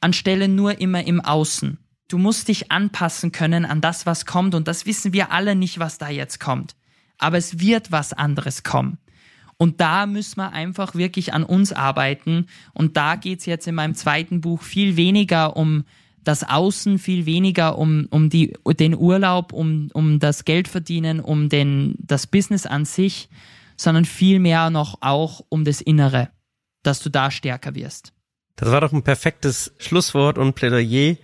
anstelle 0.00 0.48
nur 0.48 0.80
immer 0.80 1.06
im 1.06 1.20
Außen. 1.20 1.78
Du 2.12 2.18
musst 2.18 2.48
dich 2.48 2.70
anpassen 2.70 3.32
können 3.32 3.64
an 3.64 3.80
das, 3.80 4.04
was 4.04 4.26
kommt. 4.26 4.54
Und 4.54 4.68
das 4.68 4.84
wissen 4.84 5.14
wir 5.14 5.32
alle 5.32 5.56
nicht, 5.56 5.78
was 5.78 5.96
da 5.96 6.10
jetzt 6.10 6.40
kommt. 6.40 6.76
Aber 7.16 7.38
es 7.38 7.58
wird 7.58 7.90
was 7.90 8.12
anderes 8.12 8.62
kommen. 8.62 8.98
Und 9.56 9.80
da 9.80 10.04
müssen 10.04 10.36
wir 10.36 10.52
einfach 10.52 10.94
wirklich 10.94 11.32
an 11.32 11.42
uns 11.42 11.72
arbeiten. 11.72 12.48
Und 12.74 12.98
da 12.98 13.16
geht 13.16 13.40
es 13.40 13.46
jetzt 13.46 13.66
in 13.66 13.74
meinem 13.74 13.94
zweiten 13.94 14.42
Buch 14.42 14.60
viel 14.60 14.98
weniger 14.98 15.56
um 15.56 15.84
das 16.22 16.44
Außen, 16.46 16.98
viel 16.98 17.24
weniger 17.24 17.78
um, 17.78 18.08
um 18.10 18.28
die, 18.28 18.52
den 18.78 18.94
Urlaub, 18.94 19.54
um, 19.54 19.88
um 19.94 20.18
das 20.18 20.44
Geld 20.44 20.68
verdienen, 20.68 21.18
um 21.18 21.48
den, 21.48 21.94
das 21.98 22.26
Business 22.26 22.66
an 22.66 22.84
sich, 22.84 23.30
sondern 23.78 24.04
viel 24.04 24.38
mehr 24.38 24.68
noch 24.68 24.98
auch 25.00 25.40
um 25.48 25.64
das 25.64 25.80
Innere, 25.80 26.28
dass 26.82 27.00
du 27.00 27.08
da 27.08 27.30
stärker 27.30 27.74
wirst. 27.74 28.12
Das 28.56 28.70
war 28.70 28.82
doch 28.82 28.92
ein 28.92 29.02
perfektes 29.02 29.72
Schlusswort 29.78 30.36
und 30.36 30.54
Plädoyer 30.54 31.16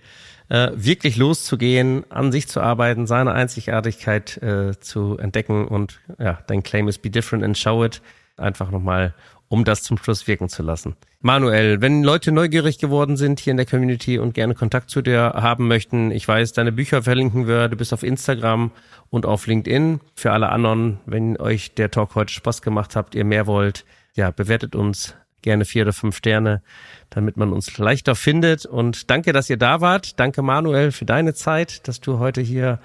äh, 0.49 0.71
wirklich 0.73 1.15
loszugehen, 1.15 2.03
an 2.09 2.31
sich 2.31 2.47
zu 2.47 2.61
arbeiten, 2.61 3.07
seine 3.07 3.31
Einzigartigkeit 3.33 4.37
äh, 4.37 4.79
zu 4.79 5.17
entdecken 5.17 5.67
und 5.67 5.99
ja, 6.19 6.39
dein 6.47 6.63
Claim 6.63 6.87
is 6.87 6.97
be 6.97 7.09
different 7.09 7.43
and 7.43 7.57
show 7.57 7.83
it. 7.83 8.01
Einfach 8.35 8.71
nochmal, 8.71 9.13
um 9.47 9.65
das 9.65 9.83
zum 9.83 9.97
Schluss 9.97 10.27
wirken 10.27 10.49
zu 10.49 10.63
lassen. 10.63 10.95
Manuel, 11.21 11.81
wenn 11.81 12.03
Leute 12.03 12.31
neugierig 12.31 12.77
geworden 12.77 13.17
sind 13.17 13.41
hier 13.41 13.51
in 13.51 13.57
der 13.57 13.65
Community 13.65 14.17
und 14.17 14.33
gerne 14.33 14.55
Kontakt 14.55 14.89
zu 14.89 15.01
dir 15.01 15.33
haben 15.35 15.67
möchten, 15.67 16.11
ich 16.11 16.25
weiß, 16.25 16.53
deine 16.53 16.71
Bücher 16.71 17.03
verlinken 17.03 17.47
wir, 17.47 17.67
du 17.67 17.75
bist 17.75 17.93
auf 17.93 18.03
Instagram 18.03 18.71
und 19.09 19.25
auf 19.25 19.45
LinkedIn. 19.45 19.99
Für 20.15 20.31
alle 20.31 20.49
anderen, 20.49 20.99
wenn 21.05 21.35
euch 21.37 21.73
der 21.73 21.91
Talk 21.91 22.15
heute 22.15 22.31
Spaß 22.31 22.61
gemacht 22.61 22.95
habt, 22.95 23.15
ihr 23.15 23.25
mehr 23.25 23.47
wollt, 23.47 23.85
ja, 24.15 24.31
bewertet 24.31 24.75
uns 24.75 25.15
gerne 25.41 25.65
vier 25.65 25.83
oder 25.83 25.93
fünf 25.93 26.17
Sterne, 26.17 26.61
damit 27.09 27.37
man 27.37 27.53
uns 27.53 27.77
leichter 27.77 28.15
findet. 28.15 28.65
Und 28.65 29.09
danke, 29.09 29.33
dass 29.33 29.49
ihr 29.49 29.57
da 29.57 29.81
wart. 29.81 30.19
Danke, 30.19 30.41
Manuel, 30.41 30.91
für 30.91 31.05
deine 31.05 31.33
Zeit, 31.33 31.87
dass 31.87 31.99
du 31.99 32.19
heute 32.19 32.41
hier 32.41 32.79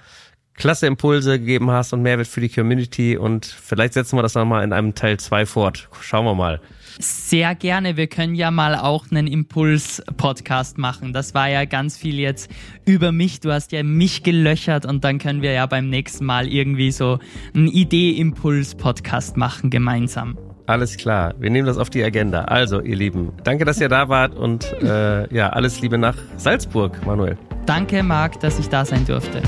klasse 0.55 0.87
Impulse 0.87 1.39
gegeben 1.39 1.71
hast 1.71 1.93
und 1.93 2.03
Mehrwert 2.03 2.29
für 2.29 2.41
die 2.41 2.49
Community. 2.49 3.17
Und 3.17 3.47
vielleicht 3.47 3.95
setzen 3.95 4.17
wir 4.17 4.23
das 4.23 4.35
nochmal 4.35 4.65
in 4.65 4.73
einem 4.73 4.95
Teil 4.95 5.19
zwei 5.19 5.47
fort. 5.47 5.89
Schauen 6.01 6.25
wir 6.25 6.35
mal. 6.35 6.61
Sehr 6.99 7.57
gerne. 7.57 7.97
Wir 7.97 8.07
können 8.07 8.37
ja 8.37 8.53
mal 8.53 8.77
auch 8.77 9.11
einen 9.11 9.27
Impuls-Podcast 9.27 10.79
machen. 10.79 11.13
Das 11.13 11.35
war 11.35 11.49
ja 11.49 11.65
ganz 11.65 11.97
viel 11.97 12.21
jetzt 12.21 12.51
über 12.87 13.11
mich. 13.11 13.41
Du 13.41 13.51
hast 13.51 13.73
ja 13.73 13.83
mich 13.83 14.23
gelöchert 14.23 14.87
und 14.87 15.03
dann 15.03 15.19
können 15.19 15.43
wir 15.43 15.53
ja 15.53 15.67
beim 15.67 15.91
nächsten 15.91 16.25
Mal 16.25 16.47
irgendwie 16.47 16.93
so 16.93 17.19
einen 17.53 17.67
Idee-Impuls-Podcast 17.67 19.37
machen 19.37 19.71
gemeinsam. 19.71 20.39
Alles 20.67 20.97
klar, 20.97 21.35
wir 21.39 21.51
nehmen 21.51 21.67
das 21.67 21.77
auf 21.77 21.91
die 21.91 22.03
Agenda. 22.03 22.45
Also, 22.45 22.81
ihr 22.81 22.97
Lieben, 22.97 23.33
danke, 23.45 23.67
dass 23.67 23.81
ihr 23.81 23.91
da 23.91 24.09
wart 24.09 24.35
und 24.35 24.73
äh, 24.83 25.33
ja, 25.35 25.51
alles 25.51 25.81
Liebe 25.83 25.99
nach 25.99 26.17
Salzburg, 26.39 27.05
Manuel. 27.05 27.37
Danke, 27.67 28.03
Marc, 28.03 28.41
dass 28.41 28.59
ich 28.59 28.69
da 28.71 28.85
sein 28.85 29.05
durfte. 29.07 29.43